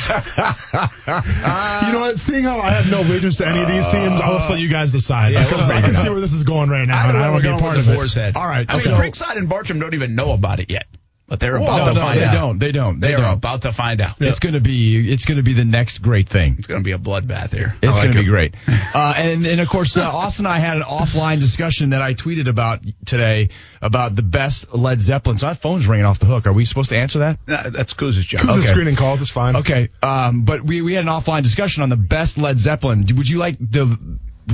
[1.86, 2.18] you know what?
[2.18, 4.60] Seeing how I have no allegiance to any of these teams, I'll just uh, let
[4.62, 7.08] you guys decide Yeah, because we'll I can see where this is going right now,
[7.08, 8.12] and Either I don't want to be part of it.
[8.14, 8.36] Head.
[8.36, 10.86] All right, I mean, so- Creekside and Bartram don't even know about it yet,
[11.32, 12.30] but they're about No, to no, find they out.
[12.30, 12.58] They don't.
[12.58, 13.00] They don't.
[13.00, 13.32] They They are don't.
[13.32, 14.20] about to find out.
[14.20, 16.56] It's going to be it's going to be the next great thing.
[16.58, 17.74] It's going to be a bloodbath here.
[17.80, 18.54] It's like going to be great.
[18.94, 22.12] Uh, and, and of course, uh, Austen and I had an offline discussion that I
[22.12, 23.48] tweeted about today
[23.80, 25.38] about the best Led Zeppelin.
[25.38, 26.46] So that phone's ringing off the hook.
[26.46, 27.38] Are we supposed to answer that?
[27.46, 28.42] Nah, that's Kuz's job.
[28.42, 28.68] Who's the Okay.
[28.68, 29.14] screening call?
[29.14, 29.56] It's fine.
[29.56, 29.88] Okay.
[30.02, 33.06] Um, but we, we had an offline discussion on the best Led Zeppelin.
[33.16, 33.96] Would you like to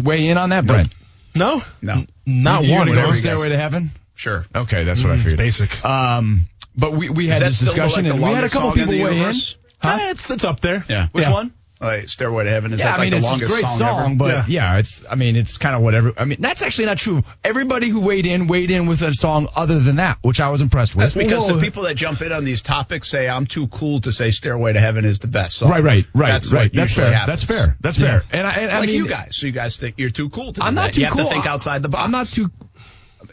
[0.05, 0.92] weigh in on that, Brent?
[1.34, 2.05] No, No.
[2.24, 2.86] not you one.
[2.86, 3.16] gonna you go know?
[3.16, 3.90] Stairway to Heaven?
[4.14, 4.44] Sure.
[4.55, 5.38] Okay, that's what I figured.
[5.38, 5.84] Basic.
[5.84, 6.42] Um,
[6.78, 8.70] but we, we had this still the, discussion like, the and we had a couple
[8.70, 9.16] song in people the weigh in.
[9.18, 9.56] universe?
[9.82, 9.98] Huh?
[10.00, 10.84] Eh, it's it's up there.
[10.88, 11.09] Yeah.
[11.12, 11.32] Which Yeah.
[11.32, 11.52] one?
[11.80, 13.68] Like Stairway to Heaven is Yeah, that I like mean the it's a longest great
[13.68, 14.14] song, song, ever?
[14.16, 14.78] but yeah.
[14.78, 16.12] it's I mean it's kind of whatever.
[16.18, 17.22] I mean that's actually not true.
[17.44, 20.60] Everybody who weighed in weighed in with a song other than that, which I was
[20.60, 21.05] impressed with.
[21.05, 21.55] That's because Whoa.
[21.55, 24.72] the people that jump in on these topics say I'm too cool to say Stairway
[24.72, 25.70] to Heaven is the best song.
[25.70, 26.62] Right, right, right, That's right.
[26.62, 27.12] what That's fair.
[27.12, 27.42] happens.
[27.42, 27.76] That's fair.
[27.80, 28.24] That's fair.
[28.32, 29.36] And I, and I like mean, you guys.
[29.36, 30.94] So you guys think you're too cool to do I'm not that.
[30.94, 31.26] too you have cool.
[31.26, 32.02] to think outside the box.
[32.05, 32.50] I'm not too.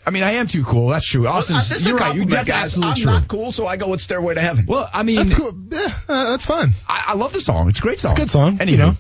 [0.06, 0.90] I mean, I am too cool.
[0.90, 1.28] That's true.
[1.28, 2.03] Austen, uh, this is a you're right.
[2.07, 2.64] compliment, That's guys.
[2.66, 3.12] absolutely I'm true.
[3.12, 4.66] not cool, so I go with Stairway to Heaven.
[4.68, 5.53] Well, I mean, That's cool.
[5.72, 6.72] Yeah, uh, that's fine.
[6.88, 7.70] I, I love the song.
[7.70, 8.12] It's a great song.
[8.12, 8.57] It's a good song.
[8.60, 8.94] Anywho, You know,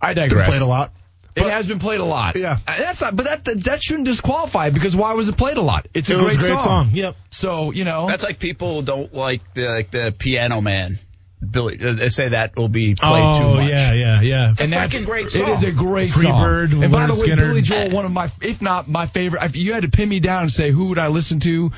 [0.00, 0.48] I Been digress.
[0.48, 0.92] played a lot.
[1.34, 2.36] It has been played a lot.
[2.36, 2.58] Yeah.
[2.68, 5.62] Uh, that's not, but that, that that shouldn't disqualify because why was it played a
[5.62, 5.88] lot?
[5.94, 6.90] It's a It was great, a great song.
[6.92, 7.16] Yep.
[7.30, 10.98] So you know, That's like people don't like the like the Piano Man.
[11.50, 13.68] Billy, uh, they say that will be played oh, too much.
[13.70, 14.50] yeah, yeah, yeah.
[14.52, 15.50] It's a and that's freaking great It song.
[15.50, 16.84] is a great Freebird, song.
[16.84, 17.38] And by the way, Skynyrd.
[17.38, 19.42] Billy Joel, one of my, if not my favorite.
[19.42, 21.72] If you had to pin me down and say who would I listen to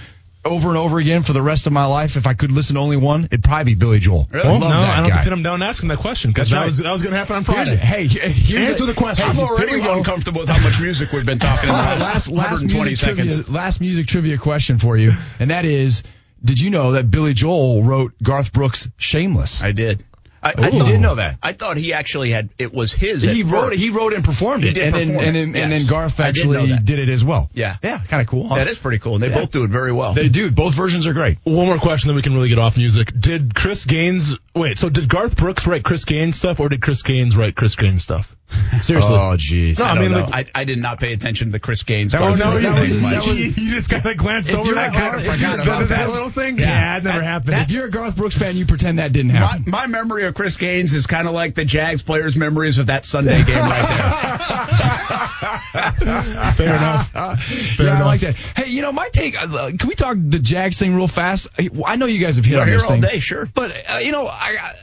[0.45, 2.81] over and over again for the rest of my life, if I could listen to
[2.83, 4.29] only one, it'd probably be Billy Joel.
[4.31, 4.45] Really?
[4.45, 5.15] I Well, love no, that I don't guy.
[5.15, 6.67] have to pin him down and ask him that question because that right.
[6.67, 7.77] was that was going to happen on Here's, Friday.
[7.83, 9.27] hey, here's Answer a- the question.
[9.27, 11.81] I'm Hey, already Here we uncomfortable with how much music we've been talking in the
[11.81, 13.37] last, last, last music seconds.
[13.37, 16.03] trivia, last music trivia question for you, and that is,
[16.45, 19.63] did you know that Billy Joel wrote Garth Brooks' "Shameless"?
[19.63, 20.05] I did.
[20.47, 21.39] I, you didn't know that?
[21.43, 23.23] I thought he actually had it was his.
[23.23, 23.75] he at wrote first.
[23.77, 23.79] it.
[23.79, 25.87] He wrote and performed He it, did and then perform and it, then, and then
[25.87, 27.49] Garth I did actually did it as well.
[27.55, 27.77] Yeah.
[27.83, 28.47] yeah, kind of cool.
[28.49, 28.57] Huh?
[28.57, 29.41] That is pretty cool, and they Yeah.
[29.41, 30.13] both do it very well.
[30.13, 30.51] They do.
[30.51, 31.39] Both versions are great.
[31.45, 33.11] One more question, then we can really get off music.
[33.19, 34.77] Did Chris Gaines wait?
[34.77, 38.03] So did Garth Brooks write Chris Gaines stuff, or did Chris Gaines write Chris Gaines
[38.03, 38.37] stuff?
[38.83, 39.15] Seriously.
[39.15, 39.79] Oh, jeez.
[39.79, 42.13] No, I, I mean, like- I, I did not pay attention to the Chris Gaines.
[42.13, 44.93] That was- of that was- that was- you, just kind of glanced over that.
[44.93, 46.59] Kind of forgot that- about that that little thing.
[46.59, 47.63] yeah, Yeah, it never that- happened.
[47.63, 49.65] If you're a Garth Brooks fan, you pretend that didn't happen.
[49.71, 53.05] my memory of Chris Gaines is kind of like the Jags players' memories of that
[53.05, 55.55] Sunday game right there.
[56.55, 57.11] Fair enough.
[57.43, 58.07] Fair yeah, I enough.
[58.07, 58.37] like that.
[58.57, 59.41] Hey, you know, my take.
[59.41, 61.49] Uh, can we talk the Jags thing real fast?
[61.85, 63.49] I know you guys have hit We're on here this all thing, day, sure.
[63.53, 64.75] But uh, you know, I,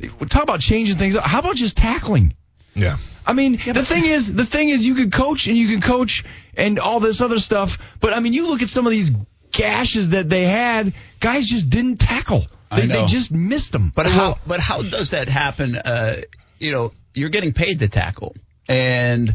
[0.00, 1.16] I talk about changing things.
[1.16, 2.34] How about just tackling?
[2.74, 2.98] Yeah.
[3.26, 6.24] I mean, the thing is, the thing is, you can coach and you can coach
[6.56, 7.78] and all this other stuff.
[8.00, 9.12] But I mean, you look at some of these
[9.52, 10.94] gashes that they had.
[11.20, 12.46] Guys just didn't tackle.
[12.70, 13.92] I They, they just missed them.
[13.94, 14.38] But how?
[14.46, 15.76] But how does that happen?
[15.76, 16.22] Uh,
[16.58, 18.34] you know, you're getting paid to tackle,
[18.68, 19.34] and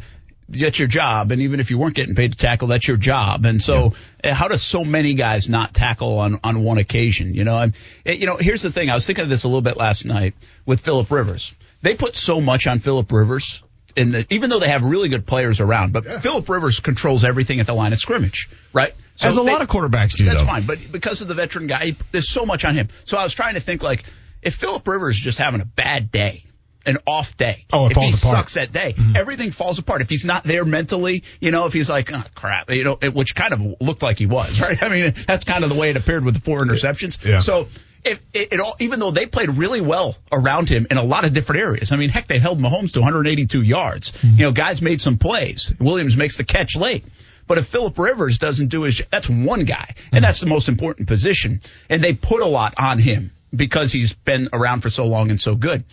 [0.49, 1.31] that's your job.
[1.31, 3.45] And even if you weren't getting paid to tackle, that's your job.
[3.45, 3.93] And so,
[4.23, 7.33] uh, how does so many guys not tackle on on one occasion?
[7.33, 7.73] You know, I'm,
[8.05, 8.89] eh, you know, here's the thing.
[8.89, 10.35] I was thinking of this a little bit last night
[10.65, 11.53] with Philip Rivers.
[11.83, 13.61] They put so much on Philip Rivers.
[13.95, 17.59] In the, even though they have really good players around, but Philip Rivers controls everything
[17.59, 18.91] at the line of scrimmage, right?
[19.13, 20.47] So As a they- lot of quarterbacks do, That's though.
[20.47, 22.87] fine, but because of the veteran guy, he- there's so much on him.
[23.03, 24.03] So I was trying to think like,
[24.41, 26.43] if Philip Rivers is just having a bad day,
[26.87, 28.13] an off day, Oh, if he apart.
[28.15, 29.15] sucks that day, mm-hmm.
[29.15, 30.01] everything falls apart.
[30.01, 33.13] If he's not there mentally, you know, if he's like, oh, crap, you know, it,
[33.13, 34.81] which kind of looked like he was, right?
[34.81, 37.23] I mean, that's kind of the way it appeared with the four interceptions.
[37.23, 37.37] Yeah.
[37.39, 37.67] So.
[38.05, 41.25] If it, it all, even though they played really well around him in a lot
[41.25, 41.91] of different areas.
[41.91, 44.11] I mean, heck, they held Mahomes to 182 yards.
[44.11, 44.27] Mm-hmm.
[44.37, 45.73] You know, guys made some plays.
[45.79, 47.05] Williams makes the catch late.
[47.47, 50.21] But if Philip Rivers doesn't do his, that's one guy, and mm-hmm.
[50.21, 51.59] that's the most important position.
[51.89, 55.39] And they put a lot on him because he's been around for so long and
[55.39, 55.83] so good.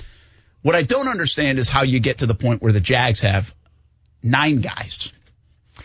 [0.63, 3.53] What I don't understand is how you get to the point where the Jags have
[4.23, 5.13] nine guys.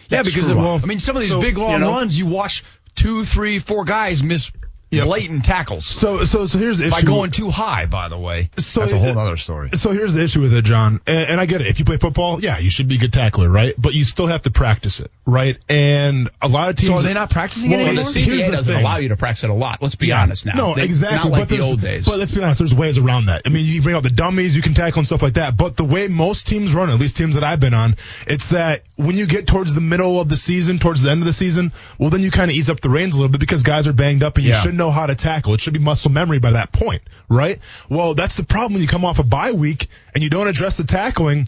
[0.10, 0.57] Yeah, because of.
[0.57, 2.64] I mean, some of these So, big long you know- runs, you watch
[2.95, 4.52] two, three, four guys miss
[4.91, 5.06] Yep.
[5.06, 6.91] blatant tackles So so so here's the issue.
[6.91, 7.07] by issue.
[7.07, 7.86] going too high.
[7.86, 9.72] By the way, So that's a whole other story.
[9.74, 11.68] So here's the issue with it, John, and, and I get it.
[11.68, 13.74] If you play football, yeah, you should be a good tackler, right?
[13.78, 15.57] But you still have to practice it, right?
[15.70, 16.90] And a lot of teams.
[16.90, 18.14] So are they not practicing Well, it Well, the anymore?
[18.14, 18.82] here's CBA the doesn't thing.
[18.84, 19.82] allow you to practice it a lot.
[19.82, 20.22] Let's be Yeah.
[20.22, 20.53] honest now.
[20.56, 21.18] No, They- exactly.
[21.18, 22.06] Not like but the old days.
[22.06, 23.41] But let's be honest, there's ways around that.
[23.45, 25.57] I mean, you bring out the dummies, you can tackle and stuff like that.
[25.57, 27.95] But the way most teams run, at least teams that I've been on,
[28.28, 31.26] it's that when you get towards the middle of the season, towards the end of
[31.26, 33.64] the season, well, then you kind of ease up the reins a little bit because
[33.64, 34.62] guys are banged up and you Yeah.
[34.62, 35.53] should know how to tackle.
[35.53, 37.60] It should be muscle memory by that point, right?
[37.89, 40.77] Well, that's the problem when you come off a bye week and you don't address
[40.77, 41.47] the tackling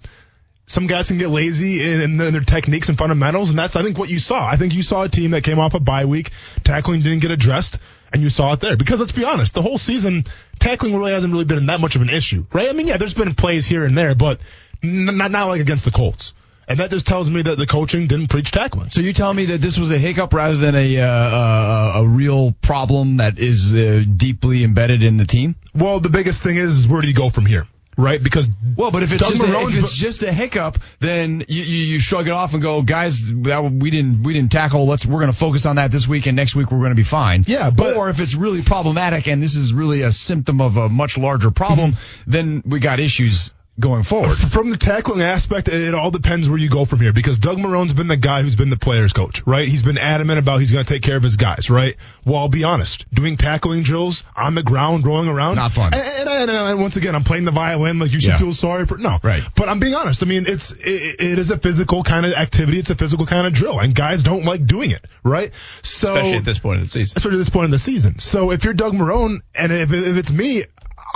[0.67, 3.97] some guys can get lazy in, in their techniques and fundamentals, and that's I think
[3.97, 4.45] what you saw.
[4.45, 6.31] I think you saw a team that came off a bye week,
[6.63, 7.79] tackling didn't get addressed,
[8.11, 8.75] and you saw it there.
[8.75, 10.25] Because let's be honest, the whole season
[10.59, 12.69] tackling really hasn't really been that much of an issue, right?
[12.69, 14.41] I mean, yeah, there's been plays here and there, but
[14.83, 16.33] not not like against the Colts.
[16.69, 18.89] And that just tells me that the coaching didn't preach tackling.
[18.89, 22.07] So you tell me that this was a hiccup rather than a uh, uh, a
[22.07, 25.56] real problem that is uh, deeply embedded in the team.
[25.73, 27.68] Well, the biggest thing is, is where do you go from here,
[27.98, 28.22] right?
[28.22, 31.84] Because Well, but if it's just a, if it's just a hiccup, then you, you,
[31.94, 34.85] you shrug it off and go, guys, that, we didn't we didn't tackle.
[34.85, 36.95] Let's we're going to focus on that this week, and next week we're going to
[36.95, 37.45] be fine.
[37.48, 40.89] Yeah, but- or if it's really problematic and this is really a symptom of a
[40.89, 41.95] much larger problem,
[42.26, 43.52] then we got issues.
[43.79, 44.35] Going forward.
[44.35, 47.93] From the tackling aspect, it all depends where you go from here because Doug Marrone's
[47.93, 49.67] been the guy who's been the player's coach, right?
[49.67, 51.95] He's been adamant about he's going to take care of his guys, right?
[52.25, 55.93] Well, I'll be honest, doing tackling drills on the ground, rolling around, Not fun.
[55.93, 58.37] And, and, and, and once again, I'm playing the violin, like you should Yeah.
[58.39, 59.43] feel sorry for no, Right.
[59.55, 60.23] But I'm being honest.
[60.23, 62.79] I mean, it's it, it is a physical kind of activity.
[62.79, 65.51] It's a physical kind of drill, and guys don't like doing it, right?
[65.83, 67.13] So Especially at this point of the season.
[67.17, 68.17] especially at this point in the season.
[68.17, 70.63] So if you're Doug Marrone, and if, if it's me,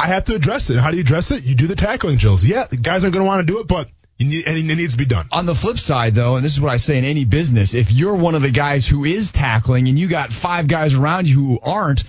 [0.04, 0.78] I have to address it.
[0.78, 1.44] How do you address it?
[1.44, 2.44] You do the tackling drills.
[2.44, 4.94] Yeah, the guys aren't going to want to do it, but need, and it needs
[4.94, 5.28] to be done.
[5.32, 7.92] On the flip side, though, and this is what I say in any business, if
[7.92, 11.36] you're one of the guys who is tackling and you got five guys around you
[11.36, 12.04] who aren't,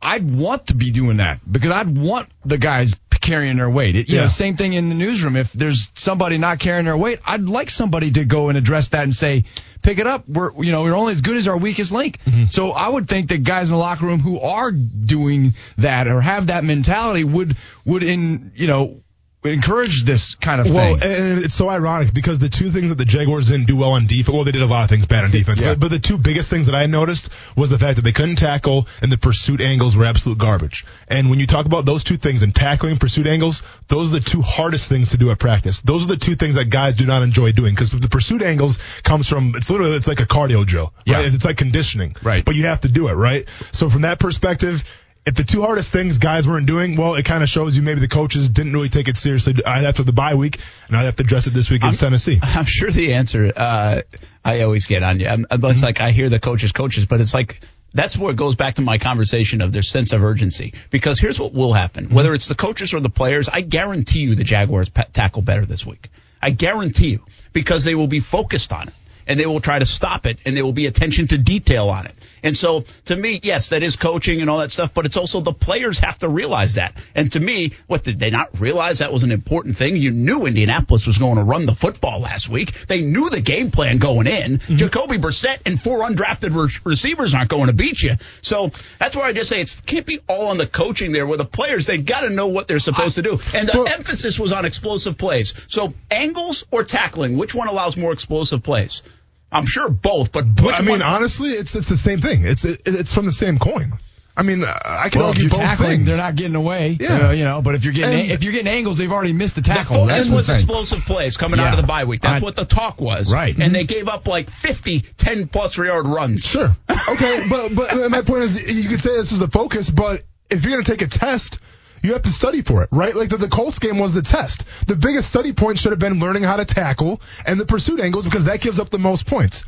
[0.00, 3.96] I'd want to be doing that because I'd want the guys carrying their weight.
[3.96, 4.22] It, you Yeah.
[4.22, 5.36] know, same thing in the newsroom.
[5.36, 9.04] If there's somebody not carrying their weight, I'd like somebody to go and address that
[9.04, 9.44] and say,
[9.86, 10.28] pick it up.
[10.28, 12.18] We're, you know, we're only as good as our weakest link.
[12.24, 12.46] Mm-hmm.
[12.50, 16.20] So I would think that guys in the locker room who are doing that or
[16.20, 19.02] have that mentality would, would in, you know,
[19.52, 21.02] encourage this kind of Well, thing.
[21.10, 24.06] and it's so ironic because the two things that the Jaguars didn't do well on
[24.06, 25.70] defense, well, they did a lot of things bad on defense, Yeah.
[25.74, 28.36] but, but the two biggest things that I noticed was the fact that they couldn't
[28.36, 30.84] tackle and the pursuit angles were absolute garbage.
[31.08, 34.18] And when you talk about those two things and tackling and pursuit angles, those are
[34.18, 35.80] the two hardest things to do at practice.
[35.80, 38.78] Those are the two things that guys do not enjoy doing because the pursuit angles
[39.02, 40.92] comes from, it's literally, it's like a cardio drill.
[41.04, 41.20] Yeah.
[41.22, 42.16] It's like conditioning.
[42.22, 42.44] Right.
[42.44, 43.46] But you have to do it, right?
[43.72, 44.82] So from that perspective,
[45.26, 48.00] if the two hardest things guys weren't doing, well, it kind of shows you maybe
[48.00, 51.16] the coaches didn't really take it seriously I after the bye week, and I have
[51.16, 52.38] to address it this week against Tennessee.
[52.42, 53.52] I'm sure the answer.
[53.54, 54.02] Uh,
[54.44, 55.26] I always get on you.
[55.26, 55.66] I'm, Mm-hmm.
[55.66, 57.60] it's like I hear the coaches, coaches, but it's like
[57.92, 60.74] that's where it goes back to my conversation of their sense of urgency.
[60.90, 62.14] Because here's what will happen: Mm-hmm.
[62.14, 65.66] whether it's the coaches or the players, I guarantee you the Jaguars pa- tackle better
[65.66, 66.08] this week.
[66.40, 68.94] I guarantee you because they will be focused on it.
[69.28, 72.06] And they will try to stop it, and there will be attention to detail on
[72.06, 72.14] it.
[72.42, 75.40] And so, to me, yes, that is coaching and all that stuff, but it's also
[75.40, 76.94] the players have to realize that.
[77.14, 79.96] And to me, what did they not realize that was an important thing?
[79.96, 82.86] You knew Indianapolis was going to run the football last week.
[82.86, 84.58] They knew the game plan going in.
[84.58, 84.76] Mm-hmm.
[84.76, 88.14] Jacoby Brissett and four undrafted re- receivers aren't going to beat you.
[88.42, 91.26] So that's why I just say it can't be all on the coaching there.
[91.26, 93.88] Where the players They've got to know what they're supposed to do, and the Well-
[93.88, 95.54] emphasis was on explosive plays.
[95.68, 99.02] So angles or tackling, which one allows more explosive plays?
[99.52, 101.02] I'm sure both, but which I mean, one?
[101.02, 102.44] honestly, it's it's the same thing.
[102.44, 103.92] It's it, it's from the same coin.
[104.38, 106.08] I mean, uh, I can Well, if argue you're both tackling, things.
[106.08, 106.98] they're not getting away.
[107.00, 107.28] Yeah.
[107.28, 109.54] Uh, you know, but if you're getting And- if you're getting angles, they've already missed
[109.54, 110.06] the The tackle.
[110.08, 110.56] focus was thing.
[110.56, 112.20] explosive plays coming out of the bye week.
[112.20, 113.32] That's I- what the talk was.
[113.32, 113.56] Right.
[113.56, 116.42] And they gave up like 50 10 plus yard runs.
[116.44, 116.76] Sure.
[117.08, 120.64] Okay, but but my point is, you could say this is the focus, but if
[120.64, 121.58] you're going to take a test,
[122.02, 123.14] you have to study for it, right?
[123.14, 124.64] Like the, the Colts game was the test.
[124.86, 128.24] The biggest study point should have been learning how to tackle and the pursuit angles
[128.24, 129.64] because that gives up the most points.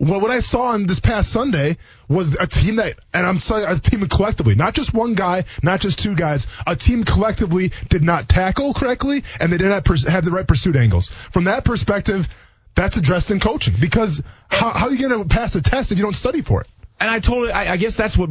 [0.00, 1.76] Well, what I saw on this past Sunday
[2.08, 5.80] was a team that, and I'm sorry, a team collectively, not just one guy, not
[5.80, 10.06] just two guys, a team collectively did not tackle correctly and they did not pers-
[10.06, 11.08] have the right pursuit angles.
[11.08, 12.28] From that perspective,
[12.76, 15.98] that's addressed in coaching because how, how are you going to pass a test if
[15.98, 16.68] you don't study for it?
[17.00, 18.30] and I totally, I, I guess that's what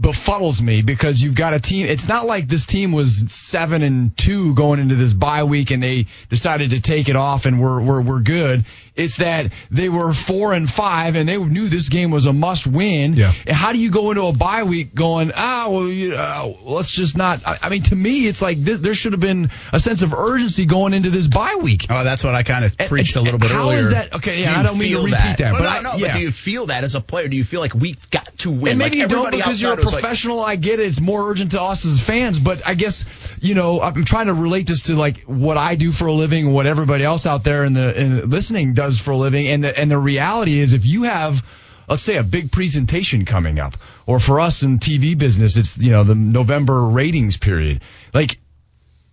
[0.00, 1.86] befuddles me because you've got a team.
[1.86, 5.82] It's not like this team was seven and two going into this bye week and
[5.82, 8.64] they decided to take it off and we're we're we're good.
[8.96, 12.64] It's that they were four and five and they knew this game was a must
[12.64, 13.14] win.
[13.14, 13.32] Yeah.
[13.44, 16.92] And how do you go into a bye week going, ah, well, you, uh, let's
[16.92, 17.44] just not?
[17.44, 20.14] I, I mean, to me, it's like th- there should have been a sense of
[20.14, 21.86] urgency going into this bye week.
[21.90, 23.78] Oh, that's what I kind of And- preached a little bit how earlier.
[23.80, 25.96] is that- okay, yeah, Do I don't mean to repeat that, Well, but no, I-
[25.96, 26.06] yeah.
[26.08, 27.26] but do you feel that as a player?
[27.26, 28.68] Do you feel like we've got to win?
[28.74, 30.40] And maybe like you don't because you're was like- professional.
[30.40, 30.86] I get it.
[30.86, 32.40] It's more urgent to us as fans.
[32.40, 33.04] But I guess
[33.40, 36.52] you know I'm trying to relate this to like what I do for a living,
[36.52, 39.78] what everybody else out there in the in listening does for a living, and the
[39.78, 41.44] and the reality is if you have
[41.88, 45.90] let's say a big presentation coming up, or for us in TV business, it's you
[45.90, 47.82] know the November ratings period,
[48.12, 48.38] like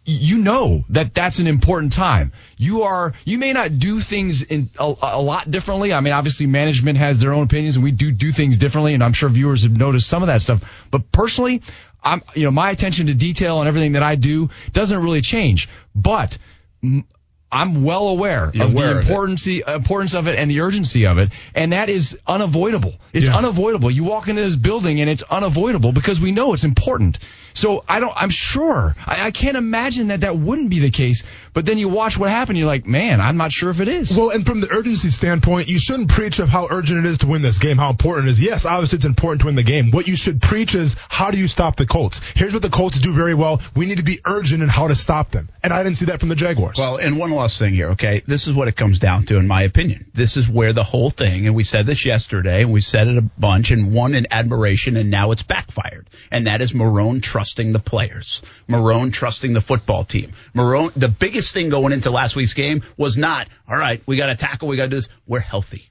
[0.06, 2.32] you know that that's an important time.
[2.58, 5.94] You are you may not do things in a, a lot differently.
[5.94, 9.04] I mean, obviously management has their own opinions and we do do things differently and
[9.04, 10.86] I'm sure viewers have noticed some of that stuff.
[10.90, 11.62] But personally,
[12.04, 15.70] I'm you know, my attention to detail and everything that I do doesn't really change.
[15.94, 16.38] But
[16.84, 17.06] mm,
[17.52, 21.06] I'm well aware You're of aware the of importance importance of it and the urgency
[21.06, 22.96] of it, and that is unavoidable.
[23.14, 23.38] It's Yeah.
[23.38, 23.92] unavoidable.
[23.92, 27.20] You walk into this building and it's unavoidable because we know it's important.
[27.54, 28.14] So I don't.
[28.16, 28.96] I'm sure.
[29.06, 31.24] I, I can't imagine that that wouldn't be the case.
[31.54, 32.58] But then you watch what happened.
[32.58, 34.16] You're like, man, I'm not sure if it is.
[34.18, 37.28] Well, and from the urgency standpoint, you shouldn't preach of how urgent it is to
[37.28, 38.42] win this game, how important it is.
[38.42, 39.92] Yes, obviously it's important to win the game.
[39.92, 42.22] What you should preach is how do you stop the Colts?
[42.36, 43.62] Here's what the Colts do very well.
[43.76, 45.50] We need to be urgent in how to stop them.
[45.64, 46.78] And I didn't see that from the Jaguars.
[46.78, 48.24] Well, and one last thing here, okay?
[48.26, 50.10] This is what it comes down to, in my opinion.
[50.14, 53.18] This is where the whole thing, and we said this yesterday, and we said it
[53.18, 56.10] a bunch, and one in admiration, and now it's backfired.
[56.32, 58.42] And that is Marrone trusting the players.
[58.70, 60.32] Marrone trusting the football team.
[60.56, 64.28] Marrone, the biggest thing going into last week's game was not, all right, we got
[64.28, 65.10] to tackle, we got to do this.
[65.26, 65.90] We're healthy.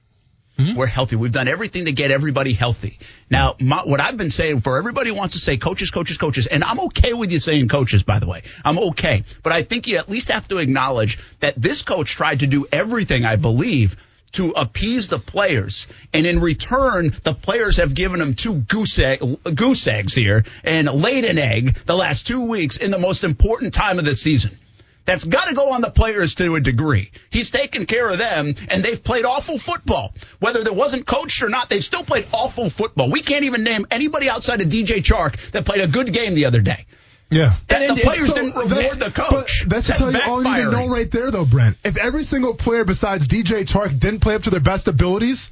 [0.57, 0.75] Hmm?
[0.75, 1.15] We're healthy.
[1.15, 2.99] We've done everything to get everybody healthy.
[3.29, 6.63] Now, my, what I've been saying for everybody wants to say coaches, coaches, coaches, and
[6.63, 8.43] I'm okay with you saying coaches, by the way.
[8.63, 9.23] I'm okay.
[9.43, 12.67] But I think you at least have to acknowledge that this coach tried to do
[12.71, 13.95] everything, I believe,
[14.33, 15.87] to appease the players.
[16.13, 19.21] And in return, the players have given him two goose, egg,
[19.55, 23.73] goose eggs here and laid an egg the last two weeks in the most important
[23.73, 24.57] time of the season.
[25.05, 27.11] That's got to go on the players to a degree.
[27.31, 30.13] He's taken care of them, and they've played awful football.
[30.39, 33.09] Whether there wasn't coached or not, they've still played awful football.
[33.09, 36.45] We can't even name anybody outside of DJ Chark that played a good game the
[36.45, 36.85] other day.
[37.31, 37.55] Yeah.
[37.69, 39.63] That the players So didn't uh, reward the coach.
[39.63, 41.77] But that's, to tell you all you need to know right there, though, Brent.
[41.83, 45.49] If every single player besides DJ Chark didn't play up to their best abilities,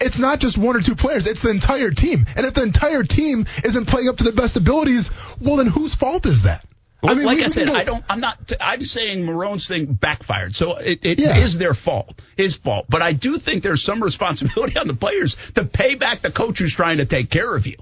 [0.00, 1.26] it's not just one or two players.
[1.26, 2.26] It's the entire team.
[2.34, 5.10] And if the entire team isn't playing up to their best abilities,
[5.40, 6.64] well, then whose fault is that?
[7.02, 8.04] Well, mean, like we- I said, I don't.
[8.08, 8.52] I'm not.
[8.60, 11.58] I'm saying Marrone's thing backfired, so it, it is Yeah.
[11.58, 12.86] their fault, his fault.
[12.88, 16.58] But I do think there's some responsibility on the players to pay back the coach
[16.58, 17.76] who's trying to take care of you.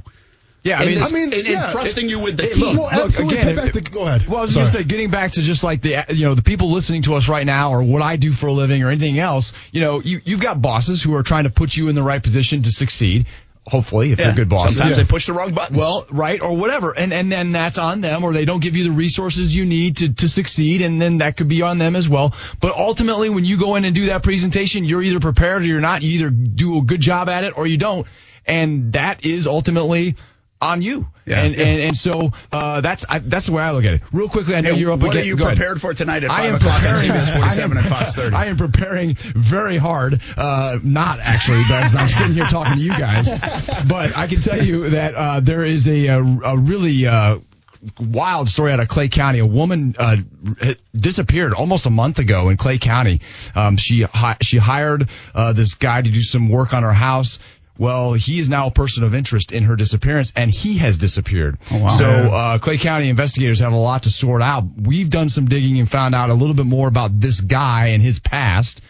[0.64, 2.76] Yeah, I mean, this- I mean, and, and trusting it- you with the team.
[2.76, 3.38] look, Well, absolutely.
[3.38, 4.26] again, back if- the- go ahead.
[4.26, 6.42] Well, I was going to say, getting back to just like the you know the
[6.42, 9.18] people listening to us right now, or what I do for a living, or anything
[9.18, 9.52] else.
[9.72, 12.22] You know, you you've got bosses who are trying to put you in the right
[12.22, 13.26] position to succeed.
[13.68, 14.26] Hopefully, if Yeah.
[14.26, 14.76] they're good bosses.
[14.76, 15.78] Sometimes they push the wrong buttons.
[15.78, 18.84] Well, right, or whatever, and and then that's on them, or they don't give you
[18.84, 22.08] the resources you need to to succeed, and then that could be on them as
[22.08, 22.34] well.
[22.60, 25.80] But ultimately, when you go in and do that presentation, you're either prepared or you're
[25.80, 26.02] not.
[26.02, 28.06] You either do a good job at it or you don't,
[28.46, 30.16] and that is ultimately
[30.60, 31.06] on you.
[31.26, 31.42] Yeah.
[31.42, 34.02] and, and and so uh, that's I, that's the way I look at it.
[34.12, 35.24] Real quickly, I know you're up what against.
[35.24, 35.56] are you go ahead.
[35.58, 36.96] prepared for tonight at I five o'clock on.
[36.96, 38.34] CBS 47 I am- and Fox 30?
[38.36, 40.20] I am preparing very hard.
[40.36, 43.30] Uh, not actually, as I'm sitting here talking to you guys,
[43.86, 47.38] but I can tell you that uh, there is a, a, a really uh,
[48.00, 49.38] wild story out of Clay County.
[49.40, 50.16] A woman uh,
[50.94, 53.20] disappeared almost a month ago in Clay County.
[53.54, 57.38] Um, she hi- she hired uh, this guy to do some work on her house.
[57.78, 61.58] Well, he is now a person of interest in her disappearance, and he has disappeared.
[61.70, 61.88] Oh, wow.
[61.90, 64.64] So uh, Clay County investigators have a lot to sort out.
[64.76, 68.02] We've done some digging and found out a little bit more about this guy and
[68.02, 68.80] his past.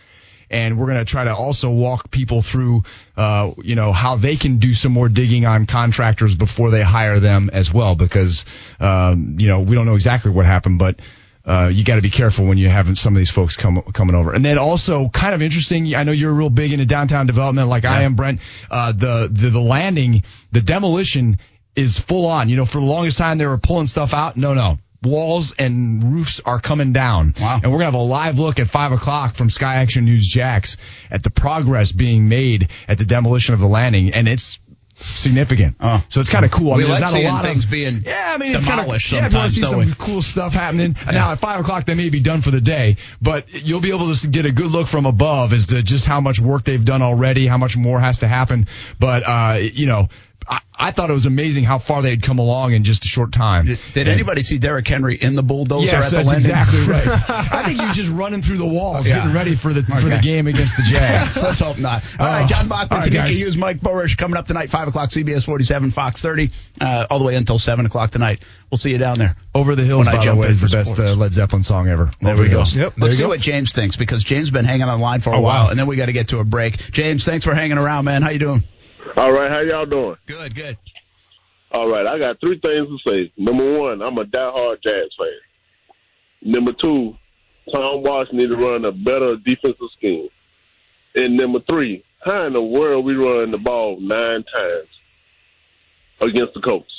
[0.51, 2.85] And we're going to try to also walk people through,
[3.19, 7.21] uh, you know, how they can do some more digging on contractors before they hire
[7.21, 8.47] them as well, because,
[8.81, 11.01] um, you know, we don't know exactly what happened, but
[11.49, 14.15] uh, you got to be careful when you have some of these folks come, coming
[14.15, 14.35] over.
[14.35, 15.95] And then also, kind of interesting.
[15.95, 18.41] I know you're real big into downtown development, like I am, Brent.
[18.71, 21.39] Uh, the, the the landing, the demolition
[21.75, 22.51] is full on.
[22.51, 24.37] You know, for the longest time they were pulling stuff out.
[24.37, 24.79] No, no.
[25.03, 27.33] Walls and roofs are coming down.
[27.41, 27.61] Wow.
[27.63, 30.77] And we're gonna have a live look at five o'clock from Sky Action News Jax
[31.11, 34.59] at the progress being made at the demolition of the landing, and it's
[35.01, 35.77] significant.
[35.81, 36.05] Oh.
[36.09, 36.73] so it's kind of cool.
[36.73, 38.33] I We mean, like there's not a lot things of being yeah.
[38.35, 39.27] I mean, it's kind of demolished yeah.
[39.27, 39.95] If you want to see some we?
[39.99, 43.53] cool stuff happening now at five o'clock, they may be done for the day, but
[43.53, 46.41] you'll be able to get a good look from above as to just how much
[46.41, 48.67] work they've done already, how much more has to happen.
[48.99, 50.09] But uh, you know,
[50.51, 53.09] I, I thought it was amazing how far they had come along in just a
[53.09, 53.67] short time.
[53.67, 56.51] Did, did And- anybody see Derrick Henry in the bulldozer Yes, at the that's landing?
[56.51, 57.53] exactly right.
[57.53, 59.17] I think he was just running through the walls, Yeah.
[59.19, 61.37] getting ready for the for the game against the Jags.
[61.43, 62.03] Let's hope not.
[62.19, 62.31] All Oh.
[62.31, 63.31] right, John Bachman, All right, Tenikka.
[63.37, 66.51] Hughes, Mike Buresh coming up tonight, 5 o'clock, CBS 47, Fox 30,
[66.81, 68.43] uh, all the way until 7 o'clock tonight.
[68.71, 69.37] We'll see you down there.
[69.55, 72.11] Over the Hills, When by the way, is the best uh, Led Zeppelin song ever.
[72.21, 72.57] There Over we the go.
[72.59, 72.75] Hills.
[72.77, 73.29] Yep, Let's see go.
[73.29, 75.71] what James thinks because James has been hanging on line for a Oh, while, wow.
[75.71, 76.77] and then we got to get to a break.
[76.93, 78.23] James, thanks for hanging around, man.
[78.23, 78.63] How you doing?
[79.17, 80.17] All right, how y'all doing?
[80.27, 80.79] Good, good.
[81.71, 83.33] All right, I got three things to say.
[83.37, 85.29] Number one, I'm a diehard Jazz fan.
[86.43, 87.17] Number two,
[87.73, 90.29] Todd Wash need to run a better defensive scheme.
[91.15, 94.89] And number three, how in the world we run the ball nine times
[96.21, 96.98] against the Colts?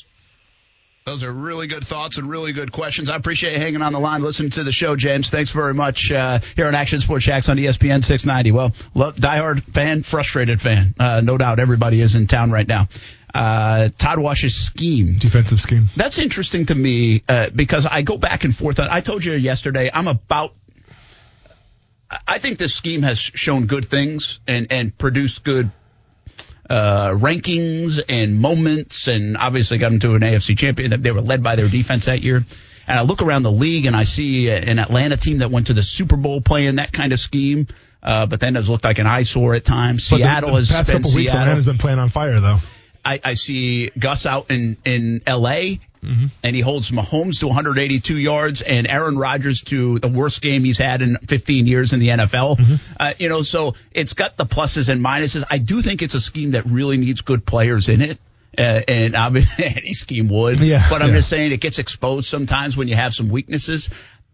[1.09, 3.09] Those are really good thoughts and really good questions.
[3.09, 5.31] I appreciate you hanging on the line, listening to the show, James.
[5.31, 8.51] Thanks very much uh, here on Action Sports Jax on ESPN 690.
[8.51, 10.93] Well, lo- diehard fan, frustrated fan.
[10.99, 12.89] Uh, no doubt everybody is in town right now.
[13.33, 15.17] Uh, Todd Wash's scheme.
[15.17, 15.87] Defensive scheme.
[15.95, 18.79] That's interesting to me uh, because I go back and forth.
[18.79, 20.53] I told you yesterday I'm about.
[22.27, 25.71] I think this scheme has shown good things and and produced good
[26.69, 31.01] uh, rankings and moments, and obviously got them to an AFC champion.
[31.01, 32.45] They were led by their defense that year.
[32.87, 35.73] And I look around the league and I see an Atlanta team that went to
[35.73, 37.67] the Super Bowl playing that kind of scheme,
[38.01, 40.09] uh, but then has looked like an eyesore at times.
[40.09, 42.57] But the- Seattle the, has past couple weeks, Atlanta's been playing on fire though.
[43.03, 45.79] I, I see Gus out in in L.A.
[46.01, 46.27] Mm-hmm.
[46.43, 50.77] and he holds Mahomes to 182 yards and Aaron Rodgers to the worst game he's
[50.77, 52.55] had in 15 years in the NFL.
[52.57, 52.75] Mm-hmm.
[52.97, 55.43] Uh, you know, so it's got the pluses and minuses.
[55.51, 58.17] I do think it's a scheme that really needs good players in it.
[58.57, 61.15] Uh, and obviously any scheme would, Yeah, but I'm yeah.
[61.15, 63.89] just saying it gets exposed sometimes when you have some weaknesses.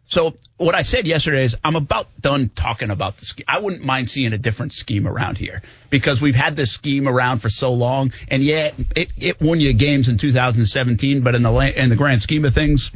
[0.07, 3.45] So what I said yesterday is I'm about done talking about the scheme.
[3.47, 7.39] I wouldn't mind seeing a different scheme around here because we've had this scheme around
[7.39, 11.81] for so long, and yeah, it, it won you games in 2017, but in the
[11.81, 12.91] in the grand scheme of things,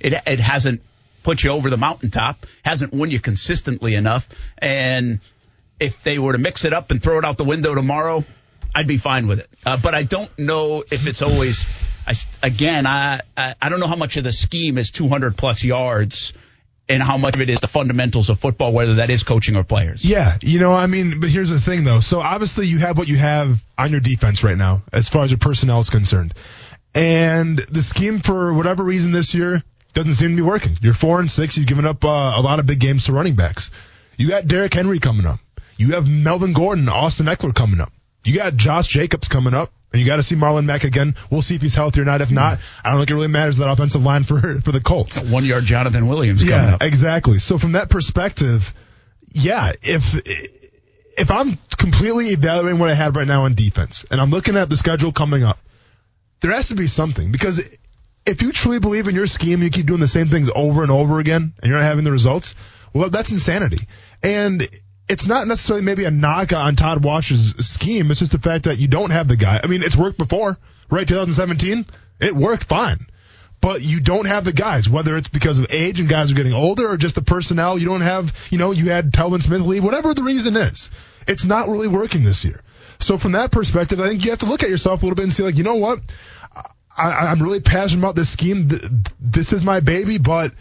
[0.00, 0.80] it it hasn't
[1.22, 4.26] put you over the mountaintop, hasn't won you consistently enough,
[4.56, 5.20] and
[5.78, 8.24] if they were to mix it up and throw it out the window tomorrow,
[8.74, 9.50] I'd be fine with it.
[9.64, 11.66] Uh, but I don't know if it's always.
[12.08, 15.62] I, again, I, I I don't know how much of the scheme is 200 plus
[15.62, 16.32] yards,
[16.88, 19.64] and how much of it is the fundamentals of football, whether that is coaching or
[19.64, 20.04] players.
[20.04, 22.00] Yeah, you know, I mean, but here's the thing though.
[22.00, 25.30] So obviously you have what you have on your defense right now, as far as
[25.30, 26.34] your personnel is concerned.
[26.94, 29.62] And the scheme for whatever reason this year
[29.92, 30.78] doesn't seem to be working.
[30.80, 31.56] You're four and six.
[31.56, 33.70] You've given up uh, a lot of big games to running backs.
[34.16, 35.40] You got Derrick Henry coming up.
[35.76, 37.92] You have Melvin Gordon, Austin Ekeler coming up.
[38.24, 39.70] You got Josh Jacobs coming up.
[39.92, 41.14] And you got to see Marlon Mack again.
[41.30, 42.20] We'll see if he's healthy or not.
[42.20, 45.20] If not, I don't think it really matters that offensive line for for the Colts.
[45.20, 46.82] One yard Jonathan Williams coming Yeah, up.
[46.82, 47.38] exactly.
[47.38, 48.74] So from that perspective,
[49.32, 50.14] yeah, if
[51.18, 54.68] if I'm completely evaluating what I have right now on defense, and I'm looking at
[54.68, 55.58] the schedule coming up,
[56.40, 57.60] there has to be something because
[58.26, 60.90] if you truly believe in your scheme, you keep doing the same things over and
[60.92, 62.54] over again, and you're not having the results.
[62.92, 63.88] Well, that's insanity.
[64.22, 64.68] And
[65.08, 68.10] it's not necessarily maybe a knock on Todd Wash's scheme.
[68.10, 69.60] It's just the fact that you don't have the guy.
[69.62, 70.58] I mean, it's worked before,
[70.90, 71.06] right?
[71.06, 71.86] 2017,
[72.20, 73.06] it worked fine
[73.60, 76.52] but you don't have the guys, whether it's because of age and guys are getting
[76.52, 77.78] older or just the personnel.
[77.78, 80.90] You don't have, you know, you had Telvin Smith leave, whatever the reason is.
[81.26, 82.62] It's not really working this year.
[83.00, 85.24] So from that perspective, I think you have to look at yourself a little bit
[85.24, 86.00] and see like, you know what?
[86.96, 88.68] I, I'm really passionate about this scheme.
[89.20, 90.52] This is my baby, but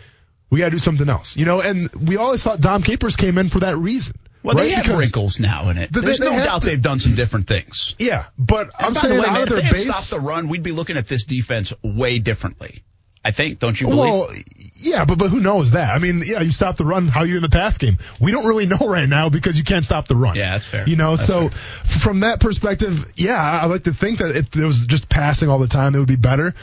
[0.50, 3.38] we got to do something else, you know, and we always thought Dom Capers came
[3.38, 4.16] in for that reason.
[4.48, 4.64] Well, right?
[4.64, 5.92] they have Because- wrinkles now in it.
[5.92, 7.96] There's they no doubt to- they've done some different things.
[8.00, 9.84] Yeah, but I'm by saying the way, man, if they base.
[9.84, 12.84] stopped the run, we'd be looking at this defense way differently.
[13.26, 14.00] I think, don't you believe?
[14.14, 14.30] Well,
[14.78, 15.94] yeah, but but who knows that?
[15.94, 17.10] I mean, yeah, you stop the run.
[17.10, 17.98] How are you in the pass game?
[18.22, 20.36] We don't really know right now because you can't stop the run.
[20.38, 20.88] Yeah, that's fair.
[20.88, 22.00] You know, That's so fair.
[22.00, 25.50] from that perspective, yeah, I I like to think that if it was just passing
[25.50, 26.54] all the time, it would be better.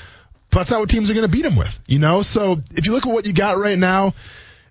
[0.51, 1.79] But that's not what teams are going to beat them with.
[1.87, 4.15] You know, so if you look at what you got right now.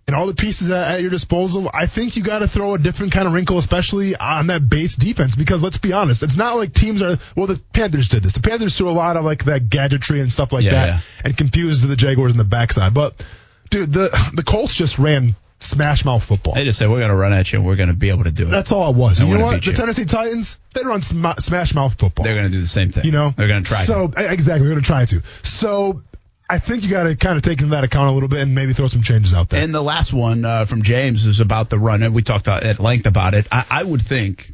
[0.06, 2.78] And all the pieces at, at your disposal, I think you got to throw a
[2.78, 5.36] different kind of wrinkle, especially on that base defense.
[5.36, 7.16] Because let's be honest, it's not like teams are.
[7.38, 8.34] Well, the Panthers did this.
[8.34, 11.00] The Panthers threw a lot of like that gadgetry and stuff like Yeah, that, yeah.
[11.24, 12.94] and confused the Jaguars in the backside.
[12.94, 13.26] But
[13.70, 16.56] dude, the the Colts just ran smash mouth football.
[16.56, 18.26] They just said we're going to run at you and we're going to be able
[18.26, 18.52] to do it.
[18.52, 19.22] That's all it was.
[19.22, 19.64] And you know what?
[19.64, 19.76] The you.
[19.76, 22.26] Tennessee Titans, they run sm- smash mouth football.
[22.26, 23.06] They're going to do the same thing.
[23.06, 23.86] You know, they're going to try.
[23.86, 24.32] So to.
[24.32, 25.22] exactly, they're going to try to.
[25.44, 26.02] So
[26.50, 28.54] I think you got to kind of take into that account a little bit and
[28.54, 29.62] maybe throw some changes out there.
[29.62, 32.80] And the last one uh, from James is about the run, and we talked at
[32.80, 33.48] length about it.
[33.52, 34.52] I, I would think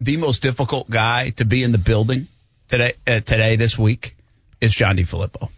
[0.00, 2.28] the most difficult guy to be in the building
[2.68, 4.16] today, uh, today this week,
[4.60, 5.48] is John DeFilippo.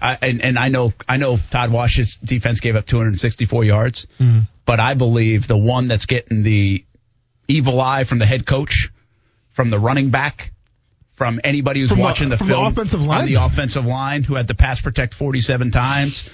[0.00, 4.40] I, and, and I know I know Todd Wash's defense gave up 264 yards, Mm-hmm.
[4.64, 6.84] but I believe the one that's getting the
[7.48, 8.90] evil eye from the head coach,
[9.50, 10.52] from the running back,
[11.18, 14.22] from anybody who's From the- watching the from the film offensive on the offensive line
[14.22, 16.30] who had to pass protect 47 times.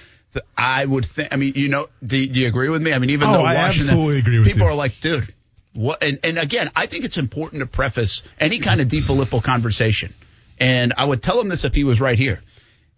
[0.59, 1.29] I would think.
[1.33, 2.93] I mean, you know, do, do you agree with me?
[2.93, 4.73] I mean, even Oh, though I absolutely agree with people you.
[4.73, 5.33] are like, dude,
[5.73, 6.03] what?
[6.03, 10.13] And, and again, I think it's important to preface any kind of DeFilippo conversation.
[10.59, 12.43] And I would tell him this if he was right here.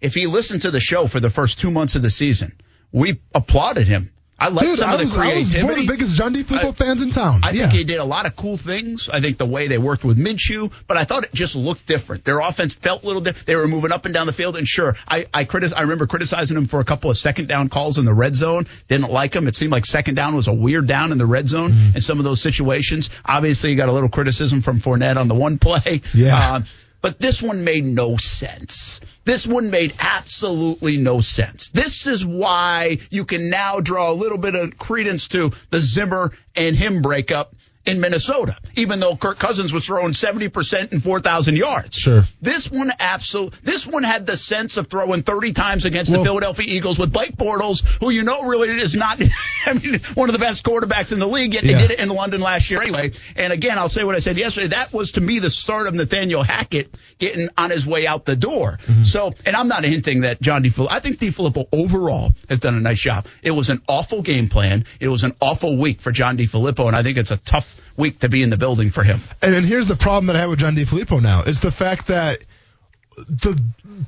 [0.00, 2.52] If he listened to the show for the first two months of the season,
[2.90, 4.12] we applauded him.
[4.38, 5.64] I liked Dude, some I of the was, I was creativity.
[5.64, 7.40] one of the biggest John DeFilippo I- fans in town.
[7.42, 7.62] I yeah.
[7.62, 9.08] think he did a lot of cool things.
[9.10, 12.24] I think the way they worked with Minshew, but I thought it just looked different.
[12.24, 13.46] Their offense felt a little different.
[13.46, 16.06] They were moving up and down the field, and sure, I I, critis- I remember
[16.06, 18.66] criticizing him for a couple of second down calls in the red zone.
[18.88, 19.46] Didn't like him.
[19.48, 21.96] It seemed like second down was a weird down in the red zone Mm-hmm.
[21.96, 23.08] in some of those situations.
[23.24, 26.02] Obviously, you got a little criticism from Fournette on the one play.
[26.12, 26.36] Yeah.
[26.56, 26.60] Uh,
[27.00, 29.00] but this one made no sense.
[29.24, 31.70] This one made absolutely no sense.
[31.70, 36.32] This is why you can now draw a little bit of credence to the Zimmer
[36.54, 37.54] and him breakup
[37.86, 41.94] in Minnesota, even though Kirk Cousins was throwing 70% and 4,000 yards.
[41.96, 42.24] Sure.
[42.42, 46.24] This one absolutely, this one had the sense of throwing 30 times against Well- the
[46.26, 49.20] Philadelphia Eagles with Blake Bortles, who you know really is not,
[49.66, 51.74] I mean, one of the best quarterbacks in the league, yet Yeah.
[51.78, 53.12] they did it in London last year anyway.
[53.36, 54.68] And again, I'll say what I said yesterday.
[54.68, 58.36] That was to me the start of Nathaniel Hackett getting on his way out the
[58.36, 58.78] door.
[58.86, 59.02] Mm-hmm.
[59.04, 62.80] So, and I'm not hinting that John DeFilippo, I think DeFilippo overall has done a
[62.80, 63.26] nice job.
[63.42, 64.84] It was an awful game plan.
[64.98, 68.20] It was an awful week for John DeFilippo, and I think it's a tough week
[68.20, 69.20] to be in the building for him.
[69.42, 72.08] And then here's the problem that I have with John DeFilippo now is the fact
[72.08, 72.44] that
[73.28, 73.58] the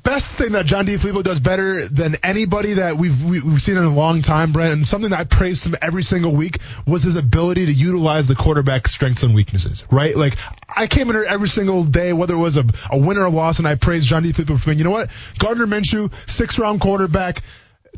[0.03, 3.83] best thing that John DeFilippo does better than anybody that we've we- we've seen in
[3.83, 7.15] a long time, Brent, and something that I praised him every single week was his
[7.15, 9.83] ability to utilize the quarterback's strengths and weaknesses.
[9.91, 10.15] Right?
[10.15, 10.37] Like
[10.69, 13.31] I came in here every single day, whether it was a, a win or a
[13.31, 15.09] loss, and I praised John DeFilippo for being, you know what,
[15.39, 17.41] Gardner Minshew, six round quarterback.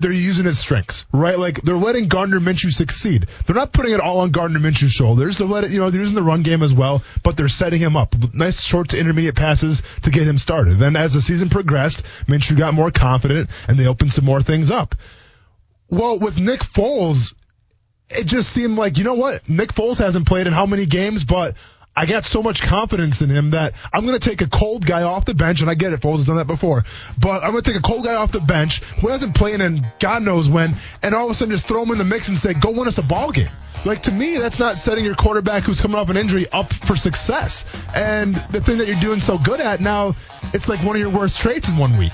[0.01, 1.37] They're using his strengths, right?
[1.37, 3.27] Like they're letting Gardner Minshew succeed.
[3.45, 5.37] They're not putting it all on Gardner Minshew's shoulders.
[5.37, 7.95] They're letting, you know, they're using the run game as well, but they're setting him
[7.95, 8.15] up.
[8.33, 10.79] Nice short to intermediate passes to get him started.
[10.79, 14.71] Then as the season progressed, Minshew got more confident and they opened some more things
[14.71, 14.95] up.
[15.89, 17.35] Well, with Nick Foles,
[18.09, 19.47] it just seemed like, you know what?
[19.47, 21.55] Nick Foles hasn't played in how many games, but
[21.95, 25.03] I got so much confidence in him that I'm going to take a cold guy
[25.03, 26.83] off the bench, and I get it, Foles has done that before,
[27.19, 29.85] but I'm going to take a cold guy off the bench who hasn't played in
[29.99, 32.37] God knows when, and all of a sudden just throw him in the mix and
[32.37, 33.49] say, go win us a ball game.
[33.83, 36.95] Like to me, that's not setting your quarterback who's coming off an injury up for
[36.95, 37.65] success.
[37.95, 40.15] And the thing that you're doing so good at now,
[40.53, 42.13] it's like one of your worst traits in one week.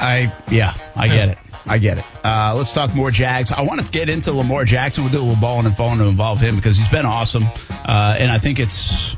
[0.00, 1.38] I yeah, I get it.
[1.66, 2.04] I get it.
[2.22, 3.50] Uh, let's talk more Jags.
[3.50, 5.04] I want to get into Lamar Jackson.
[5.04, 7.44] We'll do a little balling and phone to involve him because he's been awesome.
[7.70, 9.16] Uh, and I think it's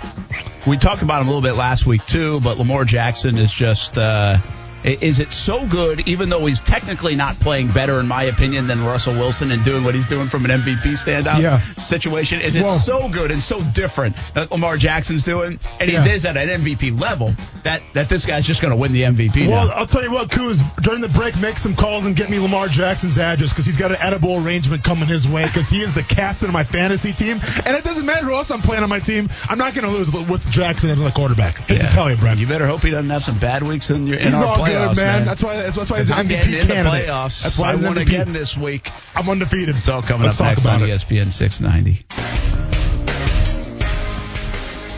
[0.66, 2.40] we talked about him a little bit last week too.
[2.40, 4.38] But Lamar Jackson is just uh,
[4.86, 6.06] is it so good?
[6.08, 9.84] Even though he's technically not playing better, in my opinion, than Russell Wilson and doing
[9.84, 11.58] what he's doing from an MVP standout Yeah.
[11.76, 12.40] situation.
[12.40, 16.24] Is it Well- so good and so different that Lamar Jackson's doing, and he is
[16.24, 17.34] at an MVP level
[17.64, 19.48] that that this guy's just going to win the MVP.
[19.48, 19.72] Well, now.
[19.74, 22.68] I'll tell you what, Kuz, during the break, make some calls and get me Lamar
[22.68, 26.02] Jackson's address because he's got an edible arrangement coming his way because he is the
[26.02, 27.40] captain of my fantasy team.
[27.64, 29.28] And it doesn't matter who else I'm playing on my team.
[29.48, 31.58] I'm not going to lose with Jackson as the quarterback.
[31.60, 32.38] I Hate to tell you, Brent.
[32.38, 34.56] You better hope he doesn't have some bad weeks in your in He's our all
[34.76, 35.24] playoffs, good, man.
[35.24, 35.56] That's why.
[35.56, 37.06] That's, that's why he's an I'm MVP getting in candidate.
[37.06, 37.42] the playoffs.
[37.42, 38.02] That's why I he's won MVP.
[38.02, 38.90] again this week.
[39.14, 39.76] I'm undefeated.
[39.76, 40.86] It's all coming Let's up next on it.
[40.86, 42.04] ESPN 690.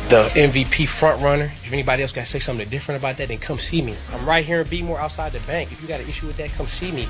[0.08, 1.44] the MVP front runner.
[1.44, 3.94] If anybody else got to say something different about that, then come see me.
[4.14, 5.70] I'm right here in Beemore outside the bank.
[5.70, 7.06] If you got an issue with that, come see me.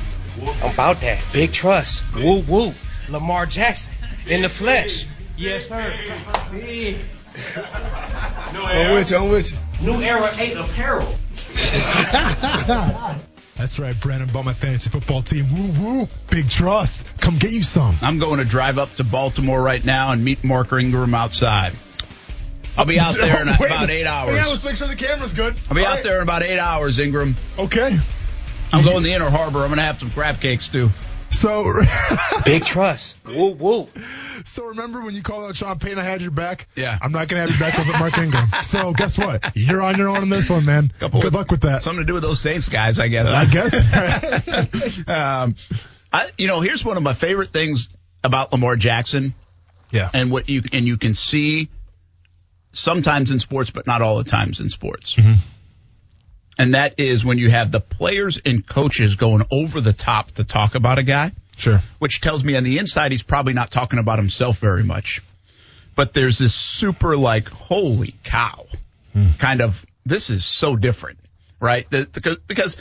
[0.62, 1.22] I'm about that.
[1.32, 2.02] Big trust.
[2.16, 2.74] Woo woo.
[3.08, 3.92] Lamar Jackson
[4.26, 5.06] in the flesh.
[5.36, 5.92] Yes, sir.
[6.52, 6.96] Big.
[8.52, 9.16] I'm with you.
[9.16, 9.58] I'm with you.
[9.86, 11.14] New era eight apparel.
[13.56, 14.30] That's right, Brandon.
[14.30, 15.46] About my fantasy football team.
[15.52, 16.08] Woo woo.
[16.30, 17.04] Big trust.
[17.20, 17.96] Come get you some.
[18.02, 21.72] I'm going to drive up to Baltimore right now and meet Mark Ingram outside.
[22.76, 24.48] I'll be out there in about eight Yeah, hours.
[24.50, 25.56] let's make sure the camera's good.
[25.68, 26.04] I'll be All out right.
[26.04, 27.34] there in about eight hours, Ingram.
[27.58, 27.98] Okay.
[28.72, 29.60] I'm going to the Inner Harbor.
[29.60, 30.90] I'm going to have some crab cakes too.
[31.30, 31.82] So,
[32.44, 33.16] Big trust.
[33.26, 33.88] Woo woo.
[34.44, 36.66] so remember when you called out Sean Payton, I had your back.
[36.74, 36.98] Yeah.
[37.00, 38.48] I'm not gonna have your back with Mark Ingram.
[38.62, 39.52] So guess what?
[39.54, 40.92] You're on your own in this one, man.
[40.98, 41.84] Couple Good luck with that.
[41.84, 43.30] Something to do with those Saints guys, I guess.
[43.30, 45.08] I guess.
[45.08, 45.54] um,
[46.12, 47.90] I, you know, here's one of my favorite things
[48.24, 49.34] about Lamar Jackson.
[49.90, 50.10] Yeah.
[50.12, 51.70] And what you and you can see
[52.72, 55.14] sometimes in sports, but not all the times in sports.
[55.14, 55.34] Mm-hmm.
[56.58, 60.44] And that is when you have the players and coaches going over the top to
[60.44, 61.80] talk about a guy, Sure.
[62.00, 65.22] which tells me on the inside he's probably not talking about himself very much.
[65.94, 68.66] But there's this super like, holy cow,
[69.12, 69.30] hmm.
[69.38, 71.18] kind of, this is so different,
[71.60, 71.88] right?
[71.90, 72.76] The, because, because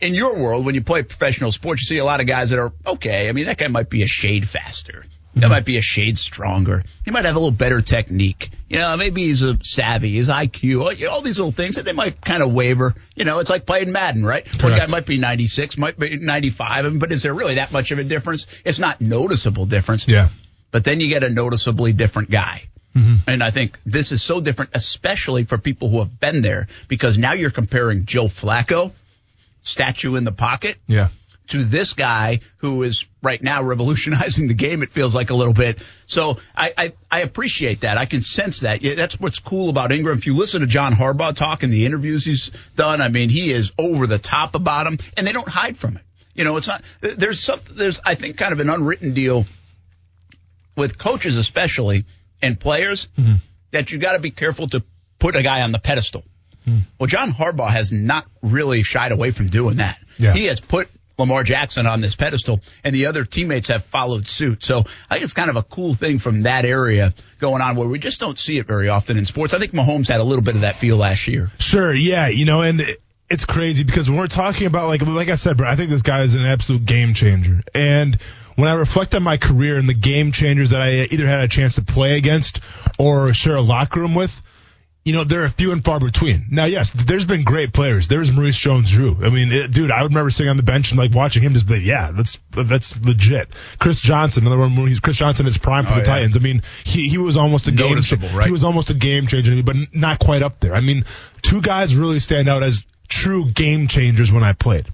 [0.00, 2.58] in your world, when you play professional sports, you see a lot of guys that
[2.58, 3.28] are okay.
[3.28, 5.04] I mean, that guy might be a shade faster.
[5.34, 6.82] That might be a shade stronger.
[7.04, 8.50] He might have a little better technique.
[8.68, 11.76] You know, maybe he's a savvy, his IQ, all, you know, all these little things
[11.76, 12.94] that they might kind of waver.
[13.14, 14.46] You know, it's like playing Madden, right?
[14.62, 17.98] One guy might be 96, might be 95, but is there really that much of
[17.98, 18.46] a difference?
[18.64, 20.06] It's not noticeable difference.
[20.06, 20.28] Yeah.
[20.70, 22.64] But then you get a noticeably different guy.
[22.94, 23.30] Mm-hmm.
[23.30, 27.16] And I think this is so different, especially for people who have been there, because
[27.16, 28.92] now you're comparing Joe Flacco,
[29.62, 31.08] statue in the pocket, Yeah.
[31.52, 34.82] To this guy who is right now revolutionizing the game.
[34.82, 35.82] It feels like a little bit.
[36.06, 37.98] So I, I, I appreciate that.
[37.98, 38.80] I can sense that.
[38.82, 40.18] That's what's cool about Ingram.
[40.18, 43.52] If you listen to John Harbaugh talk in the interviews he's done, I mean, he
[43.52, 46.02] is over the top about him, and they don't hide from it.
[46.34, 46.82] You know, it's not.
[47.00, 47.60] There's some.
[47.70, 49.44] There's I think kind of an unwritten deal
[50.76, 52.06] with coaches, especially
[52.40, 53.34] and players, mm-hmm.
[53.72, 54.82] that you got to be careful to
[55.18, 56.24] put a guy on the pedestal.
[56.66, 56.80] Mm-hmm.
[56.98, 59.98] Well, John Harbaugh has not really shied away from doing that.
[60.18, 60.32] Yeah.
[60.32, 64.64] He has put Lamar Jackson on this pedestal, and the other teammates have followed suit.
[64.64, 67.88] So I think it's kind of a cool thing from that area going on where
[67.88, 69.54] we just don't see it very often in sports.
[69.54, 71.50] I think Mahomes had a little bit of that feel last year.
[71.58, 72.82] Sure, yeah, you know, and
[73.30, 76.02] it's crazy because when we're talking about like like I said, bro, I think this
[76.02, 77.60] guy is an absolute game changer.
[77.74, 78.18] And
[78.56, 81.48] when I reflect on my career and the game changers that I either had a
[81.48, 82.60] chance to play against
[82.98, 84.42] or share a locker room with,
[85.04, 86.46] you know, they're a few and far between.
[86.50, 88.06] Now, yes, there's been great players.
[88.06, 89.24] There's Maurice Jones-Drew.
[89.24, 91.54] I mean, it, dude, I would remember sitting on the bench and like watching him
[91.54, 93.54] just be, like, yeah, that's that's legit.
[93.80, 94.86] Chris Johnson, another one.
[94.86, 96.04] He's Chris Johnson is prime for Oh, the yeah.
[96.04, 96.36] Titans.
[96.36, 98.46] I mean, he he was almost a game Noticeable, right?
[98.46, 100.74] He was almost a game changer, but not quite up there.
[100.74, 101.04] I mean,
[101.42, 104.86] two guys really stand out as true game changers when I played.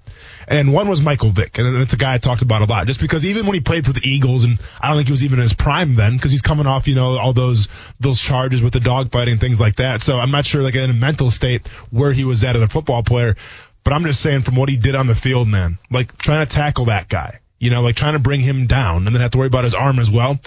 [0.50, 2.86] And one was Michael Vick, and it's a guy I talked about a lot.
[2.86, 5.22] Just because even when he played for the Eagles, and I don't think he was
[5.22, 7.68] even in his prime then, because he's coming off, you know, all those
[8.00, 10.00] those charges with the dogfighting things like that.
[10.00, 12.68] So I'm not sure, like in a mental state, where he was at as a
[12.68, 13.36] football player.
[13.84, 16.50] But I'm just saying, from what he did on the field, man, like trying to
[16.50, 19.38] tackle that guy, you know, like trying to bring him down, and then have to
[19.38, 20.40] worry about his arm as well.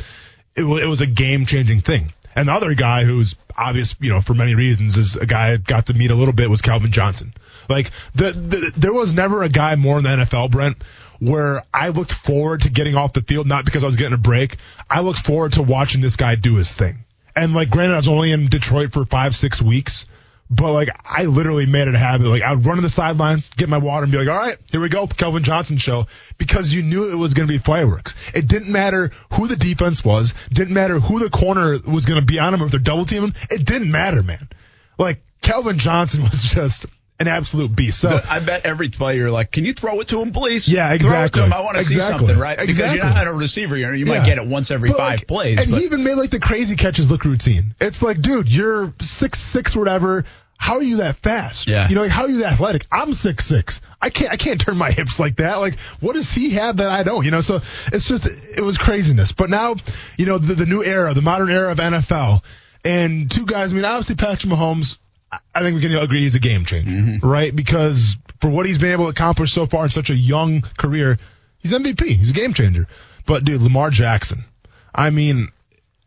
[0.56, 2.12] It, wa- it was a game changing thing.
[2.36, 5.58] And the other guy who's obvious, you know, for many reasons, is a guy I
[5.58, 7.34] got to meet a little bit was Calvin Johnson.
[7.72, 10.78] Like the, the there was never a guy more in the NFL, Brent,
[11.20, 14.18] where I looked forward to getting off the field, not because I was getting a
[14.18, 14.58] break.
[14.90, 17.06] I looked forward to watching this guy do his thing.
[17.36, 20.06] And like, granted, I was only in Detroit for five, six weeks,
[20.50, 22.28] but like, I literally made it a habit.
[22.28, 24.58] Like, I would run to the sidelines, get my water, and be like, all right,
[24.70, 26.08] here we go, Calvin Johnson show,
[26.38, 28.16] because you knew it was going to be fireworks.
[28.34, 32.26] It didn't matter who the defense was, didn't matter who the corner was going to
[32.26, 33.30] be on him, or if they're double teaming.
[33.30, 33.36] him.
[33.50, 34.50] It didn't matter, man.
[34.98, 36.86] Like, Calvin Johnson was just
[37.22, 38.00] an absolute beast.
[38.00, 40.68] So, The- I bet every player like, can you throw it to him, please?
[40.68, 41.40] Yeah, Throw it exactly.
[41.42, 41.54] to him.
[41.54, 42.58] I want to see something, right?
[42.58, 42.98] Because Exactly.
[42.98, 43.78] you're not a receiver.
[43.78, 44.36] You, know, you might Yeah.
[44.36, 45.60] get it once every But, five like, plays.
[45.60, 47.76] And but he even made like the crazy catches look routine.
[47.80, 50.26] It's like, dude, you're six six whatever.
[50.58, 51.68] How are you that fast?
[51.68, 51.90] Yeah.
[51.90, 52.86] You know, like, how are you that athletic?
[52.92, 53.82] I'm six six.
[54.00, 55.56] I can't I can't turn my hips like that.
[55.60, 57.26] Like, what does he have that I don't?
[57.26, 57.62] You know, so
[57.92, 59.32] it's just it was craziness.
[59.32, 59.76] But now,
[60.18, 62.44] you know, the, the new era, the modern era of NFL,
[62.86, 63.72] and two guys.
[63.72, 64.98] I mean, obviously Patrick Mahomes.
[65.32, 67.28] I- think we can agree he's a game changer, mm-hmm.
[67.28, 67.56] right?
[67.56, 71.18] Because for what he's been able to accomplish so far in such a young career,
[71.60, 72.06] he's MVP.
[72.06, 72.88] He's a game changer.
[73.26, 74.46] But dude, Lamar Jackson.
[74.94, 75.50] I mean,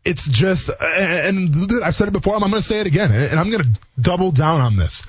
[0.05, 2.35] it's just, and I've said it before.
[2.35, 5.03] I'm going to say it again, and I'm going to double down on this.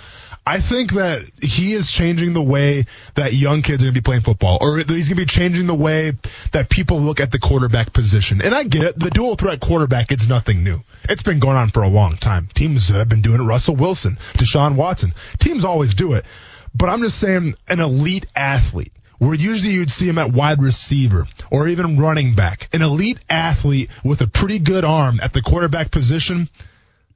[0.47, 2.85] I think that he is changing the way
[3.15, 5.65] that young kids are going to be playing football, or he's going to be changing
[5.65, 6.13] the way
[6.51, 8.41] that people look at the quarterback position.
[8.43, 8.99] And I get it.
[8.99, 10.81] The dual threat quarterback, it's nothing new.
[11.09, 12.47] It's been going on for a long time.
[12.53, 13.43] Teams have been doing it.
[13.43, 15.13] Russell Wilson, Deshaun Watson.
[15.39, 16.25] Teams always do it.
[16.75, 21.25] But I'm just saying an elite athlete where usually you'd see him at wide receiver
[21.49, 22.69] or even running back.
[22.71, 26.49] An elite athlete with a pretty good arm at the quarterback position.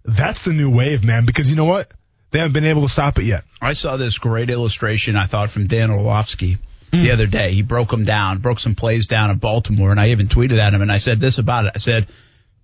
[0.03, 1.93] That's the new wave, man, because you know what?
[2.31, 3.43] They haven't been able to stop it yet.
[3.61, 6.57] I saw this great illustration, I thought, from Dan Orlovsky
[6.91, 7.11] the hmm.
[7.11, 7.53] other day.
[7.53, 10.73] He broke them down, broke some plays down in Baltimore, and I even tweeted at
[10.73, 11.71] him, and I said this about it.
[11.75, 12.07] I said,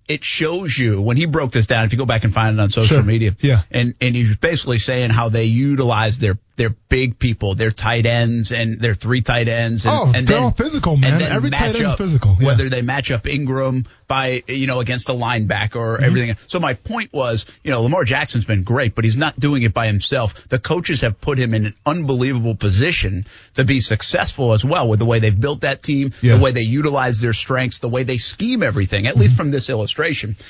[0.08, 1.84] it shows you when he broke this down.
[1.84, 3.02] If you go back and find it on social Sure.
[3.04, 3.62] media, Yeah.
[3.70, 8.50] and and he's basically saying how they utilize their their big people, their tight ends
[8.50, 11.12] and their three tight ends, and, Oh, and they're then all physical, man.
[11.14, 12.46] and Every tight end's physical, yeah.
[12.46, 15.78] Whether they match up Ingram by you know against a linebacker Mm-hmm.
[15.78, 16.36] or everything.
[16.46, 19.74] So my point was, you know, Lamar Jackson's been great, but he's not doing it
[19.74, 20.48] by himself.
[20.48, 24.98] The coaches have put him in an unbelievable position to be successful as well with
[24.98, 26.30] the way they've built that team, Yeah.
[26.30, 26.38] Mm-hmm.
[26.38, 29.06] the way they utilize their strengths, the way they scheme everything.
[29.06, 29.95] At least from this illustration.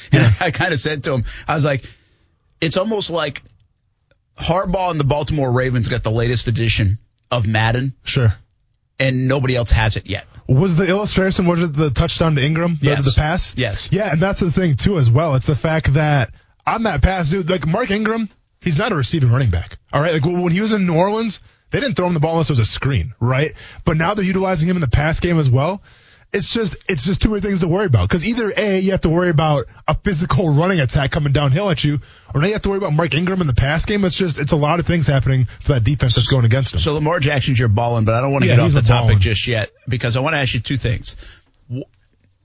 [0.12, 1.85] And I kind of said to him, I was like,
[2.60, 3.43] it's almost like
[4.39, 6.98] Harbaugh and the Baltimore Ravens got the latest edition
[7.31, 8.35] of Madden, Sure.
[9.01, 10.27] and nobody else has it yet.
[10.48, 12.78] Was the illustration, was it the touchdown to Ingram?
[12.81, 13.05] The, Yes.
[13.05, 13.55] the pass?
[13.56, 13.89] Yes.
[13.90, 15.35] Yeah, and that's the thing too as well.
[15.35, 16.32] It's the fact that
[16.66, 18.28] on that pass, dude, like Mark Ingram,
[18.62, 19.78] he's not a receiving running back.
[19.93, 20.12] All right.
[20.14, 21.40] Like when he was in New Orleans,
[21.70, 23.52] they didn't throw him the ball unless it was a screen, right?
[23.85, 25.82] But now they're utilizing him in the pass game as well.
[26.32, 28.09] It's just, it's just too many things to worry about.
[28.11, 31.82] Cause either A, you have to worry about a physical running attack coming downhill at
[31.82, 32.01] you,
[32.35, 34.05] or now you have to worry about Mark Ingram in the pass game.
[34.05, 36.81] It's just, it's a lot of things happening for that defense that's going against him.
[36.81, 39.09] So Lamar Jackson's your balling, but I don't want to Yeah, get off the topic
[39.09, 39.20] ballin'.
[39.20, 41.16] just yet because I want to ask you two things.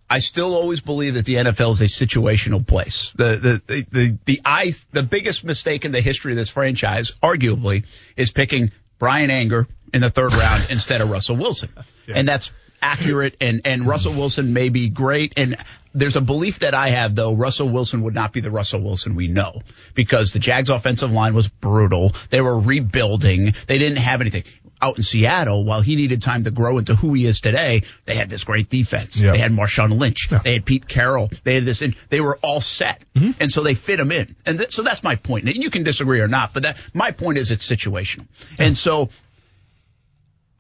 [0.09, 3.13] I still always believe that the NFL is a situational place.
[3.15, 7.13] The the the the, the I the biggest mistake in the history of this franchise,
[7.23, 7.85] arguably,
[8.17, 11.69] is picking Bryan Anger in the third round instead of Russell Wilson,
[12.13, 12.51] and that's
[12.81, 13.35] accurate.
[13.41, 15.57] And and Russell Wilson may be great, and
[15.93, 19.15] there's a belief that I have though Russell Wilson would not be the Russell Wilson
[19.15, 19.61] we know
[19.93, 22.13] because the Jags offensive line was brutal.
[22.29, 23.53] They were rebuilding.
[23.67, 24.43] They didn't have anything.
[24.83, 28.15] Out in Seattle, while he needed time to grow into who he is today, they
[28.15, 29.21] had this great defense.
[29.21, 29.33] Yeah.
[29.33, 30.27] They had Marshawn Lynch.
[30.43, 31.29] They had Pete Carroll.
[31.43, 33.03] They had this, and they were all set.
[33.15, 33.39] Mm-hmm.
[33.39, 34.35] And so they fit him in.
[34.43, 35.45] And th- so that's my point.
[35.45, 38.25] And you can disagree or not, but that, my point is it's situational.
[38.57, 39.09] And so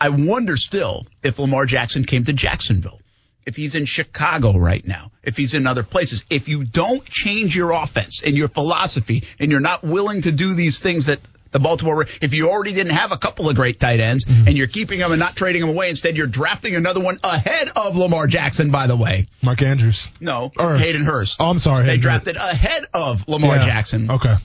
[0.01, 2.99] I wonder still if Lamar Jackson came to Jacksonville,
[3.45, 6.25] if he's in Chicago right now, if he's in other places.
[6.27, 10.55] If you don't change your offense and your philosophy and you're not willing to do
[10.55, 11.19] these things that
[11.51, 14.47] the Baltimore, if you already didn't have a couple of great tight ends mm-hmm.
[14.47, 17.69] and you're keeping them and not trading them away, instead you're drafting another one ahead
[17.75, 19.27] of Lamar Jackson, by the way.
[19.43, 20.09] Mark Andrews.
[20.19, 21.39] No, Or- Hayden Hurst.
[21.39, 21.83] Oh, I'm sorry.
[21.83, 23.65] They Hayden drafted ahead of Lamar Yeah.
[23.65, 24.09] Jackson.
[24.09, 24.35] Okay.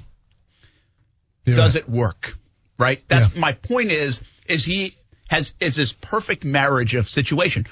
[1.47, 2.37] Does it work?
[2.79, 3.03] Right?
[3.09, 4.97] That's my point is is he
[5.29, 7.67] has is this perfect marriage of situation.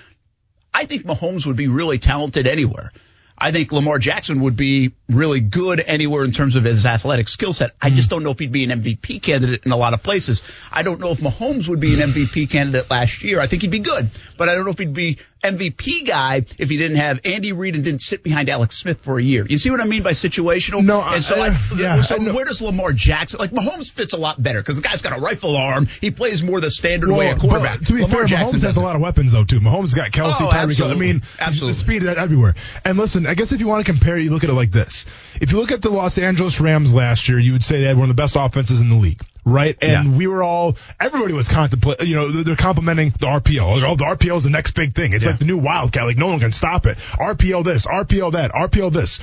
[0.72, 2.93] I think Mahomes would be really talented anywhere.
[3.36, 7.52] I think Lamar Jackson would be really good anywhere in terms of his athletic skill
[7.52, 7.73] set.
[7.81, 8.16] I just hmm.
[8.16, 10.43] don't know if he'd be an MVP candidate in a lot of places.
[10.70, 12.19] I don't know if Mahomes would be an hmm.
[12.19, 13.40] MVP candidate last year.
[13.40, 16.70] I think he'd be good, but I don't know if he'd be MVP guy if
[16.70, 19.47] he didn't have Andy Reid and didn't sit behind Alex Smith for a year.
[19.47, 20.82] You see what I mean by situational?
[20.82, 24.15] No, and so I- like, yeah, so I where does Lamar Jackson like Mahomes fits
[24.15, 25.86] a lot better because the guy's got a rifle arm.
[26.01, 27.81] He plays more the standard way a quarterback.
[27.81, 29.61] to be Lamar fair, Jackson Mahomes has a lot of weapons though too.
[29.61, 31.73] Mahomes got Kelce, Oh, Tyreek I mean, Absolutely.
[31.73, 32.55] the speed everywhere.
[32.85, 35.06] And listen, I guess if you want to compare, you look at it like this.
[35.40, 37.96] If you look at the Los Angeles Rams last year, you would say they had
[37.96, 39.76] one of the best offenses in the league, right?
[39.82, 40.16] And Yeah.
[40.18, 43.84] we were all, everybody was contemplating, you know, they're- complimenting the RPO.
[43.84, 45.12] Oh, the RPO is the next big thing.
[45.12, 45.32] It's Yeah.
[45.32, 46.05] like the new Wildcat.
[46.05, 46.96] Like no one can stop it.
[47.18, 49.20] RPO this, RPO that, RPO this.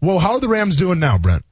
[0.00, 1.42] Well, how are the Rams doing now, Brent?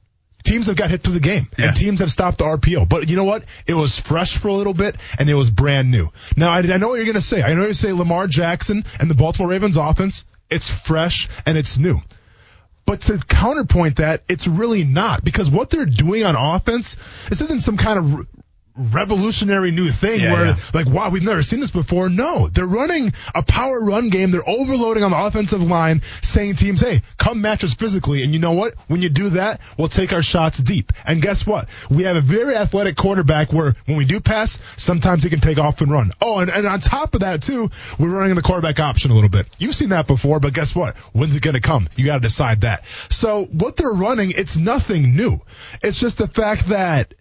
[0.43, 1.69] Teams have got hit through the game, Yeah.
[1.69, 2.85] and teams have stopped the RPO.
[2.85, 3.43] But you know what?
[3.65, 6.09] It was fresh for a little bit, and it was brand new.
[6.37, 7.41] Now, I, I know what you're going to say.
[7.41, 10.23] I know you say Lamar Jackson and the Baltimore Ravens offense.
[10.49, 11.99] It's fresh and it's new.
[12.85, 16.97] But to counterpoint that, it's really not because what they're doing on offense,
[17.29, 18.27] this isn't some kind of
[18.77, 20.55] revolutionary new thing Yeah, where yeah.
[20.73, 22.09] like wow we've never seen this before.
[22.09, 24.31] No they're running a power run game.
[24.31, 28.23] They're overloading on the offensive line saying teams hey come match us physically.
[28.23, 28.73] And you know what?
[28.87, 30.91] When you do that we'll take our shots deep.
[31.05, 31.69] And guess what?
[31.89, 35.57] We have a very athletic quarterback where when we do pass sometimes he can take
[35.57, 36.11] off and run.
[36.21, 37.69] Oh and, and on top of that too
[37.99, 39.47] we're running the quarterback option a little bit.
[39.57, 40.97] You've seen that before but guess what?
[41.13, 41.87] When's it going to come?
[41.95, 42.83] You got to decide that.
[43.09, 45.39] So what they're running it's nothing new.
[45.81, 47.13] It's just the fact that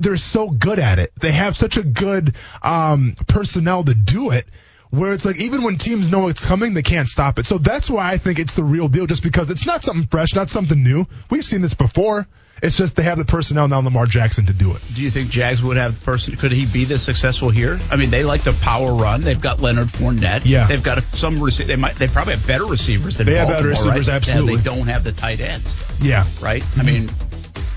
[0.00, 1.12] they're so good at it.
[1.20, 4.46] They have such a good um, personnel to do it.
[4.90, 7.46] Where it's like even when teams know it's coming, they can't stop it.
[7.46, 10.34] So that's why I think it's the real deal, just because it's not something fresh,
[10.34, 11.06] not something new.
[11.30, 12.26] We've seen this before.
[12.60, 14.82] It's just they have the personnel now, Lamar Jackson, to do it.
[14.92, 16.34] Do you think Jags would have the person?
[16.36, 17.78] Could he be this successful here?
[17.90, 19.20] I mean, they like the power run.
[19.22, 20.42] They've got Leonard Fournette.
[20.44, 20.66] Yeah.
[20.66, 21.36] They've got some.
[21.38, 21.94] Rece- they might.
[21.94, 24.16] They probably have better receivers than They have better receivers, right?
[24.16, 24.54] absolutely.
[24.54, 26.26] Yeah, they don't have the tight ends, though, Yeah.
[26.42, 26.64] right?
[26.76, 27.08] I mean,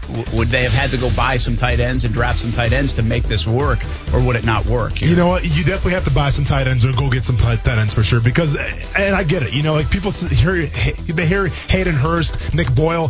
[0.08, 2.74] w- would they have had to go buy some tight ends and draft some tight
[2.74, 3.80] ends to make this work,
[4.14, 4.94] or would it not work?
[4.94, 5.10] Here?
[5.10, 5.44] You know what?
[5.44, 8.04] You definitely have to buy some tight ends or go get some tight ends for
[8.04, 8.20] sure.
[8.22, 8.56] Because,
[8.98, 9.54] and I get it.
[9.54, 13.10] You know, like people hear, they hear Hayden Hurst, Nick Boyle.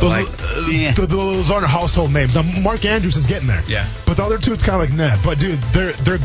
[0.00, 0.92] Those, Like, uh, yeah.
[0.92, 2.34] th- those aren't household names.
[2.34, 3.62] Now, Mark Andrews is getting there.
[3.68, 3.86] Yeah.
[4.06, 5.16] But the other two, it's kind of like nah.
[5.22, 6.18] But dude, they're they're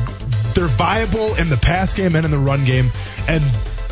[0.56, 2.92] they're viable in the pass game and in the run game,
[3.28, 3.44] and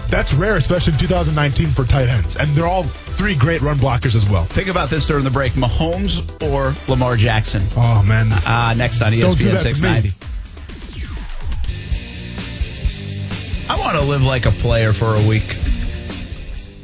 [0.10, 2.36] that's rare, especially in 2019 for tight ends.
[2.36, 4.46] And they're all three great run blockers as well.
[4.46, 7.64] Think about this during the break: Mahomes or Lamar Jackson.
[7.76, 8.32] Oh man.
[8.32, 10.16] Uh, next on ESPN Don't do that 690.
[13.70, 15.56] I want to live like a player for a week.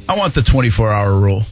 [0.06, 1.44] I want the 24 hour rule.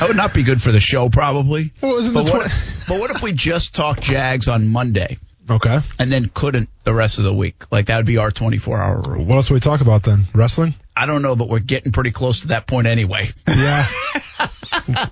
[0.00, 1.72] that would not be good for the show, probably.
[1.80, 2.52] Well, but, the what,
[2.88, 5.18] but what if we just talk Jags on Monday
[5.50, 5.80] Okay.
[5.98, 7.70] and then couldn't the rest of the week?
[7.70, 9.24] Like that would be our 24 hour rule.
[9.24, 10.24] What else do we talk about then?
[10.34, 10.74] Wrestling?
[10.96, 13.30] I don't know, but we're getting pretty close to that point anyway.
[13.46, 13.86] Yeah.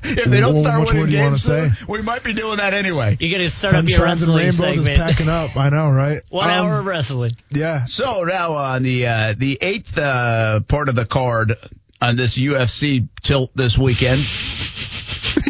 [0.02, 1.70] if they don't start which one winning do you games, say?
[1.70, 3.16] soon, we might be doing that anyway.
[3.20, 5.56] You're gonna start up your Sunshines and wrestling Rainbows is packing up.
[5.56, 6.20] I know, right?
[6.30, 7.36] One Um, hour of wrestling.
[7.50, 7.84] Yeah.
[7.84, 11.54] So now on the uh, the eighth uh, part of the card
[12.00, 14.20] on this UFC tilt this weekend.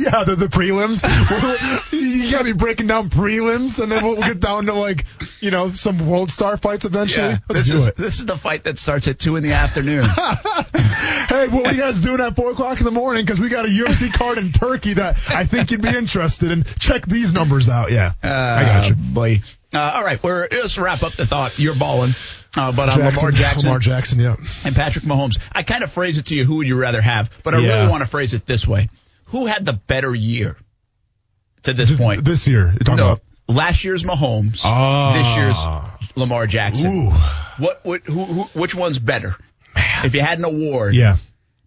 [0.12, 1.02] Yeah, the, the prelims.
[1.93, 5.06] you gotta be breaking down prelims, and then we'll get down to like,
[5.40, 7.36] you know, some world star fights eventually.
[7.48, 7.97] Let's this do is it.
[7.97, 10.05] this is the fight that starts at two in the afternoon.
[11.28, 13.24] hey, what are you guys doing at four o'clock in the morning?
[13.24, 16.64] Because we got a UFC card in Turkey that I think you'd be interested in.
[16.78, 17.90] Check these numbers out.
[17.90, 18.94] Yeah, I got you.
[18.94, 19.40] boy.
[19.72, 21.59] Uh, all right, we're let's wrap up the thought.
[21.59, 22.12] You're balling,
[22.56, 24.18] uh, but on Jackson, Lamar Jackson Lamar Jackson.
[24.20, 24.36] Yeah.
[24.64, 26.44] and Patrick Mahomes, I kind of phrase it to you.
[26.44, 27.31] Who would you rather have?
[27.43, 27.78] But I Yeah.
[27.78, 28.89] really want to phrase it this way:
[29.35, 30.56] Who had the better year
[31.65, 32.24] to this point?
[32.24, 33.20] This year, No, about.
[33.48, 34.61] last year's Mahomes.
[34.65, 35.12] Ah.
[35.12, 37.09] This year's Lamar Jackson.
[37.09, 37.11] Ooh.
[37.59, 39.35] What would who, who which one's better?
[40.05, 41.16] If you had an award, Yeah.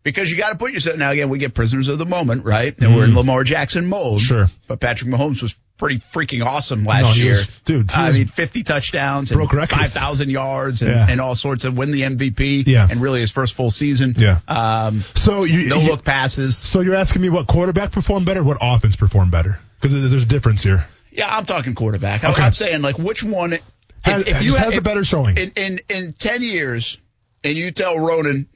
[0.03, 0.95] because you got to put yourself.
[0.97, 2.73] Now again, we get prisoners of the moment, right?
[2.79, 4.19] And we're in Lamar Jackson mode.
[4.21, 4.23] Mm.
[4.23, 4.47] Sure.
[4.69, 8.27] But Patrick Mahomes was pretty freaking awesome last No, year, was- dude, he I mean,
[8.27, 9.93] 50 touchdowns, Broke records.
[9.93, 11.07] 5,000 yards, and, Yeah.
[11.09, 12.63] and all sorts of win the MVP.
[12.65, 12.87] Yeah.
[12.89, 14.15] And really his first full season.
[14.17, 14.39] Yeah.
[14.47, 16.57] Um, So you no you- look passes.
[16.57, 19.59] So you're asking me what quarterback performed better, what offense performed better?
[19.79, 20.87] Because there's a difference here.
[21.11, 22.23] Yeah, I'm talking quarterback.
[22.23, 22.41] I'm, Okay.
[22.43, 23.53] I'm saying like which one.
[23.53, 23.61] If,
[24.03, 25.37] Has, if you had- a better showing.
[25.37, 26.97] in in in ten years,
[27.43, 28.47] and you tell Ronan,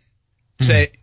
[0.61, 0.95] say Hmm.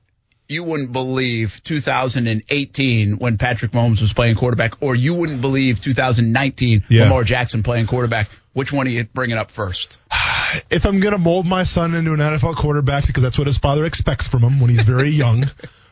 [0.49, 6.85] You wouldn't believe 2018 when Patrick Mahomes was playing quarterback, or you wouldn't believe 2019
[6.89, 7.05] Yeah.
[7.05, 8.31] Lamar Jackson playing quarterback.
[8.55, 9.99] Which one are you bringing up first?
[10.71, 13.59] if I'm going to mold my son into an NFL quarterback because that's what his
[13.59, 15.45] father expects from him when he's very young,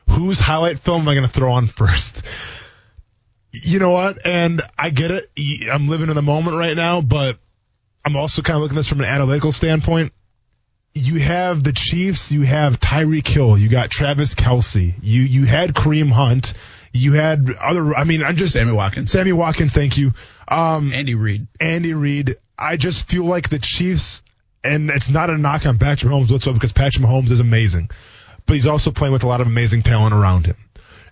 [0.09, 2.23] whose highlight film am I going to throw on first?
[3.53, 4.25] You know what?
[4.25, 5.31] And I get it.
[5.71, 7.39] I'm living in the moment right now, but
[8.05, 10.13] I'm also kind of looking at this from an analytical standpoint.
[10.97, 15.75] You have the Chiefs, you have Tyreek Hill, you got Travis Kelce, you you had
[15.75, 16.55] Kareem Hunt,
[16.93, 17.95] you had other.
[17.95, 19.13] I mean, I'm just Sammy Watkins.
[19.13, 20.15] Sammy Watkins, thank you.
[20.49, 21.47] Um, Andy Reid.
[21.61, 22.37] Andy Reid.
[22.59, 24.23] I just feel like the Chiefs,
[24.65, 27.91] and it's not a knock on Patrick Mahomes whatsoever because Patrick Mahomes is amazing,
[28.47, 30.57] but he's also playing with a lot of amazing talent around him.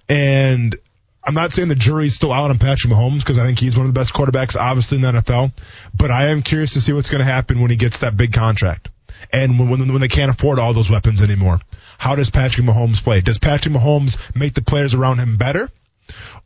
[0.08, 0.74] And
[1.22, 3.86] I'm not saying the jury's still out on Patrick Mahomes because I think he's one
[3.86, 5.52] of the best quarterbacks, obviously in the NFL.
[5.94, 8.32] But I am curious to see what's going to happen when he gets that big
[8.32, 8.88] contract
[9.34, 11.60] and when, when when they can't afford all those weapons anymore.
[11.98, 13.20] How does Patrick Mahomes play?
[13.20, 15.70] Does Patrick Mahomes make the players around him better?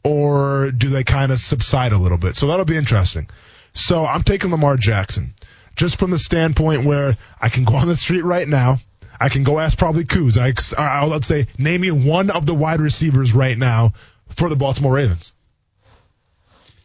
[0.05, 2.36] or do they kind of subside a little bit?
[2.36, 3.28] So that'll be interesting.
[3.74, 5.35] So I'm taking Lamar Jackson
[5.77, 8.78] just from the standpoint where I can go on the street right now.
[9.20, 10.39] I can go ask probably Coos.
[10.39, 13.93] I, I'll let's say name me one of the wide receivers right now
[14.28, 15.32] for the Baltimore Ravens.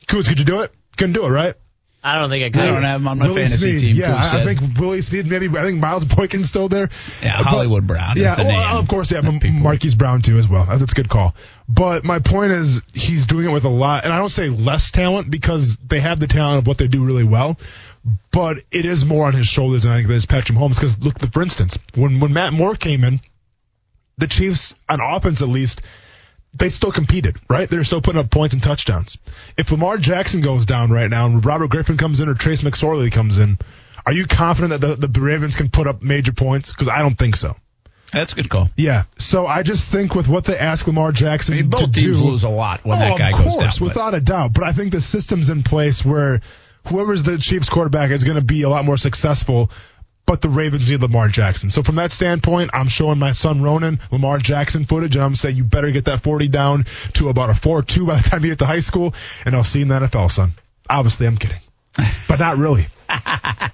[0.08, 0.72] Coos, could you do it?
[0.98, 1.56] Couldn't do it, right?
[2.06, 2.62] I don't think I could.
[2.68, 3.80] I don't have him on my Willie fantasy Snead.
[3.80, 3.96] team.
[3.96, 6.90] Yeah, I, I think Willie Snead, maybe I think Miles Boykin's still there.
[7.22, 8.78] Yeah, But- Hollywood Brown yeah, is the well, name.
[8.78, 10.66] of course, yeah, Marquise Brown too as well.
[10.66, 11.34] That's a good call.
[11.70, 14.92] But my point is, he's doing it with a lot, and I don't say less
[14.92, 17.58] talent because they have the talent of what they do really well.
[18.32, 20.78] But it is more on his shoulders than I think it is Patrick Holmes.
[20.78, 23.22] Because look, for instance, when when Matt Moore came in,
[24.18, 25.82] the Chiefs on offense at least
[26.54, 27.70] they still competed, right?
[27.70, 29.18] They're still putting up points and touchdowns.
[29.58, 33.12] If Lamar Jackson goes down right now and Robert Griffin comes in or Trace McSorley
[33.12, 33.58] comes in,
[34.06, 36.72] are you confident that the, the Ravens can put up major points?
[36.72, 37.56] Because I don't think so.
[38.12, 38.70] That's a good call.
[38.78, 39.06] Yeah.
[39.18, 42.20] So I just think with what they ask Lamar Jackson I mean, both to teams
[42.20, 43.70] do, lose a lot when oh, that guy of goes course, down.
[43.80, 44.54] but- without a doubt.
[44.54, 46.42] But I think the system's in place where
[46.88, 49.72] whoever's the Chiefs quarterback is going to be a lot more successful.
[50.26, 51.70] But the Ravens need Lamar Jackson.
[51.70, 55.58] So from that standpoint, I'm showing my son Ronan Lamar Jackson footage, and I'm saying
[55.58, 56.86] you better get that 40 down
[57.16, 59.14] to about a 4-2 by the time you get to high school,
[59.46, 60.54] and I'll see you in the NFL, son.
[60.90, 61.60] Obviously, I'm kidding,
[62.28, 62.88] but not really.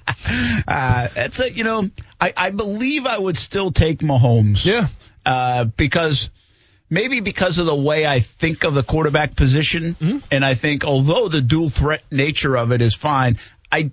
[0.68, 1.54] Uh, that's it.
[1.58, 1.90] You know,
[2.22, 4.64] I, I believe I would still take Mahomes.
[4.66, 4.88] Yeah.
[5.26, 6.30] Uh, because
[6.90, 10.18] maybe because of the way I think of the quarterback position, Mm-hmm.
[10.32, 13.40] and I think although the dual threat nature of it is fine,
[13.72, 13.92] I.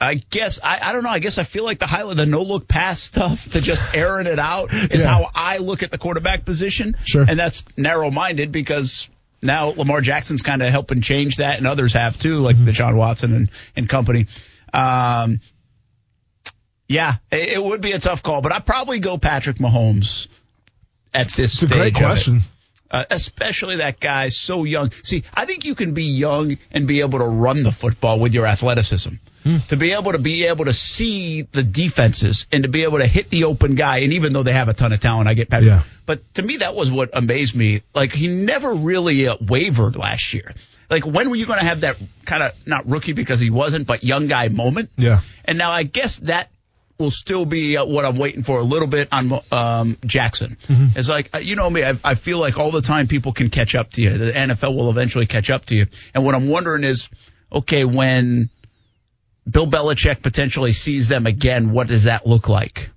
[0.00, 1.08] I guess I, I don't know.
[1.10, 4.26] I guess I feel like the highlight, the no look pass stuff, to just airing
[4.26, 5.08] it out is Yeah.
[5.08, 6.96] how I look at the quarterback position.
[7.04, 7.24] Sure.
[7.26, 9.08] and that's narrow minded because
[9.42, 13.34] now Lamar Jackson's kind of helping change that, and others have too, like Deshaun Watson
[13.34, 14.26] and, and company.
[14.74, 15.40] Um,
[16.88, 20.28] yeah, it, it would be a tough call, but I'd probably go Patrick Mahomes
[21.14, 22.42] at this It's a great question.
[22.88, 24.92] Uh, especially that guy so young.
[25.02, 28.32] See, I think you can be young and be able to run the football with
[28.32, 29.14] your athleticism.
[29.42, 29.58] Hmm.
[29.68, 33.06] To be able to be able to see the defenses and to be able to
[33.06, 35.50] hit the open guy, and even though they have a ton of talent, I get
[35.50, 35.68] Patrick.
[35.68, 35.82] Yeah.
[36.04, 37.82] But to me, that was what amazed me.
[37.94, 40.52] Like he never really uh, wavered last year.
[40.88, 43.86] Like when were you going to have that kind of not rookie because he wasn't,
[43.86, 44.90] but young guy moment?
[44.96, 45.20] Yeah.
[45.44, 46.50] And now I guess that
[46.98, 50.56] will still be uh, what I'm waiting for a little bit on um, Jackson.
[50.66, 50.98] Mm-hmm.
[50.98, 53.50] It's like, uh, you know me, I, I feel like all the time people can
[53.50, 54.16] catch up to you.
[54.16, 55.86] The NFL will eventually catch up to you.
[56.14, 57.08] And what I'm wondering is,
[57.52, 58.50] okay, when
[59.48, 62.90] Bill Belichick potentially sees them again, what does that look like?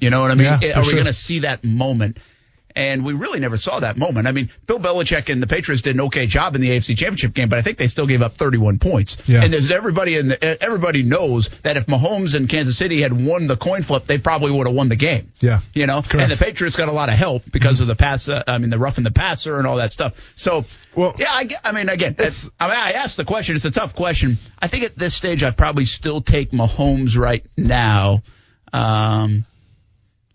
[0.00, 0.46] You know what I mean?
[0.46, 0.94] Yeah, for Are we sure.
[0.94, 2.18] going to see that moment?
[2.74, 4.26] And we really never saw that moment.
[4.26, 7.34] I mean, Bill Belichick and the Patriots did an okay job in the AFC Championship
[7.34, 9.16] game, but I think they still gave up 31 points.
[9.26, 9.42] Yeah.
[9.44, 13.46] And there's everybody in the, everybody knows that if Mahomes and Kansas City had won
[13.46, 15.32] the coin flip, they probably would have won the game.
[15.40, 15.60] Yeah.
[15.74, 16.14] You know, Correct.
[16.14, 18.28] and the Patriots got a lot of help because of the pass.
[18.28, 20.32] Uh, I mean, the roughing the passer and all that stuff.
[20.36, 23.56] So, Well, yeah, I, I mean, again, it's, I mean, I asked the question.
[23.56, 24.38] It's a tough question.
[24.58, 28.22] I think at this stage, I'd probably still take Mahomes right now.
[28.72, 29.44] Um,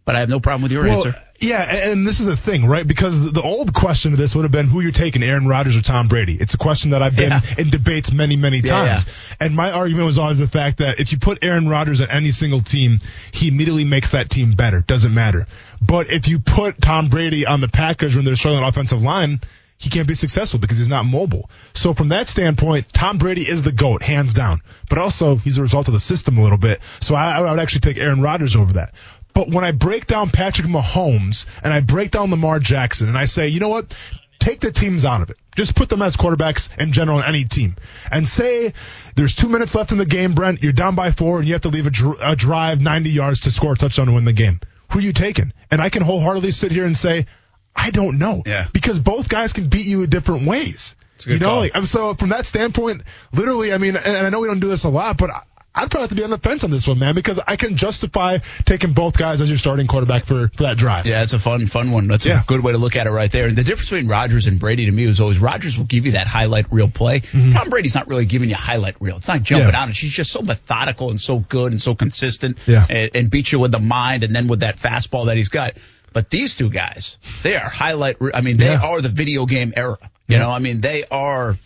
[0.07, 1.13] but I have no problem with your Well, answer.
[1.37, 2.87] yeah, and, this is the thing, right?
[2.87, 5.81] Because the old question of this would have been who you're taking, Aaron Rodgers or
[5.81, 6.37] Tom Brady.
[6.39, 7.41] It's a question that I've been Yeah.
[7.57, 9.05] in debates many, many Yeah, times.
[9.41, 12.31] And my argument was always the fact that if you put Aaron Rodgers at any
[12.31, 12.99] single team,
[13.33, 14.79] he immediately makes that team better.
[14.79, 15.45] Doesn't matter.
[15.81, 19.41] But if you put Tom Brady on the Packers when they're struggling on offensive line,
[19.79, 21.51] he can't be successful because he's not mobile.
[21.73, 24.61] So from that standpoint, Tom Brady is the GOAT, hands down.
[24.89, 26.79] But also, he's a result of the system a little bit.
[26.99, 28.93] So I, I would actually take Aaron Rodgers over that.
[29.37, 33.25] But when I break down Patrick Mahomes and I break down Lamar Jackson and I
[33.25, 33.95] say, you know what?
[34.39, 35.37] Take the teams out of it.
[35.55, 37.75] Just put them as quarterbacks in general on any team.
[38.11, 38.73] And say
[39.15, 40.63] there's two minutes left in the game, Brent.
[40.63, 43.41] You're down by four and you have to leave a, dr- a drive 90 yards
[43.41, 44.59] to score a touchdown to win the game.
[44.91, 45.53] Who are you taking?
[45.69, 47.27] And I can wholeheartedly sit here and say,
[47.75, 48.41] I don't know.
[48.43, 48.65] Yeah.
[48.73, 50.95] Because both guys can beat you in different ways.
[51.19, 51.59] a good you know, call.
[51.59, 53.03] like, so from that standpoint,
[53.33, 55.29] literally, I mean, and I know we don't do this a lot, but
[55.77, 57.77] I'd probably have to be on the fence on this one, man, because I can
[57.77, 61.05] justify taking both guys as your starting quarterback for, for that drive.
[61.05, 62.07] Yeah, it's a fun, fun one.
[62.07, 62.41] That's Yeah.
[62.41, 63.47] a good way to look at it right there.
[63.47, 66.13] And the difference between Rodgers and Brady to me was always Rodgers will give you
[66.13, 67.19] that highlight reel play.
[67.21, 69.17] Tom Brady's not really giving you highlight reel.
[69.17, 69.73] It's not jumping Mm-hmm.
[69.75, 69.83] Yeah.
[69.83, 69.95] out.
[69.95, 72.57] She's just so methodical and so good and so consistent.
[72.65, 72.85] Yeah.
[72.89, 75.73] And, and beats you with the mind and then with that fastball that he's got.
[76.13, 78.17] But these two guys, they are highlight.
[78.33, 78.81] I mean, they Yeah.
[78.83, 79.97] are the video game era.
[80.27, 81.57] You know, I mean, they are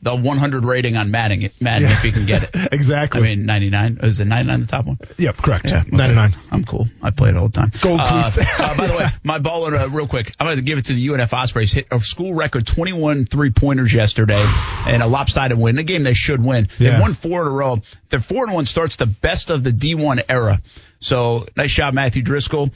[0.00, 1.96] the 100 rating on Madden, Madden Yeah.
[1.98, 2.68] if you can get it.
[2.72, 3.20] Exactly.
[3.20, 3.98] I mean, 99.
[4.02, 4.98] Is it 99 the top one?
[5.16, 5.66] Yep, correct.
[5.70, 5.96] Yeah, okay.
[5.96, 6.36] 99.
[6.52, 6.86] I'm cool.
[7.02, 7.72] I play it all the time.
[7.80, 8.38] Gold Uh, cleats.
[8.60, 10.92] uh, by the way, my baller, uh, real quick, I'm going to give it to
[10.94, 11.72] the UNF Ospreys.
[11.72, 14.44] Hit a school record 21 three pointers yesterday
[14.86, 15.76] and a lopsided win.
[15.78, 16.68] A game they should win.
[16.78, 17.00] They Yeah.
[17.00, 17.80] won four in a row.
[18.10, 20.60] Their four and one starts the best of the D1 era.
[21.00, 22.70] So nice job, Matthew Driscoll.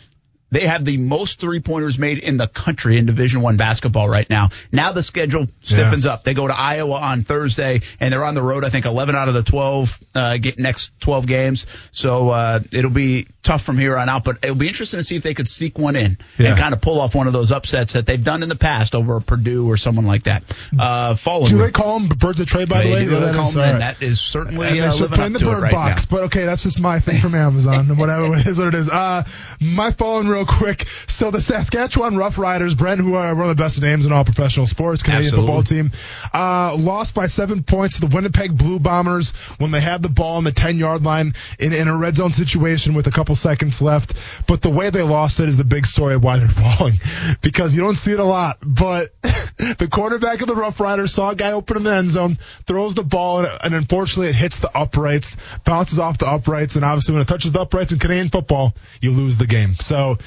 [0.52, 4.28] They have the most three pointers made in the country in Division One basketball right
[4.30, 4.50] now.
[4.70, 6.22] Now the schedule stiffens up.
[6.22, 8.64] They go to Iowa on Thursday, and they're on the road.
[8.64, 11.66] I think 11 out of the 12 uh, get next 12 games.
[11.90, 14.24] So uh, it'll be tough from here on out.
[14.24, 16.50] But it'll be interesting to see if they could sneak one in Yeah.
[16.50, 18.94] and kind of pull off one of those upsets that they've done in the past
[18.94, 20.44] over Purdue or someone like that.
[20.78, 23.04] Uh, Do they call them birds of trade, by the way?
[23.04, 23.10] do.
[23.10, 23.78] They that call is, them right.
[23.78, 26.16] That is certainly uh, living up the to it bird right box, now.
[26.16, 27.96] but okay, that's just my thing from Amazon.
[27.96, 28.88] Whatever it is, what it is.
[28.88, 29.24] Uh,
[29.60, 30.86] my phone, real quick.
[31.06, 34.66] So the Saskatchewan Roughriders, Brent, who are one of the best names in all professional
[34.66, 35.46] sports, Canadian Absolutely.
[35.46, 35.90] football team,
[36.32, 40.36] uh, lost by seven points to the Winnipeg Blue Bombers when they had the ball
[40.36, 43.80] on the 10 yard line in, in a red zone situation with a couple seconds
[43.80, 44.14] left.
[44.46, 46.94] But the way they lost it is the big story of why they're falling
[47.42, 48.58] because you don't see it a lot.
[48.62, 52.36] But the quarterback of the Roughriders saw a guy open in the end zone,
[52.66, 57.14] throws the ball, and unfortunately it hits the uprights, bounces off the uprights, and obviously
[57.14, 59.74] when it touches the uprights in Canadian football, you lose the game.
[59.74, 60.18] So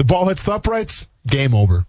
[0.00, 1.84] the ball hits the uprights, game over.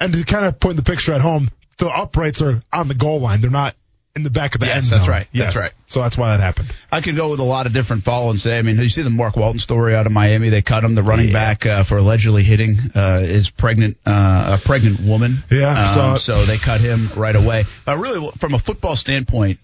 [0.00, 3.20] And to kind of point the picture at home, the uprights are on the goal
[3.20, 3.42] line.
[3.42, 3.76] They're not
[4.16, 4.98] in the back of the Yes, end zone.
[5.00, 5.26] that's right.
[5.34, 5.62] That's Yes.
[5.62, 5.72] right.
[5.86, 6.72] So that's why that happened.
[6.90, 9.02] I could go with a lot of different follow and say, I mean, you see
[9.02, 10.48] the Mark Walton story out of Miami?
[10.48, 14.66] They cut him, the running back, uh, for allegedly hitting, uh, his pregnant, uh, a
[14.66, 15.44] pregnant woman.
[15.50, 17.66] Yeah, Um, so they cut him right away.
[17.84, 19.58] But really, from a football standpoint,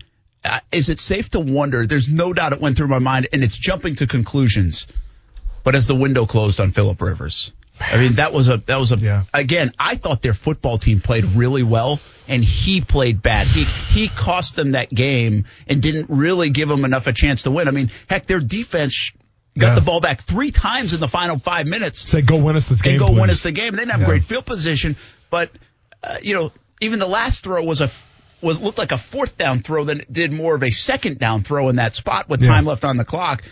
[0.45, 1.87] uh, is it safe to wonder?
[1.87, 4.87] There's no doubt it went through my mind and it's jumping to conclusions.
[5.65, 8.93] But as the window closed on Philip Rivers, I mean, that was a, that was
[8.93, 9.25] a, Yeah.
[9.35, 13.47] again, I thought their football team played really well and he played bad.
[13.47, 17.51] He, he cost them that game and didn't really give them enough a chance to
[17.51, 17.69] win.
[17.69, 19.13] I mean, heck, their defense
[19.59, 19.75] got Yeah.
[19.77, 22.83] the ball back three times in the final five minutes Say, go win us this
[22.83, 22.99] game.
[22.99, 23.73] go win us the game.
[23.73, 24.07] They didn't have Yeah.
[24.07, 24.97] great field position,
[25.31, 25.51] but
[26.03, 27.91] uh, you know, even the last throw was a
[28.43, 31.43] was looked like a fourth down throw than it did more of a second down
[31.43, 33.43] throw in that spot with time left on the clock.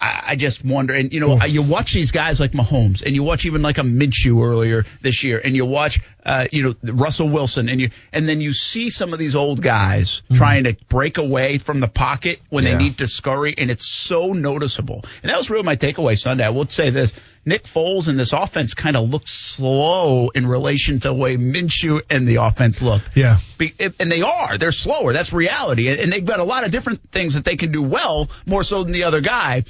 [0.00, 1.46] I, I just wonder, and you know, Cool.
[1.48, 5.22] you watch these guys like Mahomes, and you watch even like a Minshew earlier this
[5.22, 8.88] year, and you watch, uh, you know, Russell Wilson, and you, and then you see
[8.90, 12.64] some of these old guys trying to break away from the pocket when.
[12.64, 12.70] Yeah.
[12.70, 15.04] they need to scurry, and it's so noticeable.
[15.22, 16.44] And that was really my takeaway Sunday.
[16.44, 17.12] I will say this:
[17.44, 22.00] Nick Foles and this offense kind of looked slow in relation to the way Minshew
[22.08, 23.16] and the offense looked.
[23.16, 23.38] Yeah.
[23.58, 24.56] Be, and they are.
[24.56, 25.12] They're slower.
[25.12, 25.88] That's reality.
[25.88, 28.62] And, and they've got a lot of different things that they can do well, more
[28.62, 29.64] so than the other guy.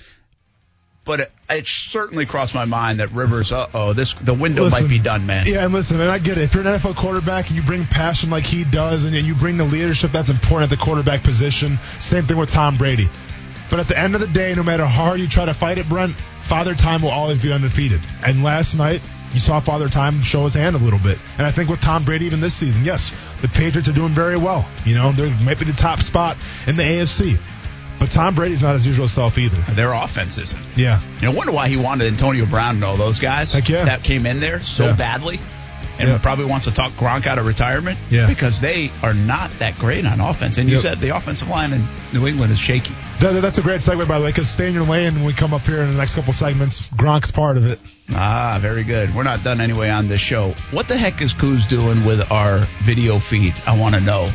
[1.04, 4.82] But it, it certainly crossed my mind that Rivers, uh oh, this the window Listen,
[4.82, 5.46] might be done, man.
[5.46, 6.42] Yeah, and listen, and I get it.
[6.42, 9.56] If you're an NFL quarterback and you bring passion like he does, and you bring
[9.56, 13.08] the leadership that's important at the quarterback position, same thing with Tom Brady.
[13.70, 15.78] But at the end of the day, no matter how hard you try to fight
[15.78, 18.00] it, Brent, Father Time will always be undefeated.
[18.26, 19.00] And last night,
[19.32, 21.18] you saw Father Time show his hand a little bit.
[21.38, 24.36] And I think with Tom Brady, even this season, yes, the Patriots are doing very
[24.36, 24.68] well.
[24.84, 26.36] You know, they might be the top spot
[26.66, 27.38] in the AFC.
[28.00, 29.58] But Tom Brady's not his usual self either.
[29.74, 30.60] Their offense isn't.
[30.74, 30.98] Yeah.
[31.20, 33.84] You know, wonder why he wanted Antonio Brown and all those guys yeah.
[33.84, 34.92] that came in there so Yeah.
[34.94, 35.38] badly.
[35.98, 36.16] And Yeah.
[36.16, 38.26] probably wants to talk Gronk out of retirement Yeah.
[38.26, 40.56] because they are not that great on offense.
[40.56, 40.82] And you Yep.
[40.82, 42.94] said the offensive line in New England is shaky.
[43.18, 45.34] That, that's a great segue, by the way, because stay in your lane when we
[45.34, 46.80] come up here in the next couple segments.
[46.96, 47.78] Gronk's part of it.
[48.14, 49.14] Ah, very good.
[49.14, 50.54] We're not done anyway on this show.
[50.70, 53.52] What the heck is Kuz doing with our video feed?
[53.66, 54.30] I want to know.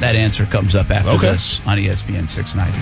[0.00, 1.30] That answer comes up after Okay.
[1.32, 2.78] this on ESPN 690.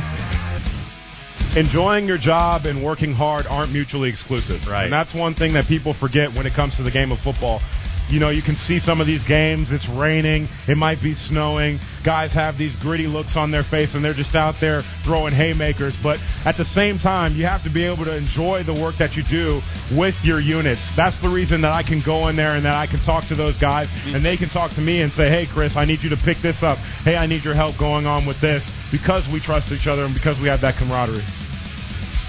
[1.59, 4.67] enjoying your job and working hard aren't mutually exclusive.
[4.69, 4.85] Right.
[4.85, 7.61] And that's one thing that people forget when it comes to the game of football.
[8.09, 11.79] You know, you can see some of these games, it's raining, it might be snowing.
[12.05, 15.95] Guys have these gritty looks on their face and they're just out there throwing haymakers.
[15.97, 19.17] But at the same time, you have to be able to enjoy the work that
[19.17, 19.61] you do
[19.95, 20.95] with your units.
[20.97, 23.35] That's the reason that I can go in there and that I can talk to
[23.35, 26.09] those guys and they can talk to me and say, hey, Chris, I need you
[26.11, 26.79] to pick this up.
[26.79, 30.15] Hey, I need your help going on with this because we trust each other and
[30.15, 31.23] because we have that camaraderie.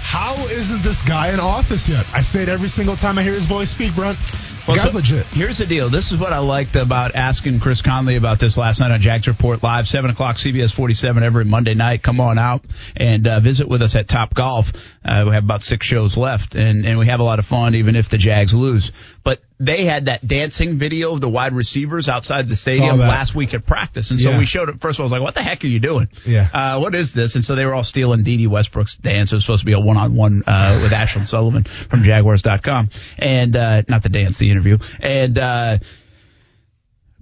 [0.02, 2.04] How isn't this guy in office yet?
[2.12, 4.18] I say it every single time I hear his voice speak, Brent.
[4.66, 5.26] Well, Guy's so legit.
[5.26, 5.88] Here's the deal.
[5.88, 9.26] This is what I liked about asking Chris Conley about this last night on Jags
[9.26, 12.02] Report Live, 7 o'clock, CBS 47 every Monday night.
[12.02, 12.62] Come on out
[12.96, 14.72] and uh, visit with us at Top Golf.
[15.04, 17.74] Uh, we have about six shows left, and, and we have a lot of fun
[17.74, 18.92] even if the Jags lose.
[19.22, 23.52] But they had that dancing video of the wide receivers outside the stadium last week
[23.52, 24.10] at practice.
[24.10, 24.38] And so Yeah.
[24.38, 24.80] we showed it.
[24.80, 26.08] First of all, I was like, what the heck are you doing?
[26.26, 26.48] Yeah.
[26.52, 27.34] Uh, what is this?
[27.34, 29.30] And so they were all stealing Dede Westbrook's dance.
[29.32, 32.88] It was supposed to be a one-on-one uh, with Ashlyn Sullivan from Jaguars.com,
[33.18, 34.78] and uh, not the dance, the interview.
[35.00, 35.78] And uh,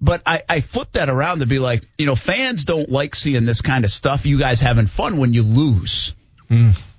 [0.01, 3.45] but I, I flipped that around to be like, you know, fans don't like seeing
[3.45, 4.25] this kind of stuff.
[4.27, 6.15] You guys having fun when you lose.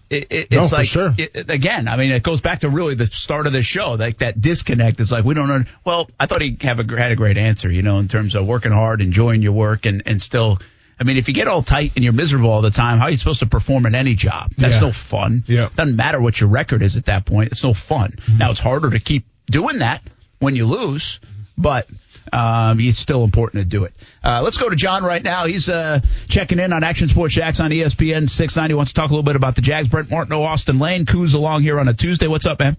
[0.09, 1.13] It, it, No, it's for like sure.
[1.17, 1.87] it, again.
[1.87, 3.93] I mean, it goes back to really the start of the show.
[3.93, 5.63] Like that disconnect is like we don't know.
[5.85, 8.45] Well, I thought he have a, had a great answer, you know, in terms of
[8.47, 10.57] working hard, enjoying your work, and and still.
[11.01, 13.11] I mean, if you get all tight and you're miserable all the time, how are
[13.11, 14.51] you supposed to perform in any job?
[14.57, 14.79] That's Yeah.
[14.81, 15.45] no fun.
[15.47, 15.69] Yeah.
[15.73, 17.53] Doesn't matter what your record is at that point.
[17.53, 18.11] It's no fun.
[18.17, 18.37] Mm-hmm.
[18.39, 20.01] Now it's harder to keep doing that
[20.39, 21.21] when you lose,
[21.57, 21.87] but
[22.33, 23.93] um, it's still important to do it.
[24.23, 25.45] Uh, let's go to John right now.
[25.45, 28.73] He's uh, checking in on Action Sports Jax on ESPN 690.
[28.75, 29.87] Wants to talk a little bit about the Jags.
[29.87, 32.27] Brent Martineau, Austen Lane, Coos along here on a Tuesday.
[32.27, 32.77] What's up, man?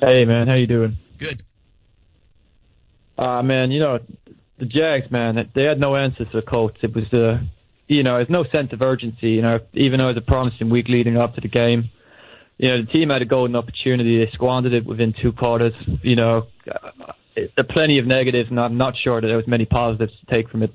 [0.00, 0.98] Hey man, how you doing?
[1.18, 1.42] Good.
[3.16, 4.00] Uh man, you know,
[4.58, 6.78] the Jags, man, they had no answer to the Colts.
[6.82, 7.44] It was uh
[7.86, 10.70] you know, there's no sense of urgency, you know, even though it was a promising
[10.70, 11.90] week leading up to the game.
[12.56, 14.24] You know, the team had a golden opportunity.
[14.24, 15.74] They squandered it within two quarters.
[16.02, 16.46] You know,
[17.34, 20.34] there are plenty of negatives, and I'm not sure that there was many positives to
[20.34, 20.72] take from it.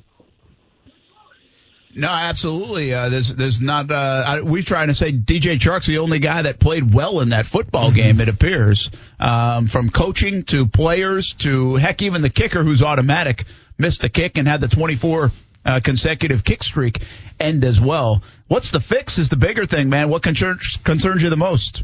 [1.96, 2.94] No, absolutely.
[2.94, 3.90] Uh, there's there's not.
[3.90, 7.30] Uh, I, we trying to say DJ Chark's the only guy that played well in
[7.30, 8.22] that football game.
[8.22, 13.46] It appears um, from coaching to players to heck, even the kicker who's automatic
[13.80, 15.32] missed the kick and had the 24
[15.66, 17.02] uh, consecutive kick streak
[17.40, 18.22] end as well.
[18.48, 19.18] What's the fix?
[19.18, 20.10] Is the bigger thing, man.
[20.10, 21.84] What concerns concerns you the most?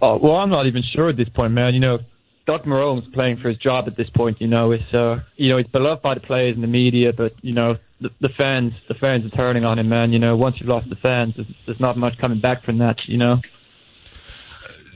[0.00, 1.74] Oh, well, I'm not even sure at this point, man.
[1.74, 1.98] You know,
[2.46, 4.40] Doug Marrone's playing for his job at this point.
[4.40, 7.32] You know, it's uh, you know, he's beloved by the players and the media, but
[7.42, 10.12] you know, the, the fans, the fans are turning on him, man.
[10.12, 12.96] You know, once you've lost the fans, there's, there's not much coming back from that.
[13.06, 13.36] You know.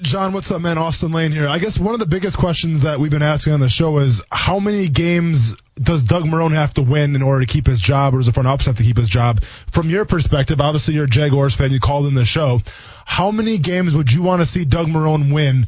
[0.02, 0.76] John, what's up, man?
[0.76, 1.48] Austen Lane here.
[1.48, 4.20] I guess one of the biggest questions that we've been asking on the show is
[4.30, 8.14] how many games does Doug Marrone have to win in order to keep his job,
[8.14, 9.42] or does the front office have to keep his job?
[9.70, 11.72] From your perspective, obviously you're a Jaguars fan.
[11.72, 12.60] You called in the show.
[13.06, 15.66] How many games would you want to see Doug Marrone win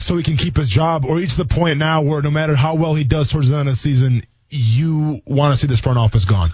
[0.00, 2.74] so he can keep his job, or reach the point now where no matter how
[2.74, 5.98] well he does towards the end of the season, you want to see this front
[5.98, 6.52] office gone?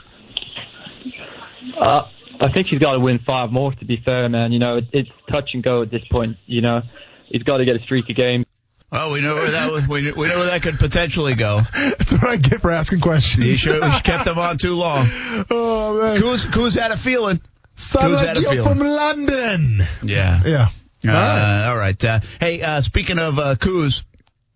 [1.80, 2.02] Uh,
[2.40, 3.72] I think he's got to win five more.
[3.72, 6.36] To be fair, man, you know, it, it's touch and go at this point.
[6.46, 6.82] You know,
[7.28, 8.46] he's got to get a streak of games.
[8.90, 11.60] Well, we know where that was, we, we know where that could potentially go.
[11.74, 13.44] That's what I get for asking questions.
[13.44, 15.06] You should have kept them on too long.
[15.50, 17.40] Oh man, Coos, Coos had a feeling.
[17.76, 18.68] Son Coos had a you feeling.
[18.68, 19.82] from London.
[20.02, 20.40] Yeah.
[20.44, 20.68] Yeah.
[21.08, 21.68] Uh, All right.
[21.68, 22.04] all right.
[22.04, 24.04] Uh, hey, uh, speaking of uh, Coos,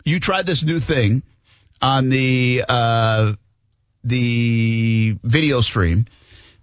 [0.05, 1.23] you tried this new thing
[1.83, 3.33] on the uh,
[4.05, 6.07] the video stream.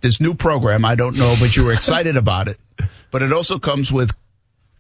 [0.02, 2.58] This new program, I don't know, but you were excited about it.
[3.12, 4.12] But it also comes with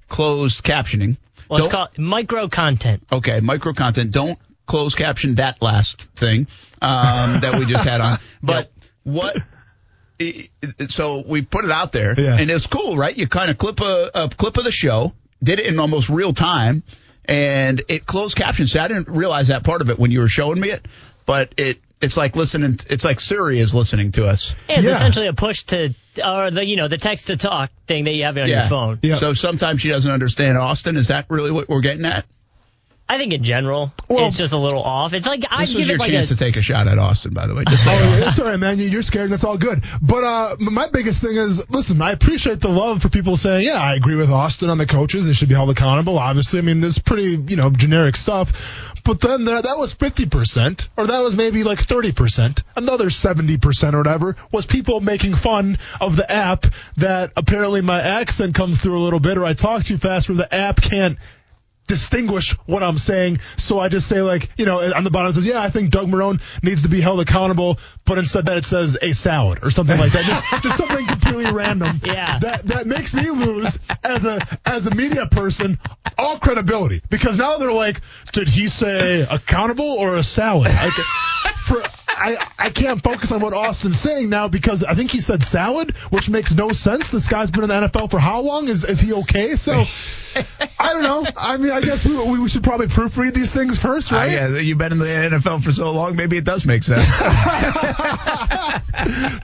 [0.07, 1.17] closed captioning.
[1.49, 3.03] Well, it's Don't- called micro content.
[3.11, 4.11] Okay, micro content.
[4.11, 6.47] Don't close caption that last thing
[6.81, 8.19] um, that we just had on.
[8.43, 8.69] But
[9.03, 9.38] what?
[10.19, 12.38] I- i- So we put it out there, Yeah.
[12.38, 13.15] and it's cool, right?
[13.15, 15.14] You kind of clip a, a clip of the show,
[15.44, 16.84] did it in almost real time,
[17.26, 18.72] and it closed captions.
[18.72, 20.85] So I didn't realize that part of it when you were showing me it,
[21.26, 22.80] but it it's like listening.
[22.89, 24.53] It's like Siri is listening to us.
[24.69, 24.95] Yeah, it's Yeah.
[24.95, 28.23] essentially a push to, or the you know the text to talk thing that you
[28.26, 28.99] have on your phone.
[29.02, 29.15] Yeah.
[29.15, 30.95] So sometimes she doesn't understand Austen.
[30.95, 32.26] Is that really what we're getting at?
[33.09, 35.13] I think in general, Well- it's just a little off.
[35.13, 36.35] It's like I This give was your it like chance a.
[36.35, 37.63] to take a shot at Austen, by the way.
[37.69, 37.91] Just so.
[37.93, 38.79] Oh, it's all right, man.
[38.79, 39.29] You- You're scared.
[39.29, 39.84] That's all good.
[40.01, 43.77] But uh, my biggest thing is, listen, I appreciate the love for people saying, yeah,
[43.79, 45.25] I agree with Austen on the coaches.
[45.25, 46.19] They should be held accountable.
[46.19, 48.93] Obviously, I mean, there's pretty, you know, generic stuff.
[49.05, 52.61] But then there, that was 50%, or that was maybe like 30%.
[52.75, 56.65] Another 70% or whatever was people making fun of the app
[56.97, 60.35] that apparently my accent comes through a little bit, or I talk too fast, where
[60.38, 61.17] the app can't
[61.88, 63.39] distinguish what I'm saying.
[63.57, 65.89] So I just say like, you know, on the bottom it says, yeah, I think
[65.89, 69.72] Doug Marrone needs to be held accountable, but instead that it says a salad or
[69.72, 70.26] something like that.
[70.26, 72.01] Just, just something completely random.
[72.07, 72.39] Yeah.
[72.39, 75.77] That that makes me lose as a as a media person
[76.18, 78.01] all credibility because now they're like,
[78.31, 80.72] did he say accountable or a salad?
[80.72, 80.93] Like,
[81.55, 85.43] for, I I can't focus on what Austen's saying now because I think he said
[85.43, 87.11] salad, which makes no sense.
[87.11, 88.69] This guy's been in the NFL for how long?
[88.69, 89.55] Is is he okay?
[89.55, 89.84] So.
[90.79, 91.25] I don't know.
[91.37, 94.29] I mean, I guess we, we should probably proofread these things first, I right?
[94.31, 97.15] guess you've been in the NFL for so long, maybe it does make sense.
[97.17, 98.79] That's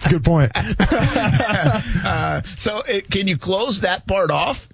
[0.06, 0.52] a good point.
[0.56, 4.68] uh, so, it, can you close that part off,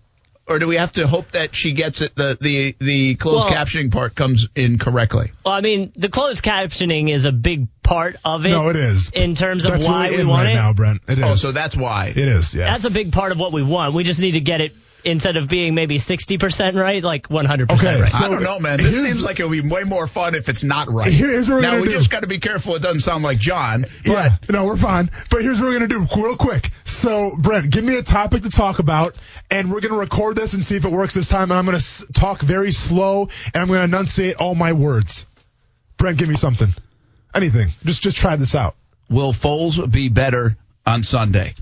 [0.47, 2.15] or do we have to hope that she gets it?
[2.15, 5.31] The the the closed Well- captioning part comes in correctly.
[5.45, 8.49] Well, I mean, the closed captioning is a big part of it.
[8.49, 9.09] No, it is.
[9.13, 10.55] In terms of That's why really we in want right it.
[10.55, 11.01] now, Brent.
[11.07, 11.25] It is.
[11.25, 12.07] Oh, so that's why.
[12.09, 12.53] It is.
[12.55, 12.71] Yeah.
[12.71, 13.93] That's a big part of what we want.
[13.93, 14.75] We just need to get it
[15.05, 18.09] instead of being maybe 60% right, like 100% Okay, right.
[18.09, 18.77] so- I don't know, man.
[18.77, 21.11] This here's- seems like it'll be way more fun if it's not right.
[21.11, 21.93] Here's what we're now gonna we do.
[21.97, 22.75] just got to be careful.
[22.75, 23.83] It doesn't sound like John.
[24.05, 25.09] But Yeah, no, we're fine.
[25.29, 26.69] But here's what we're gonna do, real quick.
[26.85, 29.15] So, Brent, give me a topic to talk about,
[29.49, 31.43] and we're gonna record this and see if it works this time.
[31.51, 35.25] And I'm gonna s- talk very slow, and I'm gonna enunciate all my words.
[35.97, 36.73] Brent, give me something,
[37.33, 37.69] anything.
[37.85, 38.75] Just, just try this out.
[39.09, 40.55] will Foles be better
[40.85, 41.53] on Sunday?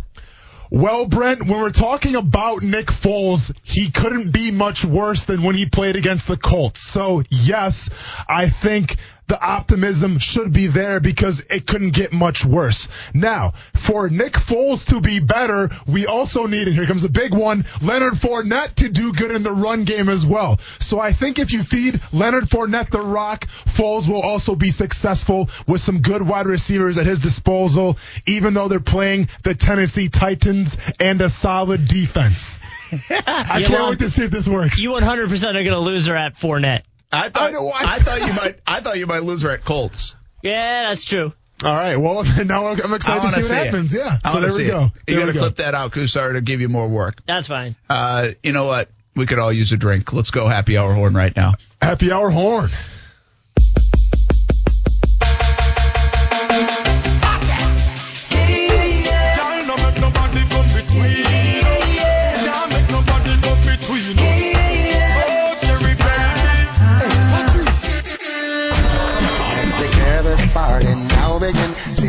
[0.70, 5.56] Well, Brent, when we're talking about Nick Foles, he couldn't be much worse than when
[5.56, 6.82] he played against the Colts.
[6.82, 7.90] So, yes,
[8.28, 8.98] I think
[9.28, 12.88] the optimism should be there because it couldn't get much worse.
[13.14, 17.34] Now, for Nick Foles to be better, we also need, and here comes a big
[17.34, 20.58] one, Leonard Fournette to do good in the run game as well.
[20.80, 25.50] So I think if you feed Leonard Fournette the rock, Foles will also be successful
[25.68, 30.78] with some good wide receivers at his disposal, even though they're playing the Tennessee Titans
[31.00, 32.60] and a solid defense.
[33.10, 34.80] I Yeah, can't wait to see if this works.
[34.80, 36.84] You 100% are going to lose her at Fournette.
[37.12, 38.60] I thought, I I- I thought you might.
[38.68, 40.16] I thought you might lose her at Colts.
[40.44, 41.34] Yeah, that's true.
[41.64, 41.96] All right.
[41.98, 43.66] Well, now I'm excited to wanna see what it.
[43.66, 43.94] happens.
[43.94, 44.20] Yeah.
[44.24, 44.80] I So wanna there we see go.
[44.80, 45.40] There You we got to go.
[45.40, 47.22] clip that out, Kusar, to give you more work.
[47.26, 47.76] That's fine.
[47.90, 48.90] Uh, you know what?
[49.16, 50.14] We could all use a drink.
[50.14, 51.54] Let's go happy hour horn right now.
[51.82, 52.70] Happy hour horn.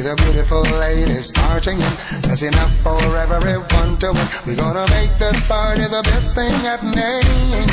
[0.09, 1.93] The beautiful ladies marching in.
[2.23, 4.29] There's enough for everyone to win.
[4.47, 7.69] We're gonna make this party the best thing happening.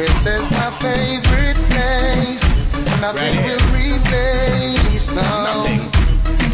[0.00, 2.44] This is my favorite place.
[3.04, 5.66] Nothing will replace, no.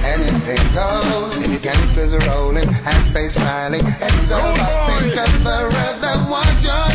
[0.02, 1.38] Anything goes.
[1.62, 3.86] Gangsters rolling, half face smiling.
[3.86, 6.91] It's all about think of the rhythm what you're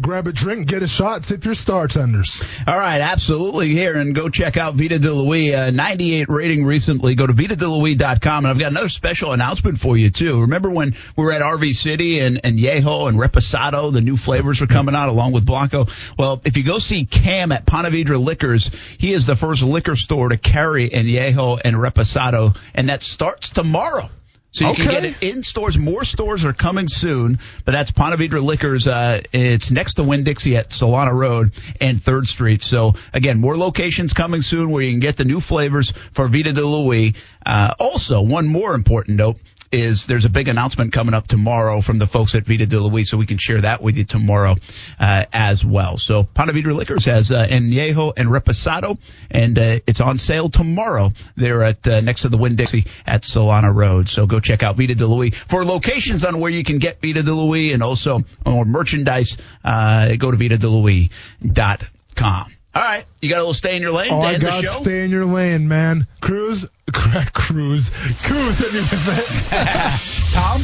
[0.00, 2.42] Grab a drink, get a shot, tip your star tenders.
[2.66, 5.54] All right, absolutely here, and go check out Vita de Louis.
[5.54, 7.14] Uh, 98 rating recently.
[7.14, 10.40] Go to VitaDeLouis.com, and I've got another special announcement for you too.
[10.40, 14.60] Remember when we were at RV City and and Añejo and Reposado, the new flavors
[14.60, 15.86] were coming out along with Blanco.
[16.18, 19.94] Well, if you go see Cam at Ponte Vedra Liquors, he is the first liquor
[19.94, 24.10] store to carry in Añejo and Reposado, and that starts tomorrow.
[24.54, 25.76] So you can get it in stores.
[25.76, 28.86] More stores are coming soon, but that's Ponte Vedra Liquors.
[28.86, 32.62] Uh, it's next to Winn Dixie at Solana Road and Third Street.
[32.62, 36.52] So again, more locations coming soon where you can get the new flavors for Vita
[36.52, 37.14] de Louis.
[37.44, 39.38] Uh, also, one more important note
[39.74, 43.04] is there's a big announcement coming up tomorrow from the folks at Vita de Louis,
[43.04, 44.54] so we can share that with you tomorrow
[44.98, 45.96] uh, as well.
[45.96, 48.98] So Ponte Vedra Liquors has uh, Añejo and Reposado,
[49.30, 51.12] and uh, it's on sale tomorrow.
[51.36, 54.08] They're at uh, next to the Winn Dixie at Solana Road.
[54.08, 57.22] So go check out Vita de Louis for locations on where you can get Vita
[57.22, 59.36] de Louis and also more merchandise.
[59.64, 62.54] Uh, go to VitaDeLouis.com.
[62.76, 64.70] All right, you got a little stay in your lane Oh, I got show.
[64.72, 66.08] stay in your lane, man.
[66.20, 67.90] Cruise, cruise,
[68.24, 70.32] cruise hit me with it.
[70.32, 70.60] Tom?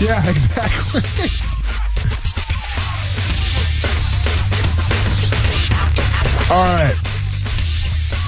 [0.00, 1.28] Yeah, exactly.
[6.50, 6.94] All right.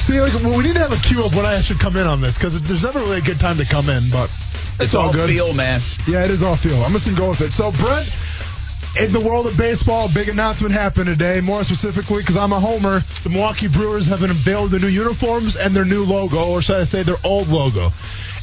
[0.05, 2.21] See, like we need to have a cue of when I should come in on
[2.21, 5.11] this because there's never really a good time to come in, but it's, It's all
[5.13, 5.31] good.
[5.31, 5.81] feel, man.
[6.07, 6.83] Yeah, it is all feel.
[6.83, 7.53] I'm just gonna go with it.
[7.53, 8.07] So, Brent,
[8.99, 11.41] in the world of baseball, a big announcement happened today.
[11.41, 15.75] More specifically, because I'm a homer, the Milwaukee Brewers have unveiled their new uniforms and
[15.75, 17.91] their new logo, or should I say, their old logo.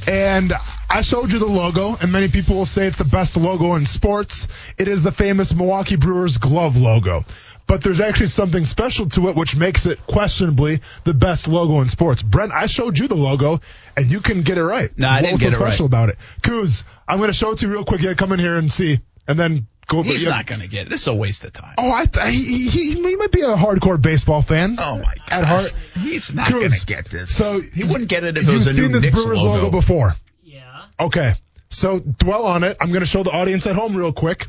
[0.08, 0.54] And
[0.90, 3.86] I showed you the logo, and many people will say it's the best logo in
[3.86, 4.48] sports.
[4.78, 7.26] It is the famous Milwaukee Brewers glove logo.
[7.68, 11.90] But there's actually something special to it, which makes it questionably the best logo in
[11.90, 12.22] sports.
[12.22, 13.60] Brent, I showed you the logo,
[13.98, 14.90] and you can get it right.
[14.98, 15.70] No, I what didn't was get so it right.
[15.74, 16.16] special about it?
[16.42, 18.02] Kuz, I'm going to show it to you real quick.
[18.02, 20.04] You come in here and see, and then go.
[20.04, 20.32] He's yeah.
[20.32, 20.90] not going to get it.
[20.90, 21.74] This is a waste of time.
[21.78, 24.78] Oh, I th- he, he, he might be a hardcore baseball fan.
[24.80, 25.32] Oh my god!
[25.32, 27.36] At heart, He's not going to get this.
[27.36, 28.94] So he wouldn't get it if it was a new You've was a seen new
[29.00, 29.64] this Knicks Brewers logo.
[29.64, 30.16] logo before.
[30.44, 30.86] Yeah.
[31.00, 31.34] Okay.
[31.70, 32.78] So dwell on it.
[32.80, 34.48] I'm going to show the audience at home real quick.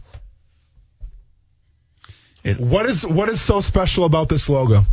[2.58, 4.84] what is what is so special about this logo?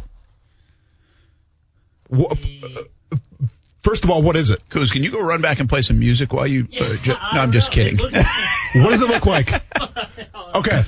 [2.10, 3.18] Wha- uh,
[3.86, 4.68] First of all, what is it?
[4.68, 6.64] Kuz, can you go run back and play some music while you?
[6.64, 8.00] Uh, ju- no, I'm just kidding.
[8.00, 9.52] what does it look like?
[10.56, 10.84] Okay.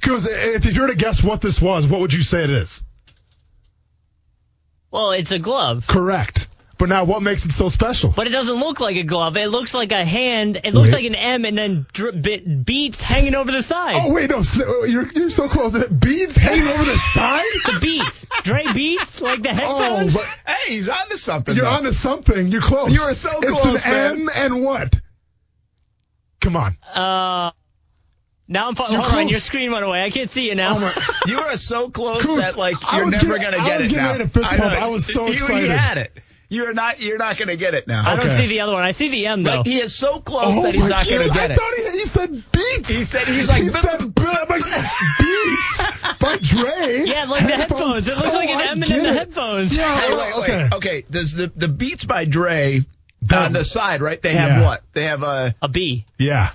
[0.00, 2.82] Kuz, if you were to guess what this was, what would you say it is?
[4.90, 5.86] Well, it's a glove.
[5.86, 6.48] Correct.
[6.76, 8.10] But now, what makes it so special?
[8.14, 9.36] But it doesn't look like a glove.
[9.36, 10.60] It looks like a hand.
[10.64, 10.98] It looks Wait.
[10.98, 13.96] like an M and then dri- bit, beats hanging over the side.
[13.98, 15.76] Oh wait, no, so, you're you're so close.
[15.88, 17.44] Beads hanging over the side.
[17.64, 18.26] The beats.
[18.42, 20.16] Dre beats like the headphones.
[20.16, 21.54] Oh, but Hey, he's onto something.
[21.54, 21.70] you're though.
[21.70, 22.48] onto something.
[22.48, 22.90] You're close.
[22.90, 24.12] You are so It's close, an man.
[24.12, 25.00] M and what?
[26.40, 26.76] Come on.
[26.92, 27.52] Uh,
[28.48, 28.74] now I'm.
[28.74, 30.02] Fu- You're hold on, your screen went away.
[30.02, 30.76] I can't see you now.
[30.78, 31.14] Oh.
[31.26, 33.96] You are so close Coos, that like you're never getting- gonna I get was it
[33.96, 34.10] now.
[34.12, 34.72] ready to fist I bump.
[34.72, 34.78] know.
[34.78, 35.62] I was so You- excited.
[35.68, 36.12] You had it.
[36.54, 37.00] You're not.
[37.00, 38.02] You're not gonna get it now.
[38.06, 38.36] I don't Okay.
[38.36, 38.82] see the other one.
[38.84, 39.58] I see the M though.
[39.58, 41.58] Like he is so close Oh that he's my not gonna God, get I it.
[41.58, 42.88] thought he, you said beats.
[42.88, 44.48] He said he's like he said b- like,
[45.18, 47.02] beats by Dre.
[47.06, 48.08] yeah, like the headphones.
[48.08, 49.76] It looks Oh, like an I M and then the headphones.
[49.76, 50.00] Yeah.
[50.00, 50.42] Hey, oh, wait, wait.
[50.42, 50.76] okay.
[50.76, 51.04] Okay.
[51.10, 52.84] Does the the Beats by Dre
[53.32, 54.20] on the side, right?
[54.20, 54.64] They have Yeah.
[54.64, 54.82] what?
[54.92, 55.54] They have a.
[55.62, 56.04] A B.
[56.18, 56.50] Yeah.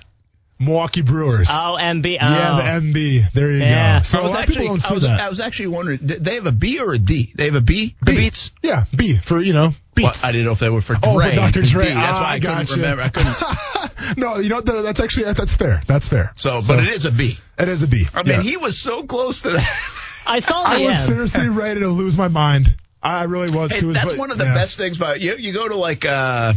[0.62, 1.48] Milwaukee Brewers.
[1.50, 2.18] Oh, MB.
[2.20, 2.28] Oh.
[2.30, 2.80] Yeah, the oh.
[2.92, 3.32] MB.
[3.32, 3.98] There you Yeah.
[4.00, 4.02] go.
[4.02, 4.54] So I a was lot of actually.
[4.56, 5.02] people don't I see was.
[5.04, 5.20] that.
[5.22, 5.98] I was actually wondering.
[6.04, 7.32] Did they have a B or a D?
[7.34, 7.96] They have a B.
[8.02, 8.16] The B.
[8.18, 8.50] Beats.
[8.62, 10.12] Yeah, B for you know Well.
[10.24, 11.02] I didn't know if they were for Dre.
[11.04, 11.62] Oh, for Dr.
[11.62, 11.88] Dre.
[11.88, 11.94] D.
[11.94, 12.74] That's Ah, why I couldn't gotcha.
[12.74, 13.02] remember.
[13.02, 14.16] I couldn't.
[14.18, 15.80] no, you know that's actually that's, that's fair.
[15.86, 16.32] That's fair.
[16.36, 17.38] So, but it is a B.
[17.58, 18.06] It is a B.
[18.14, 18.42] I mean, yeah.
[18.42, 19.90] he was so close to that.
[20.26, 21.06] I saw the I was M.
[21.06, 22.74] seriously ready to lose my mind.
[23.02, 23.72] I really was.
[23.72, 24.54] Hey, Coos, that's but- one of the yeah.
[24.54, 25.34] best things about you.
[25.36, 26.54] You go to like uh,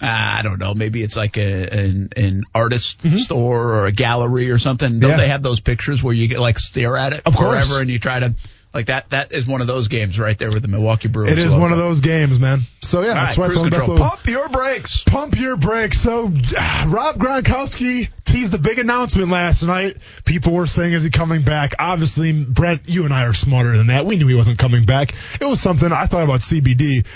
[0.00, 4.58] I don't know, maybe it's like a, an an artist store or a gallery or
[4.58, 5.00] something.
[5.00, 5.18] Don't Mm-hmm.
[5.18, 5.24] Yeah.
[5.24, 7.66] they have those pictures where you get like stare at it Of course.
[7.66, 8.34] forever and you try to
[8.76, 9.10] like that?
[9.10, 11.30] That is one of those games right there with the Milwaukee Brewers.
[11.32, 11.62] It is logo.
[11.62, 12.60] one of those games, man.
[12.82, 15.02] So yeah, All that's right, why it's one of the best little Pump your brakes.
[15.04, 16.00] pump your brakes.
[16.00, 19.96] So ah, Rob Gronkowski teased a big announcement last night.
[20.24, 23.88] People were saying, "Is he coming back?" Obviously, Brent, you and I are smarter than
[23.88, 24.04] that.
[24.06, 25.14] We knew he wasn't coming back.
[25.40, 27.06] It was something I thought about CBD,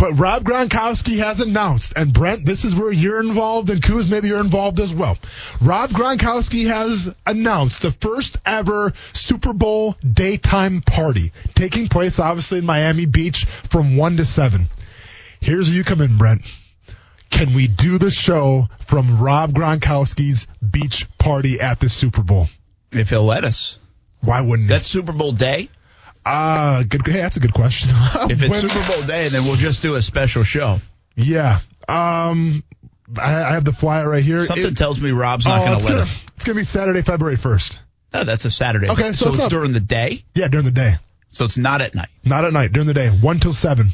[0.00, 4.28] but Rob Gronkowski has announced, and Brent, this is where you're involved, and Kuz, maybe
[4.28, 5.18] you're involved as well.
[5.60, 12.64] Rob Gronkowski has announced the first ever Super Bowl daytime party taking place, obviously in
[12.64, 14.68] Miami Beach, from one to seven.
[15.38, 16.50] Here's where you come in, Brent.
[17.28, 22.48] Can we do the show from Rob Gronkowski's beach party at the Super Bowl?
[22.90, 23.78] If he'll let us.
[24.22, 24.74] Why wouldn't he?
[24.74, 25.68] That's Super Bowl day.
[26.24, 27.06] Ah, good.
[27.06, 27.90] Hey, that's a good question.
[28.30, 30.80] If it's When- Super Bowl day, then we'll just do a special show.
[31.16, 31.60] yeah.
[31.88, 32.62] Um,
[33.18, 34.38] I, I have the flyer right here.
[34.44, 36.24] Something It- tells me Rob's not oh, going to let gonna, us.
[36.36, 37.78] It's gonna be Saturday, February first.
[38.14, 38.88] No, that's a Saturday.
[38.90, 40.24] Okay, so so it's it's during the day.
[40.34, 40.94] Yeah, during the day,
[41.28, 42.08] So it's not at night.
[42.24, 42.72] not at night.
[42.72, 43.88] During the day, one till seven.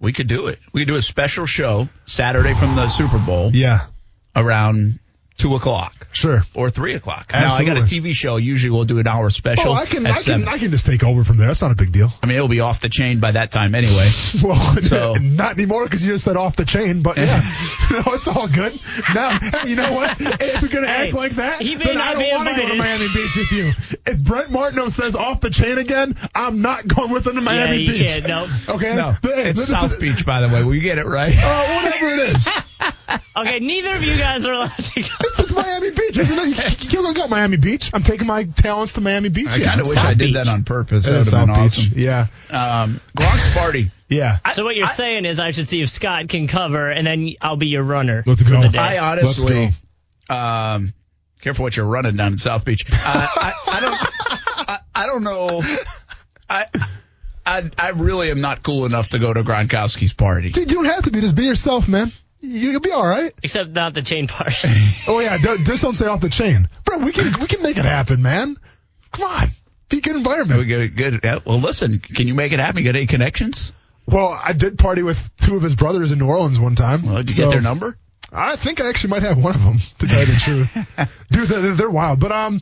[0.00, 0.58] We could do it.
[0.72, 3.86] We could do a special show Saturday from the Super Bowl Yeah,
[4.34, 4.98] around
[5.36, 6.42] two o'clock sure.
[6.54, 7.30] or three o'clock.
[7.32, 8.36] Now I got a TV show.
[8.36, 9.70] Usually we'll do an hour special.
[9.70, 10.46] Oh, I can, I can.
[10.48, 11.46] I can just take over from there.
[11.48, 12.10] That's not a big deal.
[12.22, 14.08] I mean, it'll be off the chain by that time anyway.
[14.42, 17.42] Well, So- not anymore because you just said off the chain, but yeah,
[17.90, 18.78] no, it's all good.
[19.14, 20.16] Now, you know what?
[20.20, 22.48] If you're gonna Hey, act like that, he may then not I don't be want
[22.48, 22.78] to go to invited.
[22.78, 23.72] Miami Beach with you.
[24.06, 27.78] If Brent Martineau says off the chain again, I'm not going with him to Miami
[27.82, 28.00] you Beach.
[28.06, 28.48] can't, nope.
[28.68, 30.62] Okay, No, But, hey, it's this South is- Beach, by the way.
[30.64, 31.34] Will you get it right?
[31.36, 32.48] Oh, whatever it is,
[33.34, 35.08] Okay, neither of you guys are allowed to go.
[35.38, 36.82] it's Miami Beach, isn't?
[36.82, 37.90] You, you don't got Miami Beach.
[37.94, 39.48] I'm taking my talents to Miami Beach.
[39.48, 40.34] I Yeah, kind of it's wish I did Beach.
[40.34, 41.06] that on purpose.
[41.06, 41.84] That would have been South awesome.
[41.90, 41.92] Beach.
[41.98, 43.90] Yeah, Um, Gronk's party.
[44.10, 44.38] yeah.
[44.52, 47.56] So what you're saying is I should see if Scott can cover, and then I'll
[47.56, 48.22] be your runner.
[48.26, 48.56] Let's go.
[48.56, 48.78] for the day.
[48.78, 49.70] I honestly,
[50.28, 50.92] um,
[51.40, 52.84] careful what you're running down in South Beach.
[52.90, 52.94] Uh,
[53.34, 53.98] I, I don't,
[54.68, 55.62] I, I don't know.
[56.50, 56.66] I,
[57.46, 60.50] I, I really am not cool enough to go to Gronkowski's party.
[60.50, 61.20] Dude, you don't have to be.
[61.22, 62.12] Just be yourself, man.
[62.42, 63.32] You, you'll be all right.
[63.42, 64.52] Except not the chain part.
[65.08, 66.98] Oh yeah, don't, just don't say off the chain, bro.
[66.98, 68.56] We can we can make it happen, man.
[69.12, 69.48] Come on,
[69.88, 70.68] be a good We environment.
[70.68, 71.20] get good.
[71.24, 72.78] yeah, Well, listen, can you make it happen?
[72.82, 73.72] You got any connections?
[74.06, 77.02] Well, I did party with two of his brothers in New Orleans one time.
[77.04, 77.96] Well, did you so get their number?
[78.32, 81.08] I think I actually might have one of them to tell you the truth.
[81.30, 82.60] Dude, they're, they're wild, but um,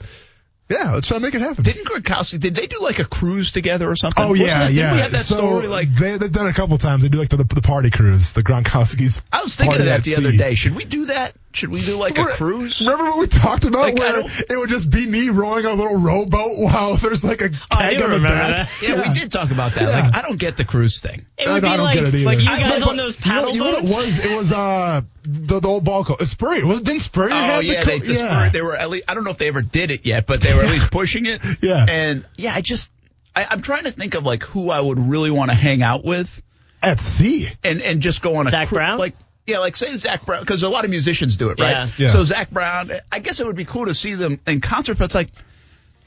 [0.71, 1.65] yeah, let's try to make it happen.
[1.65, 2.39] Didn't Gronkowski?
[2.39, 4.23] Did they do like a cruise together or something?
[4.23, 4.93] Oh Wasn't yeah, it- yeah.
[4.95, 5.67] We have that so story.
[5.67, 7.03] Like they, they've done it a couple times.
[7.03, 9.21] They do like the, the, the party cruise, the Gronkowski's.
[9.33, 10.55] I was thinking of that at the other day.
[10.55, 11.35] Should we do that?
[11.53, 12.81] Should we do like a cruise?
[12.81, 15.97] Remember what we talked about Like, where it would just be me rowing a little
[15.97, 18.69] rowboat while there's like a keg do on the back?
[18.69, 18.71] that.
[18.81, 19.83] Yeah, we did talk about that.
[19.83, 19.89] Yeah.
[20.01, 21.27] Like, I don't get the cruise thing.
[21.37, 22.25] It I would don't be like, get it either.
[22.25, 24.25] like you guys but- on those you know- paddle you know what it was?
[24.25, 26.23] It was uh the, the old ball coach.
[26.23, 26.65] Spurrier.
[26.67, 28.07] Was didn't Spurrier Oh have yeah, the they, coat?
[28.07, 28.19] the yeah.
[28.43, 29.05] Spurs, they were at least.
[29.11, 31.27] I don't know if they ever did it yet, but they were at least pushing
[31.27, 31.43] it.
[31.61, 31.85] Yeah.
[31.89, 32.93] And yeah, I just
[33.35, 36.05] I, I'm trying to think of like who I would really want to hang out
[36.05, 36.41] with
[36.81, 37.49] at sea.
[37.65, 38.99] and and just go on a Zach cru- Brown?
[38.99, 39.17] like.
[39.47, 41.71] Yeah, like say Zac Brown, because a lot of musicians do it, right?
[41.71, 41.87] Yeah.
[41.99, 42.09] Yeah.
[42.09, 45.07] So Zac Brown, I guess it would be cool to see them in concert, but
[45.07, 45.31] it's like,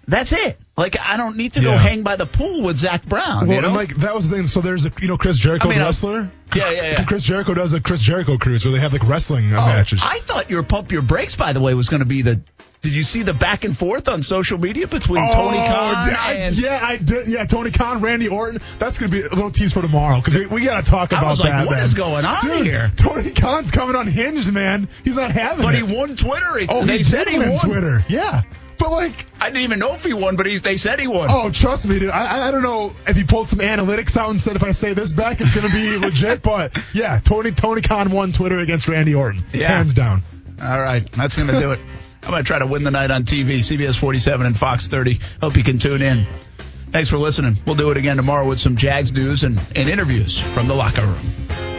[0.08, 0.58] that's it.
[0.76, 3.48] Like I don't need to go hang by the pool with Zac Brown.
[3.48, 3.68] Well, you know?
[3.68, 4.48] and like that was the thing.
[4.48, 6.32] So there's a you know Chris Jericho, I mean, the wrestler.
[6.56, 7.06] yeah, yeah, yeah.
[7.06, 10.02] Chris Jericho does a Chris Jericho cruise where they have like wrestling Oh, matches.
[10.04, 12.42] I thought your pump your brakes, by the way, was going to be the
[12.84, 16.18] Did you see the back and forth on social media between Tony Oh, Khan yeah,
[16.20, 17.28] I- and yeah, I did.
[17.30, 18.62] Yeah, Tony Khan, Randy Orton.
[18.78, 21.12] That's going to be a little tease for tomorrow because we, we got to talk
[21.14, 21.66] about I was like, that.
[21.66, 21.84] what man.
[21.84, 22.92] is going on Dude, here?
[22.98, 24.90] Tony Khan's coming unhinged, man.
[25.06, 25.86] He's not having But it.
[25.88, 26.58] he won Twitter.
[26.60, 27.58] It's, oh, they he said he won.
[27.58, 28.04] Twitter.
[28.10, 28.42] Yeah,
[28.78, 31.28] but like, I didn't even know if he won, but he's, they said he won.
[31.32, 32.10] oh, trust me, dude.
[32.10, 34.72] I, I- I don't know if he pulled some analytics out and said if I
[34.72, 36.42] say this back, it's going to be legit.
[36.42, 39.70] But yeah, Tony Tony Khan won Twitter against Randy Orton, Yeah.
[39.70, 40.22] hands down.
[40.62, 41.80] All right, that's going to do it.
[42.24, 45.20] I'm going to try to win the night on TV, CBS 47 and Fox 30.
[45.42, 46.26] Hope you can tune in.
[46.92, 47.58] Thanks for listening.
[47.66, 51.06] We'll do it again tomorrow with some Jags news and, and interviews from the locker
[51.06, 51.73] room.